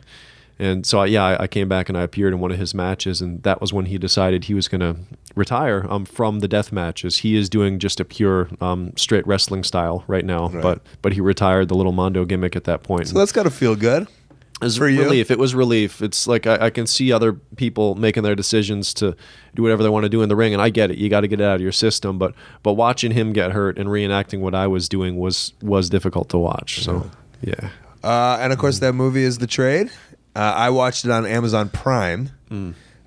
And 0.59 0.85
so, 0.85 0.99
I, 0.99 1.07
yeah, 1.07 1.23
I, 1.23 1.43
I 1.43 1.47
came 1.47 1.67
back 1.67 1.89
and 1.89 1.97
I 1.97 2.01
appeared 2.03 2.31
in 2.33 2.39
one 2.39 2.51
of 2.51 2.57
his 2.59 2.73
matches, 2.75 3.21
and 3.21 3.41
that 3.43 3.59
was 3.59 3.73
when 3.73 3.87
he 3.87 3.97
decided 3.97 4.45
he 4.45 4.53
was 4.53 4.67
going 4.67 4.81
to 4.81 4.95
retire 5.35 5.85
um, 5.89 6.05
from 6.05 6.39
the 6.39 6.47
death 6.47 6.71
matches. 6.71 7.17
He 7.17 7.35
is 7.35 7.49
doing 7.49 7.79
just 7.79 7.99
a 7.99 8.05
pure 8.05 8.49
um, 8.61 8.93
straight 8.95 9.25
wrestling 9.25 9.63
style 9.63 10.03
right 10.07 10.23
now, 10.23 10.49
but 10.61 10.81
but 11.01 11.13
he 11.13 11.21
retired 11.21 11.69
the 11.69 11.75
little 11.75 11.91
Mondo 11.91 12.23
gimmick 12.23 12.55
at 12.55 12.65
that 12.65 12.83
point. 12.83 13.07
so 13.07 13.17
that's 13.17 13.31
got 13.31 13.43
to 13.43 13.51
feel 13.51 13.75
good. 13.75 14.07
It 14.63 14.65
was 14.65 14.77
for 14.77 14.87
you? 14.89 15.01
relief. 15.03 15.29
It 15.31 15.37
was 15.37 15.53
relief. 15.53 16.01
It's 16.01 16.27
like 16.27 16.47
I, 16.47 16.65
I 16.65 16.69
can 16.69 16.87
see 16.87 17.11
other 17.11 17.33
people 17.33 17.95
making 17.95 18.23
their 18.23 18.35
decisions 18.35 18.93
to 18.95 19.15
do 19.55 19.61
whatever 19.61 19.83
they 19.83 19.89
want 19.89 20.03
to 20.03 20.09
do 20.09 20.21
in 20.21 20.29
the 20.29 20.35
ring, 20.35 20.53
and 20.53 20.61
I 20.61 20.69
get 20.69 20.89
it. 20.91 20.97
You 20.97 21.09
got 21.09 21.21
to 21.21 21.27
get 21.27 21.39
it 21.39 21.43
out 21.43 21.55
of 21.55 21.61
your 21.61 21.71
system. 21.71 22.17
But 22.17 22.33
but 22.63 22.73
watching 22.73 23.11
him 23.11 23.33
get 23.33 23.51
hurt 23.51 23.77
and 23.77 23.89
reenacting 23.89 24.39
what 24.39 24.55
I 24.55 24.67
was 24.67 24.87
doing 24.89 25.17
was 25.17 25.53
was 25.61 25.89
difficult 25.89 26.29
to 26.29 26.37
watch. 26.37 26.83
So 26.83 27.09
yeah, 27.41 27.69
Uh, 28.03 28.37
and 28.41 28.51
of 28.53 28.59
course, 28.59 28.79
that 28.79 28.93
movie 28.93 29.23
is 29.23 29.37
The 29.37 29.47
Trade. 29.47 29.91
Uh, 30.35 30.39
I 30.39 30.69
watched 30.71 31.05
it 31.05 31.11
on 31.11 31.25
Amazon 31.25 31.69
Prime. 31.69 32.29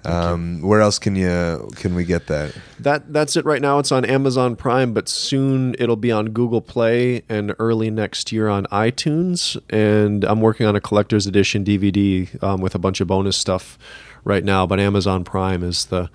Um, 0.06 0.62
where 0.62 0.80
else 0.80 0.98
can 0.98 1.16
you 1.16 1.68
can 1.76 1.94
we 1.94 2.04
get 2.04 2.28
that? 2.28 2.54
that 2.78 3.12
that's 3.12 3.36
it 3.36 3.44
right 3.44 3.60
now. 3.60 3.78
It's 3.78 3.90
on 3.90 4.04
Amazon 4.04 4.54
Prime, 4.54 4.92
but 4.92 5.08
soon 5.08 5.74
it'll 5.78 5.96
be 5.96 6.12
on 6.12 6.30
Google 6.30 6.60
Play 6.60 7.22
and 7.28 7.54
early 7.58 7.90
next 7.90 8.30
year 8.30 8.48
on 8.48 8.66
iTunes. 8.66 9.60
And 9.68 10.24
I'm 10.24 10.40
working 10.40 10.66
on 10.66 10.76
a 10.76 10.80
collector's 10.80 11.26
edition 11.26 11.64
DVD 11.64 12.42
um, 12.42 12.60
with 12.60 12.74
a 12.74 12.78
bunch 12.78 13.00
of 13.00 13.08
bonus 13.08 13.36
stuff 13.36 13.78
right 14.22 14.44
now. 14.44 14.64
But 14.66 14.78
Amazon 14.78 15.24
Prime 15.24 15.64
is 15.64 15.86
the 15.86 16.08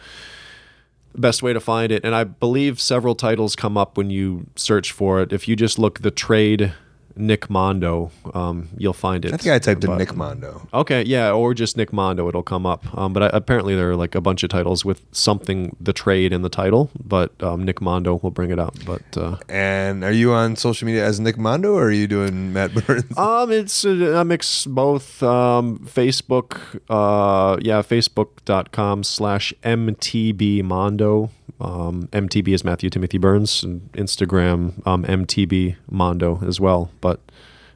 best 1.14 1.44
way 1.44 1.52
to 1.52 1.60
find 1.60 1.92
it. 1.92 2.06
And 2.06 2.16
I 2.16 2.24
believe 2.24 2.80
several 2.80 3.16
titles 3.16 3.56
come 3.58 3.78
up 3.78 3.98
when 3.98 4.10
you 4.10 4.48
search 4.56 4.94
for 4.94 5.22
it. 5.22 5.34
If 5.34 5.48
you 5.48 5.58
just 5.58 5.78
look 5.78 6.00
the 6.00 6.12
trade 6.12 6.74
Nick 7.16 7.50
Mondo, 7.50 8.12
um, 8.34 8.70
you'll 8.78 8.94
find 8.94 9.26
it. 9.26 9.34
I 9.34 9.38
think 9.38 9.54
I 9.54 9.60
typed 9.60 9.84
in 9.84 9.98
Nick 9.98 10.16
Mondo. 10.16 10.68
Okay, 10.74 11.04
yeah, 11.04 11.32
or 11.32 11.54
just 11.54 11.78
Nick 11.78 11.92
Mondo, 11.94 12.28
it'll 12.28 12.44
come 12.44 12.66
up. 12.66 12.84
Um, 12.98 13.14
but 13.14 13.24
I, 13.24 13.30
apparently 13.34 13.76
there 13.76 13.92
are 13.92 13.96
like 13.96 14.16
a 14.16 14.22
bunch 14.22 14.44
of 14.44 14.50
titles 14.50 14.84
with 14.86 15.02
something 15.12 15.76
the 15.80 15.94
trade 15.94 16.32
in 16.34 16.42
the 16.42 16.50
title, 16.50 16.90
but 17.04 17.32
um, 17.44 17.64
Nick 17.66 17.82
Mondo 17.82 18.20
will 18.22 18.32
bring 18.32 18.52
it 18.52 18.60
up. 18.60 18.76
But 18.86 19.18
uh, 19.18 19.38
And 19.50 20.04
are 20.04 20.12
you 20.12 20.32
on 20.34 20.56
social 20.56 20.86
media 20.86 21.06
as 21.06 21.20
Nick 21.20 21.38
Mondo, 21.38 21.74
or 21.74 21.86
are 21.86 21.92
you 21.92 22.08
doing 22.08 22.54
Matt 22.54 22.74
Burns? 22.88 23.18
um, 23.18 23.52
it's 23.52 23.84
a, 23.84 23.92
a 24.18 24.26
mix 24.26 24.66
both. 24.66 25.22
Um, 25.24 25.80
Facebook, 25.80 26.60
uh, 26.90 27.58
yeah, 27.62 27.82
Facebook.com 27.82 29.04
slash 29.04 29.54
MTB 29.64 30.64
Mondo. 30.64 31.30
Um, 31.62 32.08
MTB 32.12 32.54
is 32.54 32.64
Matthew 32.64 32.90
Timothy 32.90 33.18
Burns, 33.18 33.64
and 33.64 33.92
Instagram 33.94 34.86
um, 34.88 35.04
MTB 35.04 35.76
Mondo 35.90 36.40
as 36.46 36.60
well. 36.60 36.90
But 37.02 37.20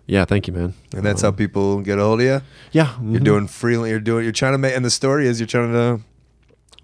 yeah, 0.07 0.25
thank 0.25 0.47
you, 0.47 0.53
man. 0.53 0.73
and 0.95 1.05
that's 1.05 1.21
how 1.21 1.31
people 1.31 1.81
get 1.81 1.99
a 1.99 2.03
hold 2.03 2.21
of 2.21 2.25
you. 2.25 2.41
Yeah, 2.71 2.95
You're 3.01 3.21
mhm. 3.21 3.25
doing 3.25 3.47
freelance. 3.47 3.89
You're 3.91 3.99
doing. 3.99 4.23
You're 4.23 4.31
trying 4.33 4.53
to 4.53 4.57
make. 4.57 4.75
And 4.75 4.83
the 4.83 4.89
story 4.89 5.27
is 5.27 5.39
you're 5.39 5.47
trying 5.47 5.71
to 5.73 6.01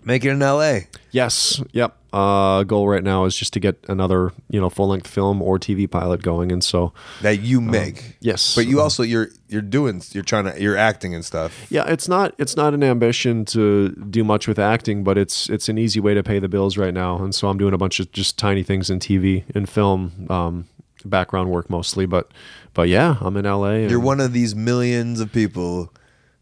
make 0.03 0.25
it 0.25 0.29
in 0.29 0.41
L.A. 0.41 0.87
Yes. 1.11 1.61
Yep. 1.71 1.97
Uh, 2.13 2.63
goal 2.63 2.89
right 2.89 3.03
now 3.03 3.25
is 3.25 3.35
just 3.35 3.53
to 3.53 3.59
get 3.59 3.83
another 3.87 4.31
you 4.49 4.59
know 4.59 4.69
full 4.69 4.87
length 4.87 5.07
film 5.07 5.41
or 5.41 5.57
TV 5.57 5.89
pilot 5.89 6.21
going, 6.21 6.51
and 6.51 6.63
so 6.63 6.93
that 7.21 7.41
you 7.41 7.61
make. 7.61 8.17
yes. 8.19 8.55
But 8.55 8.67
you 8.67 8.81
also 8.81 9.03
you're 9.03 9.29
you're 9.47 9.61
doing 9.61 10.01
you're 10.11 10.23
trying 10.23 10.45
to 10.45 10.61
you're 10.61 10.77
acting 10.77 11.15
and 11.15 11.23
stuff. 11.23 11.67
yeah, 11.69 11.85
it's 11.87 12.07
not 12.07 12.35
it's 12.37 12.55
not 12.55 12.73
an 12.73 12.83
ambition 12.83 13.45
to 13.45 13.89
do 13.89 14.23
much 14.23 14.47
with 14.47 14.59
acting, 14.59 15.03
but 15.03 15.17
it's 15.17 15.49
it's 15.49 15.69
an 15.69 15.77
easy 15.77 15.99
way 15.99 16.13
to 16.13 16.23
pay 16.23 16.39
the 16.39 16.49
bills 16.49 16.77
right 16.77 16.93
now, 16.93 17.17
and 17.23 17.33
so 17.33 17.47
I'm 17.47 17.57
doing 17.57 17.73
a 17.73 17.77
bunch 17.77 17.99
of 17.99 18.11
just 18.11 18.37
tiny 18.37 18.63
things 18.63 18.89
in 18.89 18.99
TV 18.99 19.43
and 19.55 19.69
film, 19.69 20.27
um, 20.29 20.67
background 21.05 21.49
work 21.49 21.69
mostly, 21.69 22.05
but 22.05 22.31
but 22.73 22.89
yeah, 22.89 23.17
I'm 23.21 23.37
in 23.37 23.45
LA. 23.45 23.71
And, 23.71 23.91
You're 23.91 23.99
one 23.99 24.19
of 24.19 24.33
these 24.33 24.55
millions 24.55 25.19
of 25.19 25.31
people 25.31 25.93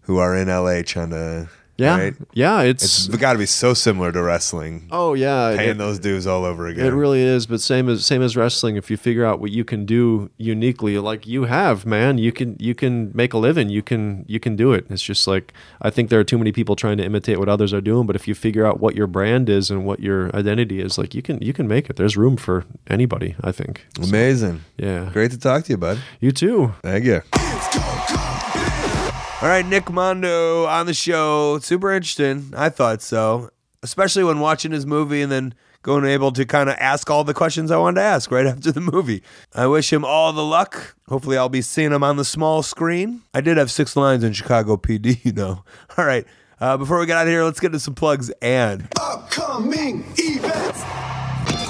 who 0.02 0.18
are 0.18 0.36
in 0.36 0.48
LA 0.48 0.82
trying 0.84 1.12
to 1.12 1.50
yeah 1.80 1.98
right? 1.98 2.14
yeah 2.34 2.62
it's, 2.62 3.08
It's 3.08 3.18
got 3.18 3.34
to 3.34 3.40
be 3.40 3.46
so 3.46 3.74
similar 3.74 4.12
to 4.12 4.22
wrestling. 4.22 4.88
oh 4.92 5.14
yeah 5.14 5.56
Paying 5.56 5.72
it- 5.72 5.78
those 5.78 6.00
dues 6.00 6.28
all 6.28 6.46
over 6.46 6.68
again. 6.68 6.86
It 6.86 6.90
really 6.92 7.22
is, 7.22 7.46
but 7.48 7.62
same 7.62 7.90
as 7.90 8.06
same 8.06 8.22
as 8.22 8.36
wrestling. 8.36 8.76
If 8.76 8.92
you 8.92 8.98
figure 8.98 9.26
out 9.26 9.40
what 9.40 9.52
you 9.52 9.64
can 9.64 9.86
do 9.86 10.30
uniquely, 10.38 10.98
like 11.00 11.26
you 11.28 11.46
have, 11.46 11.86
man, 11.86 12.18
you 12.18 12.32
can 12.32 12.56
you 12.60 12.76
can 12.76 13.12
make 13.14 13.34
a 13.34 13.38
living. 13.38 13.70
You 13.70 13.82
can 13.82 14.26
you 14.28 14.40
can 14.40 14.56
do 14.56 14.74
it. 14.74 14.86
It's 14.90 15.02
just 15.04 15.28
like 15.28 15.54
I 15.82 15.90
think 15.90 16.10
there 16.10 16.20
are 16.20 16.24
too 16.24 16.38
many 16.38 16.52
people 16.52 16.76
trying 16.76 16.98
to 16.98 17.04
imitate 17.06 17.40
what 17.40 17.50
others 17.50 17.74
are 17.74 17.82
doing. 17.82 18.06
But 18.08 18.16
if 18.16 18.28
you 18.28 18.36
figure 18.36 18.66
out 18.66 18.80
what 18.80 18.96
your 18.96 19.08
brand 19.08 19.50
is 19.50 19.72
and 19.72 19.86
what 19.86 20.00
your 20.00 20.36
identity 20.36 20.80
is, 20.82 20.98
like 20.98 21.14
you 21.16 21.22
can 21.22 21.42
you 21.42 21.54
can 21.54 21.68
make 21.68 21.90
it. 21.90 21.96
There's 21.96 22.18
room 22.18 22.38
for 22.38 22.66
anybody. 22.88 23.36
I 23.42 23.52
think. 23.52 23.86
Amazing. 24.02 24.62
Yeah. 24.78 25.10
Great 25.14 25.32
to 25.32 25.38
talk 25.40 25.64
to 25.66 25.72
you, 25.74 25.78
bud. 25.78 26.00
You 26.20 26.32
too. 26.32 26.74
Thank 26.84 27.06
you. 27.06 27.22
All 29.42 29.48
right, 29.48 29.66
Nick 29.66 29.90
Mondo 29.90 30.66
on 30.66 30.86
the 30.86 30.94
show. 30.94 31.60
Super 31.60 31.94
interesting. 31.94 32.52
I 32.58 32.68
thought 32.68 33.02
so, 33.02 33.52
especially 33.82 34.26
when 34.26 34.42
watching 34.42 34.74
his 34.74 34.86
movie 34.86 35.22
and 35.22 35.32
then 35.32 35.54
going 35.82 36.04
able 36.04 36.34
to 36.34 36.44
kind 36.44 36.68
of 36.68 36.76
ask 36.78 37.10
all 37.10 37.24
the 37.24 37.34
questions 37.34 37.72
I 37.72 37.78
wanted 37.78 38.02
to 38.02 38.06
ask 38.06 38.30
right 38.32 38.46
after 38.46 38.74
the 38.74 38.82
movie. 38.82 39.24
I 39.56 39.68
wish 39.68 39.94
him 39.94 40.04
all 40.04 40.34
the 40.34 40.44
luck. 40.44 40.98
Hopefully, 41.08 41.38
I'll 41.38 41.48
be 41.48 41.62
seeing 41.62 41.94
him 41.94 42.04
on 42.04 42.18
the 42.18 42.26
small 42.26 42.64
screen. 42.64 43.22
I 43.34 43.40
did 43.40 43.56
have 43.56 43.72
six 43.72 43.96
lines 43.96 44.26
in 44.26 44.34
Chicago 44.34 44.76
PD, 44.76 45.24
you 45.24 45.32
know. 45.32 45.64
All 45.98 46.04
right. 46.04 46.26
Uh, 46.60 46.76
before 46.76 47.00
we 47.00 47.06
get 47.06 47.16
out 47.16 47.26
of 47.26 47.32
here, 47.32 47.46
let's 47.46 47.62
get 47.62 47.72
to 47.72 47.80
some 47.80 47.96
plugs 47.96 48.30
and 48.42 48.90
Upcoming 49.00 50.04
events. 50.18 50.84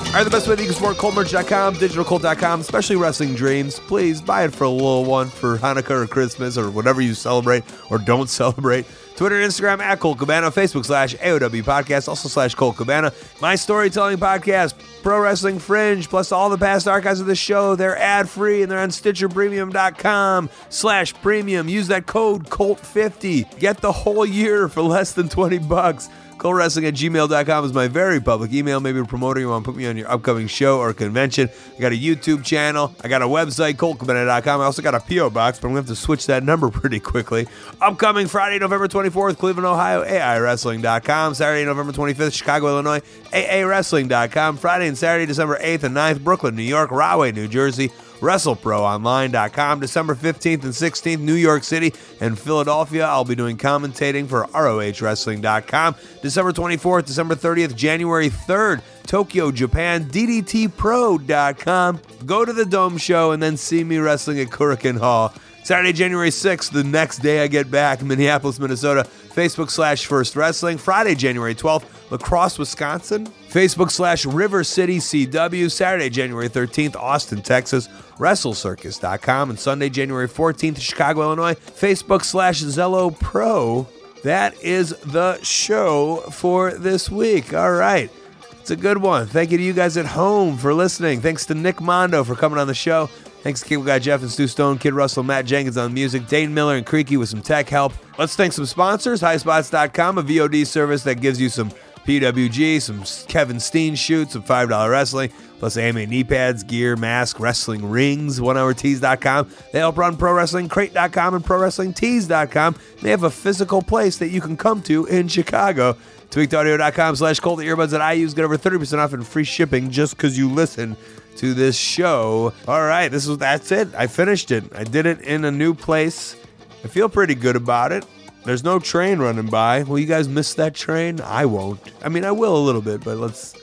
All 0.10 0.16
right, 0.16 0.24
the 0.24 0.32
best 0.32 0.48
way 0.48 0.56
you 0.56 0.64
can 0.66 0.74
support 0.74 0.98
coldmerch.com, 0.98 1.76
digitalcolt.com, 1.76 2.62
especially 2.62 2.96
Wrestling 2.96 3.36
Dreams. 3.36 3.80
Please 3.80 4.20
buy 4.24 4.44
it 4.44 4.56
for 4.56 4.64
a 4.64 4.70
little 4.70 5.06
one 5.06 5.30
for 5.30 5.60
Hanukkah 5.60 5.92
or 5.92 6.08
Christmas 6.08 6.58
or 6.58 6.72
whatever 6.72 7.00
you 7.00 7.14
celebrate 7.14 7.64
or 7.92 8.00
don't 8.00 8.28
celebrate. 8.42 8.88
Twitter 9.16 9.40
and 9.40 9.46
Instagram 9.52 9.80
at 9.82 10.00
Colt 10.00 10.18
Cabana, 10.18 10.50
Facebook 10.50 10.86
slash 10.86 11.14
AOW 11.18 11.62
Podcast, 11.62 12.08
also 12.08 12.28
slash 12.28 12.56
Colt 12.56 12.78
Cabana. 12.78 13.14
My 13.40 13.54
storytelling 13.56 14.18
podcast, 14.18 14.74
Pro 15.04 15.20
Wrestling 15.20 15.60
Fringe, 15.60 16.10
plus 16.10 16.32
all 16.32 16.50
the 16.50 16.58
past 16.58 16.88
archives 16.88 17.20
of 17.20 17.28
the 17.28 17.36
show. 17.36 17.76
They're 17.76 17.98
ad 17.98 18.28
free 18.28 18.64
and 18.64 18.72
they're 18.72 18.80
on 18.80 18.90
StitcherPremium.com 18.90 20.50
slash 20.70 21.14
premium. 21.22 21.70
Use 21.70 21.88
that 21.90 22.08
code 22.08 22.50
COLT50. 22.50 23.60
Get 23.60 23.78
the 23.82 23.92
whole 23.92 24.26
year 24.26 24.70
for 24.70 24.82
less 24.82 25.12
than 25.12 25.30
20 25.30 25.60
bucks. 25.60 26.10
ColtWrestling 26.40 26.88
at 26.88 26.94
gmail.com 26.94 27.66
is 27.66 27.74
my 27.74 27.90
very 27.90 28.22
public 28.22 28.54
email. 28.54 28.80
Maybe 28.80 29.04
promoting 29.04 29.42
you 29.42 29.50
want 29.50 29.66
to 29.66 29.72
put 29.72 29.78
me 29.78 29.86
on 29.88 29.98
your 29.98 30.10
upcoming 30.10 30.48
show 30.48 30.80
or 30.80 30.94
convention. 30.94 31.50
I 31.78 31.82
got 31.82 31.92
a 31.92 31.98
YouTube 31.98 32.46
channel. 32.46 32.96
I 33.02 33.10
got 33.10 33.22
a 33.22 33.26
website, 33.26 33.74
ColtCabana.com. 33.74 34.62
I 34.62 34.64
also 34.64 34.82
got 34.82 34.96
a 34.96 35.02
P.O. 35.02 35.32
box, 35.32 35.60
but 35.60 35.68
I'm 35.68 35.74
going 35.74 35.84
to 35.84 35.90
have 35.90 35.98
to 35.98 36.02
switch 36.02 36.28
that 36.28 36.44
number 36.44 36.70
pretty 36.72 37.02
quickly. 37.02 37.46
Upcoming 37.82 38.28
Friday, 38.28 38.58
November 38.58 38.88
24th, 38.88 39.38
Cleveland, 39.38 39.68
Ohio, 39.68 40.06
AIWrestling.com. 40.06 41.34
Saturday, 41.34 41.66
November 41.66 41.92
25th, 41.92 42.34
Chicago, 42.34 42.68
Illinois, 42.70 43.02
AAWrestling.com. 43.34 44.56
Friday 44.58 44.88
and 44.88 44.98
Saturday, 44.98 45.26
December 45.26 45.60
8th 45.62 45.84
and 45.84 45.96
9th, 45.96 46.24
Brooklyn, 46.24 46.56
New 46.56 46.64
York, 46.64 46.90
Rahway, 46.90 47.34
New 47.34 47.50
Jersey. 47.50 47.92
WrestleProOnline.com. 48.20 49.80
December 49.80 50.16
15th 50.16 50.64
and 50.64 50.74
16th, 50.74 51.20
New 51.20 51.34
York 51.34 51.64
City 51.64 51.94
and 52.20 52.38
Philadelphia. 52.38 53.06
I'll 53.06 53.26
be 53.26 53.36
doing 53.36 53.58
commentating 53.58 54.28
for 54.28 54.46
ROHWrestling.com. 54.48 55.96
December 56.22 56.52
24th, 56.52 57.06
December 57.06 57.36
30th, 57.36 57.76
January 57.76 58.30
3rd, 58.30 58.82
Tokyo, 59.06 59.52
Japan, 59.52 60.06
DDTPro.com. 60.06 62.00
Go 62.26 62.46
to 62.46 62.54
the 62.54 62.66
Dome 62.66 62.98
Show 62.98 63.32
and 63.32 63.42
then 63.42 63.58
see 63.58 63.84
me 63.84 63.98
wrestling 63.98 64.40
at 64.40 64.48
Korakuen 64.48 64.98
Hall. 65.00 65.34
Saturday, 65.64 65.94
January 65.94 66.30
6th, 66.30 66.72
the 66.72 66.84
next 66.84 67.20
day 67.20 67.44
I 67.44 67.48
get 67.48 67.70
back, 67.70 68.02
Minneapolis, 68.02 68.60
Minnesota, 68.60 69.04
Facebook 69.30 69.70
slash 69.70 70.06
First 70.06 70.36
Wrestling. 70.36 70.78
Friday, 70.78 71.16
January 71.16 71.54
12th, 71.54 71.86
Lacrosse, 72.12 72.58
Wisconsin. 72.58 73.32
Facebook 73.50 73.90
slash 73.90 74.26
River 74.26 74.64
City 74.64 75.00
CW. 75.00 75.72
Saturday, 75.72 76.10
January 76.10 76.50
13th, 76.50 76.96
Austin, 76.96 77.42
Texas, 77.42 77.88
WrestleCircus.com. 78.18 79.50
And 79.50 79.60
Sunday, 79.60 79.90
January 79.90 80.28
14th, 80.28 80.80
Chicago, 80.80 81.22
Illinois, 81.24 81.56
Facebook 81.56 82.24
slash 82.24 82.62
Zelo 82.62 83.18
Pro. 83.20 83.88
That 84.24 84.62
is 84.62 84.90
the 85.00 85.42
show 85.42 86.18
for 86.32 86.72
this 86.72 87.10
week. 87.10 87.54
All 87.54 87.72
right. 87.72 88.12
It's 88.60 88.70
a 88.72 88.76
good 88.76 89.00
one. 89.00 89.26
Thank 89.26 89.52
you 89.52 89.58
to 89.58 89.64
you 89.64 89.74
guys 89.74 89.98
at 89.98 90.06
home 90.06 90.58
for 90.58 90.74
listening. 90.74 91.22
Thanks 91.22 91.46
to 91.48 91.56
Nick 91.56 91.82
Mondo 91.82 92.24
for 92.24 92.36
coming 92.36 92.60
on 92.60 92.68
the 92.68 92.76
show. 92.76 93.08
Thanks 93.42 93.62
to 93.62 93.66
Cable 93.66 93.86
Guy 93.86 94.00
Jeff 94.00 94.22
and 94.22 94.30
Stu 94.30 94.48
Stone, 94.48 94.80
Kid 94.80 94.94
Russell, 94.94 95.24
Matt 95.24 95.46
Jenkins 95.46 95.78
on 95.78 95.94
music, 95.94 96.28
Dane 96.28 96.54
Miller 96.54 96.76
and 96.76 96.86
Creaky 96.86 97.16
with 97.16 97.30
some 97.30 97.42
tech 97.42 97.70
help. 97.70 97.94
Let's 98.18 98.36
thank 98.36 98.52
some 98.52 98.66
sponsors 98.66 99.22
highspots.com, 99.22 100.18
a 100.18 100.24
VOD 100.24 100.68
service 100.68 101.04
that 101.04 101.22
gives 101.22 101.40
you 101.40 101.48
some 101.48 101.72
PWG, 102.10 102.82
some 102.82 103.04
Kevin 103.28 103.60
Steen 103.60 103.94
shoots, 103.94 104.34
some 104.34 104.42
$5 104.42 104.90
wrestling, 104.90 105.32
plus 105.60 105.78
AMA 105.78 106.08
knee 106.08 106.24
pads, 106.24 106.64
gear, 106.64 106.96
mask, 106.96 107.40
wrestling 107.40 107.88
rings, 107.88 108.40
onehourtees.com. 108.40 109.52
They 109.72 109.78
help 109.78 109.96
run 109.96 110.18
Pro 110.18 110.34
Wrestling 110.34 110.70
Crate.com 110.70 111.36
and 111.36 111.46
Pro 111.46 111.60
Wrestling 111.60 111.94
Tees.com. 111.94 112.76
They 113.04 113.12
have 113.12 113.22
a 113.22 113.30
physical 113.30 113.84
place 113.84 114.18
that 114.18 114.30
you 114.30 114.42
can 114.42 114.58
come 114.58 114.82
to 114.84 115.06
in 115.06 115.28
Chicago. 115.28 115.96
Tweakedaudio.com 116.32 117.16
slash. 117.16 117.40
The 117.40 117.46
earbuds 117.46 117.92
that 117.92 118.02
I 118.02 118.14
use 118.14 118.34
get 118.34 118.44
over 118.44 118.58
30% 118.58 118.98
off 118.98 119.14
and 119.14 119.26
free 119.26 119.44
shipping 119.44 119.92
just 119.92 120.18
because 120.18 120.36
you 120.36 120.50
listen 120.50 120.98
to 121.36 121.54
this 121.54 121.78
show. 121.78 122.54
All 122.68 122.82
right, 122.82 123.10
this 123.10 123.28
is 123.28 123.38
that's 123.38 123.72
it. 123.72 123.88
I 123.96 124.08
finished 124.08 124.50
it. 124.50 124.64
I 124.74 124.84
did 124.84 125.06
it 125.06 125.22
in 125.22 125.46
a 125.46 125.52
new 125.52 125.76
place. 125.76 126.36
I 126.84 126.88
feel 126.88 127.08
pretty 127.08 127.36
good 127.36 127.56
about 127.56 127.92
it. 127.92 128.04
There's 128.46 128.64
no 128.64 128.80
train 128.80 129.20
running 129.20 129.48
by. 129.48 129.84
Will 129.84 130.00
you 130.00 130.06
guys 130.06 130.28
miss 130.28 130.54
that 130.56 130.74
train? 130.74 131.20
I 131.22 131.46
won't. 131.46 131.80
I 132.04 132.10
mean, 132.10 132.24
I 132.24 132.32
will 132.32 132.56
a 132.56 132.64
little 132.64 132.82
bit, 132.82 133.04
but 133.04 133.18
let's 133.18 133.56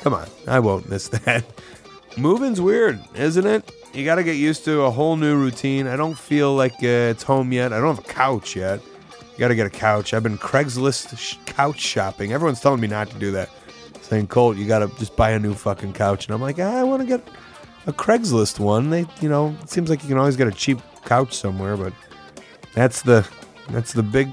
come 0.00 0.14
on. 0.14 0.26
I 0.48 0.58
won't 0.58 0.88
miss 0.88 1.08
that. 1.08 1.44
Moving's 2.16 2.60
weird, 2.60 3.00
isn't 3.14 3.46
it? 3.46 3.70
You 3.94 4.04
got 4.04 4.14
to 4.16 4.24
get 4.24 4.36
used 4.36 4.64
to 4.64 4.82
a 4.82 4.90
whole 4.90 5.16
new 5.16 5.36
routine. 5.36 5.86
I 5.86 5.96
don't 5.96 6.16
feel 6.18 6.54
like 6.54 6.72
uh, 6.82 7.12
it's 7.12 7.22
home 7.22 7.52
yet. 7.52 7.72
I 7.72 7.78
don't 7.80 7.94
have 7.94 8.04
a 8.04 8.08
couch 8.08 8.56
yet. 8.56 8.80
You 9.32 9.38
got 9.38 9.48
to 9.48 9.54
get 9.54 9.66
a 9.66 9.70
couch. 9.70 10.14
I've 10.14 10.22
been 10.22 10.38
Craigslist 10.38 11.16
sh- 11.18 11.36
couch 11.46 11.78
shopping. 11.78 12.32
Everyone's 12.32 12.60
telling 12.60 12.80
me 12.80 12.88
not 12.88 13.10
to 13.10 13.18
do 13.18 13.30
that. 13.32 13.50
Saying, 14.00 14.28
Colt, 14.28 14.56
you 14.56 14.66
got 14.66 14.80
to 14.80 14.88
just 14.98 15.14
buy 15.16 15.30
a 15.30 15.38
new 15.38 15.54
fucking 15.54 15.92
couch. 15.92 16.26
And 16.26 16.34
I'm 16.34 16.40
like, 16.40 16.58
ah, 16.58 16.80
I 16.80 16.84
want 16.84 17.02
to 17.02 17.06
get 17.06 17.26
a 17.86 17.92
Craigslist 17.92 18.58
one. 18.60 18.90
They, 18.90 19.06
you 19.20 19.28
know, 19.28 19.54
it 19.62 19.70
seems 19.70 19.90
like 19.90 20.02
you 20.02 20.08
can 20.08 20.18
always 20.18 20.36
get 20.36 20.48
a 20.48 20.52
cheap 20.52 20.78
couch 21.04 21.34
somewhere, 21.34 21.76
but 21.76 21.92
that's 22.74 23.02
the 23.02 23.26
that's 23.70 23.92
the 23.92 24.02
big 24.02 24.32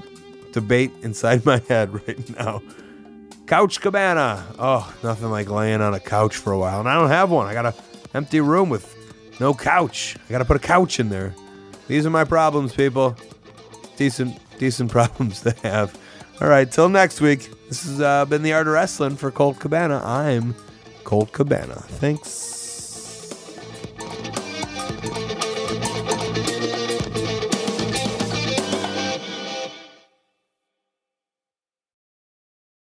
debate 0.52 0.92
inside 1.02 1.44
my 1.44 1.60
head 1.68 1.94
right 2.06 2.38
now. 2.38 2.62
Couch 3.46 3.80
Cabana. 3.80 4.44
Oh, 4.58 4.92
nothing 5.02 5.30
like 5.30 5.48
laying 5.48 5.80
on 5.80 5.94
a 5.94 6.00
couch 6.00 6.36
for 6.36 6.52
a 6.52 6.58
while. 6.58 6.80
And 6.80 6.88
I 6.88 6.94
don't 6.94 7.08
have 7.08 7.30
one. 7.30 7.46
I 7.46 7.52
got 7.52 7.66
a 7.66 7.74
empty 8.14 8.40
room 8.40 8.68
with 8.68 8.96
no 9.40 9.54
couch. 9.54 10.16
I 10.28 10.30
got 10.30 10.38
to 10.38 10.44
put 10.44 10.56
a 10.56 10.60
couch 10.60 11.00
in 11.00 11.08
there. 11.08 11.34
These 11.88 12.06
are 12.06 12.10
my 12.10 12.24
problems, 12.24 12.74
people. 12.74 13.16
Decent, 13.96 14.38
decent 14.58 14.90
problems 14.92 15.40
to 15.42 15.50
have. 15.62 15.98
All 16.40 16.48
right, 16.48 16.70
till 16.70 16.88
next 16.88 17.20
week. 17.20 17.50
This 17.68 17.84
has 17.84 18.00
uh, 18.00 18.24
been 18.24 18.42
the 18.42 18.52
Art 18.52 18.66
of 18.66 18.72
Wrestling 18.72 19.16
for 19.16 19.30
Colt 19.30 19.58
Cabana. 19.60 20.02
I'm 20.04 20.54
Colt 21.04 21.32
Cabana. 21.32 21.74
Thanks. 21.74 22.49